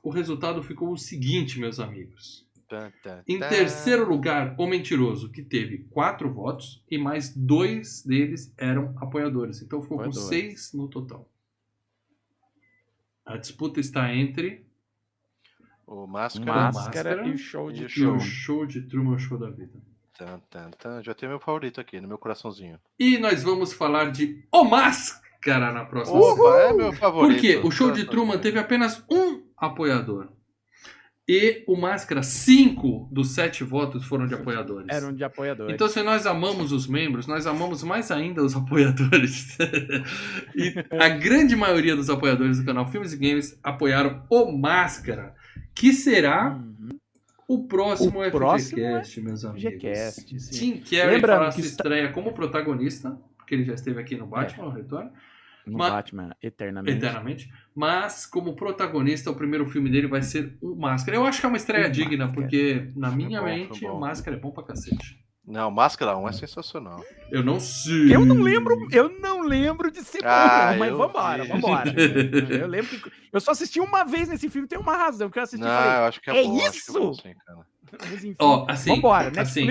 [0.02, 2.46] o resultado ficou o seguinte, meus amigos.
[2.68, 8.52] Tan, tan, Em terceiro lugar, o Mentiroso, que teve quatro votos e mais dois deles
[8.56, 9.62] eram apoiadores.
[9.62, 11.30] Então ficou com seis no total.
[13.24, 14.65] A disputa está entre
[15.86, 16.44] O Máscara.
[16.52, 18.14] Máscara, Máscara e o show de e o e Show.
[18.16, 19.78] o show de Truman o Show da Vida.
[20.18, 21.02] Tan, tan, tan.
[21.02, 22.78] Já tem meu favorito aqui, no meu coraçãozinho.
[22.98, 26.62] E nós vamos falar de O Máscara na próxima Opa, semana.
[26.64, 27.34] é meu favorito.
[27.34, 27.60] Por quê?
[27.62, 30.28] O show de Truman teve apenas um apoiador.
[31.28, 34.86] E o Máscara, cinco dos sete votos foram de apoiadores.
[34.88, 35.74] Eram de apoiadores.
[35.74, 39.56] Então, se nós amamos os membros, nós amamos mais ainda os apoiadores.
[40.54, 45.34] e a grande maioria dos apoiadores do canal Filmes e Games apoiaram o Máscara,
[45.74, 46.88] que será Uhum.
[47.48, 49.72] o próximo O FGCast, meus amigos.
[49.72, 50.52] FGCast, sim.
[50.52, 54.26] Jim Carrey fará que sua está- estreia como protagonista, porque ele já esteve aqui no
[54.26, 55.10] Batman, no Retorno.
[55.66, 56.96] No Mas- Batman Eternamente.
[56.96, 57.52] eternamente.
[57.74, 61.16] Mas, como protagonista, o primeiro filme dele vai ser o Máscara.
[61.16, 62.32] Eu acho que é uma estreia O digna, Máscara.
[62.32, 63.96] porque na minha bom, foi mente, bom.
[63.96, 65.18] o Máscara é bom pra cacete.
[65.46, 67.04] Não, Máscara 1 é sensacional.
[67.30, 68.12] Eu não sei.
[68.12, 71.94] Eu não lembro, eu não lembro de ser Ah, mas eu vambora, vambora.
[72.60, 75.42] eu lembro que eu só assisti uma vez nesse filme, tem uma razão que eu
[75.44, 76.56] assisti Não, falei, eu acho que é, "É bom.
[76.56, 77.66] é bom isso?" sim, cara.
[78.10, 79.66] mas enfim, Ó, assim, vambora, assim,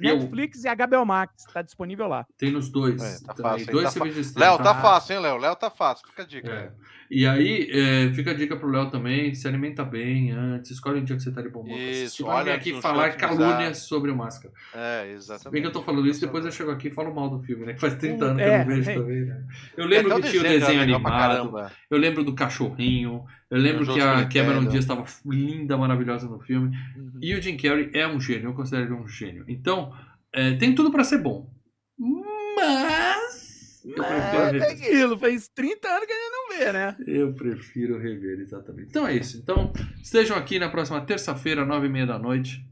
[0.00, 2.26] Netflix, eu- e HBO Max, tá disponível lá.
[2.38, 3.00] Tem nos dois.
[3.02, 3.52] É, tá também.
[3.52, 4.50] fácil, dois Tá serviços streaming.
[4.50, 5.36] Léo, tá fácil, hein, Léo?
[5.36, 6.06] Léo tá fácil.
[6.08, 6.50] Fica a dica.
[6.50, 6.70] É.
[7.12, 11.04] E aí, é, fica a dica pro Léo também, se alimenta bem antes, escolhe um
[11.04, 14.16] dia que você tá de bom humor pra Isso, olha aqui falar calúnias sobre o
[14.16, 14.54] Máscara.
[14.72, 15.60] É, Se bem exatamente.
[15.62, 17.72] que eu tô falando isso, depois eu chego aqui e falo mal do filme, né?
[17.74, 18.94] Que faz 30 anos que É, eu não vejo é.
[18.94, 19.42] também, né?
[19.76, 23.84] Eu lembro até que tinha o desenho pra animado, eu lembro do cachorrinho, eu lembro
[23.92, 24.70] que a Cameron Nintendo.
[24.70, 26.76] Diaz estava linda, maravilhosa no filme.
[26.96, 27.18] Uhum.
[27.20, 29.44] E o Jim Carrey é um gênio, eu considero ele um gênio.
[29.48, 29.92] Então,
[30.32, 31.50] é, tem tudo pra ser bom.
[32.56, 33.82] Mas.
[33.84, 36.96] Eu prefiro, É aquilo, faz 30 anos que a gente não vê, né?
[37.06, 38.88] eu prefiro rever, exatamente.
[38.90, 39.38] Então é isso.
[39.38, 39.72] Então,
[40.02, 42.62] estejam aqui na próxima terça-feira, nove e meia da noite.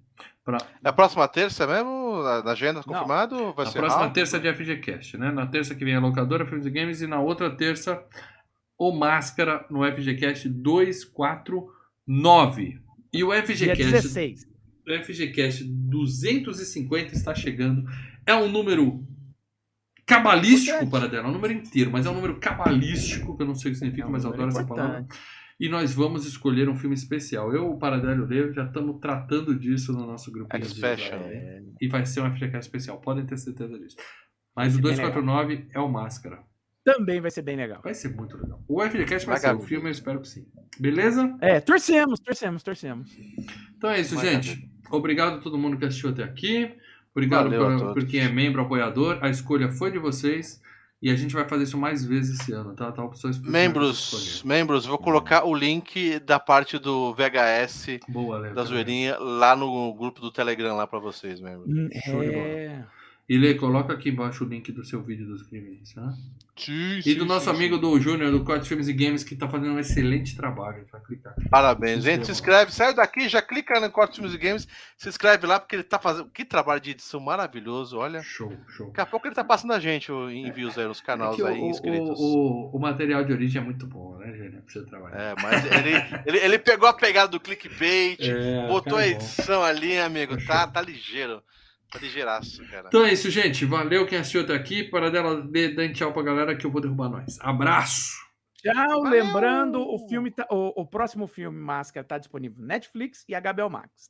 [0.44, 0.58] Pra...
[0.84, 2.22] É a próxima terça mesmo?
[2.22, 3.52] Na na agenda confirmado?
[3.54, 4.14] Vai Na ser próxima rápido?
[4.14, 5.30] terça de FGCast, né?
[5.30, 8.02] Na terça que vem a locadora Filmes e Games e na outra terça
[8.78, 10.48] o Máscara no FGCast
[12.06, 12.80] 249.
[13.12, 14.46] E o FGCast, 16.
[14.86, 17.84] o FGCast 250 está chegando.
[18.26, 19.06] É um número
[20.06, 20.90] cabalístico Importante.
[20.90, 23.70] para dela, é um número inteiro, mas é um número cabalístico, que eu não sei
[23.70, 25.00] o que significa, É um mas adoro essa palavra.
[25.00, 25.20] importante.
[25.60, 27.52] E nós vamos escolher um filme especial.
[27.52, 30.56] Eu, o Paradelo Leo, já estamos tratando disso no nosso grupo.
[30.56, 31.16] X-Fashion.
[31.16, 33.96] É, E vai ser um FGCast especial, podem ter certeza disso.
[34.54, 36.42] Mas o Vai ser bem 249 é o Máscara.
[36.92, 37.80] Também vai ser bem legal.
[37.82, 38.62] Vai ser muito legal.
[38.66, 40.46] O FGCast vai ser o filme, eu espero que sim.
[40.80, 41.36] Beleza?
[41.40, 43.10] É, torcemos, torcemos, torcemos.
[43.76, 44.42] Então é isso, Maravilha.
[44.42, 44.70] gente.
[44.90, 46.74] Obrigado a todo mundo que assistiu até aqui.
[47.12, 49.18] Obrigado por, por quem é membro, apoiador.
[49.20, 50.62] A escolha foi de vocês.
[51.00, 52.90] E a gente vai fazer isso mais vezes esse ano, tá?
[52.90, 59.16] Tá opções Membros, membros, vou colocar o link da parte do VHS Boa, da zoeirinha
[59.16, 61.68] lá no grupo do Telegram lá pra vocês, membros.
[61.68, 62.84] Hum, Show de É.
[63.28, 66.14] E Lê, coloca aqui embaixo o link do seu vídeo dos crimes, tá?
[66.56, 67.80] Sim, E sim, do nosso sim, amigo sim.
[67.82, 70.84] do Júnior, do Corte Filmes e Games, que tá fazendo um excelente trabalho.
[70.90, 71.34] Vai clicar.
[71.50, 72.24] Parabéns, gente.
[72.26, 75.82] Se inscreve, sai daqui, já clica no Cortes Music Games, se inscreve lá, porque ele
[75.84, 76.30] tá fazendo.
[76.30, 78.22] Que trabalho de edição maravilhoso, olha.
[78.22, 78.86] Show, show.
[78.88, 81.46] Daqui a pouco ele tá passando a gente o envios aí nos É canais o,
[81.46, 82.18] aí, o, inscritos.
[82.18, 84.62] o, o material de origem é muito bom, né, Júnior?
[84.62, 85.20] Pra você trabalhar.
[85.20, 85.90] É, mas ele,
[86.26, 89.16] ele, ele pegou a pegada do clickbait, É, botou cara, a é bom.
[89.16, 90.34] edição ali, amigo.
[90.34, 90.46] Fechou.
[90.46, 91.42] Tá, tá ligeiro.
[91.90, 92.88] Tá ligeiraço, cara.
[92.88, 93.64] Então é isso, gente.
[93.64, 94.84] Valeu quem assistiu até aqui.
[94.84, 97.38] Para dela, dê, dê tchau pra galera que eu vou derrubar nós.
[97.40, 98.12] Abraço!
[98.54, 99.24] Tchau, Valeu!
[99.24, 103.70] lembrando, o filme tá- o, o próximo filme Máscara tá disponível no Netflix e HBO
[103.70, 104.06] Max.